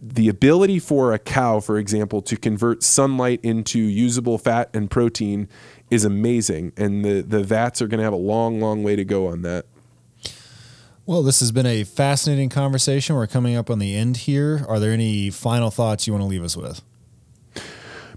the 0.01 0.28
ability 0.28 0.80
for 0.80 1.12
a 1.12 1.18
cow, 1.18 1.61
for 1.61 1.78
example, 1.78 2.22
to 2.22 2.37
convert 2.37 2.83
sunlight 2.83 3.41
into 3.43 3.78
usable 3.78 4.37
fat 4.37 4.68
and 4.74 4.91
protein 4.91 5.49
is 5.91 6.05
amazing, 6.05 6.72
and 6.76 7.05
the 7.05 7.20
the 7.20 7.45
vats 7.45 7.83
are 7.83 7.87
going 7.87 7.99
to 7.99 8.05
have 8.05 8.12
a 8.12 8.16
long, 8.16 8.59
long 8.59 8.83
way 8.83 8.97
to 8.97 9.05
go 9.05 9.28
on 9.28 9.43
that. 9.43 9.66
Well, 11.05 11.25
this 11.25 11.41
has 11.41 11.51
been 11.51 11.67
a 11.67 11.83
fascinating 11.83 12.49
conversation. 12.49 13.17
We're 13.17 13.27
coming 13.27 13.57
up 13.57 13.71
on 13.71 13.81
the 13.81 13.97
end 13.97 14.19
here. 14.19 14.65
Are 14.69 14.79
there 14.79 14.93
any 14.93 15.31
final 15.31 15.73
thoughts 15.73 16.07
you 16.07 16.13
want 16.13 16.23
to 16.23 16.29
leave 16.29 16.45
us 16.45 16.57
with? 16.57 16.81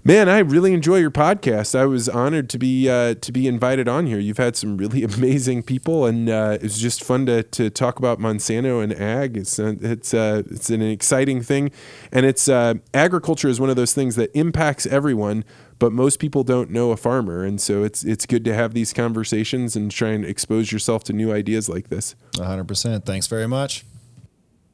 Man, 0.04 0.28
I 0.28 0.38
really 0.38 0.72
enjoy 0.72 0.98
your 0.98 1.10
podcast. 1.10 1.76
I 1.76 1.84
was 1.84 2.08
honored 2.08 2.48
to 2.50 2.58
be 2.58 2.88
uh, 2.88 3.14
to 3.14 3.32
be 3.32 3.48
invited 3.48 3.88
on 3.88 4.06
here. 4.06 4.20
You've 4.20 4.36
had 4.36 4.54
some 4.54 4.76
really 4.76 5.02
amazing 5.16 5.64
people, 5.64 6.06
and 6.06 6.28
uh, 6.28 6.58
it's 6.60 6.78
just 6.78 7.02
fun 7.02 7.26
to, 7.26 7.42
to 7.42 7.70
talk 7.70 7.98
about 7.98 8.20
Monsanto 8.20 8.80
and 8.84 8.92
ag. 8.92 9.36
It's 9.36 9.58
uh, 9.58 9.74
it's 9.80 10.14
uh, 10.14 10.44
it's 10.48 10.70
an 10.70 10.80
exciting 10.80 11.42
thing, 11.42 11.72
and 12.12 12.24
it's 12.24 12.48
uh, 12.48 12.74
agriculture 12.94 13.48
is 13.48 13.58
one 13.58 13.68
of 13.68 13.74
those 13.74 13.94
things 13.94 14.14
that 14.14 14.30
impacts 14.32 14.86
everyone, 14.86 15.44
but 15.78 15.92
most 15.92 16.18
people 16.18 16.42
don't 16.42 16.70
know 16.70 16.90
a 16.90 16.96
farmer, 16.96 17.44
and 17.44 17.60
so 17.60 17.84
it's 17.84 18.04
it's 18.04 18.26
good 18.26 18.44
to 18.44 18.54
have 18.54 18.74
these 18.74 18.92
conversations 18.92 19.76
and 19.76 19.90
try 19.90 20.10
and 20.10 20.24
expose 20.24 20.72
yourself 20.72 21.04
to 21.04 21.12
new 21.12 21.32
ideas 21.32 21.68
like 21.68 21.88
this. 21.88 22.14
100%. 22.32 23.04
Thanks 23.04 23.26
very 23.26 23.46
much. 23.46 23.84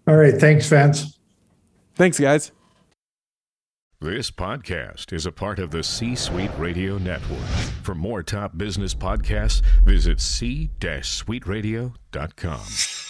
All 0.07 0.16
right, 0.16 0.34
thanks, 0.34 0.68
Vance. 0.68 1.18
Thanks, 1.94 2.18
guys. 2.18 2.53
This 4.00 4.30
podcast 4.32 5.12
is 5.12 5.26
a 5.26 5.32
part 5.32 5.61
of 5.61 5.70
the 5.70 5.84
C 5.84 6.16
Suite 6.16 6.50
Radio 6.59 6.98
Network. 6.98 7.38
For 7.84 7.94
more 7.94 8.24
top 8.24 8.59
business 8.59 8.94
podcasts, 8.94 9.62
visit 9.84 10.20
c-suiteradio.com. 10.20 13.01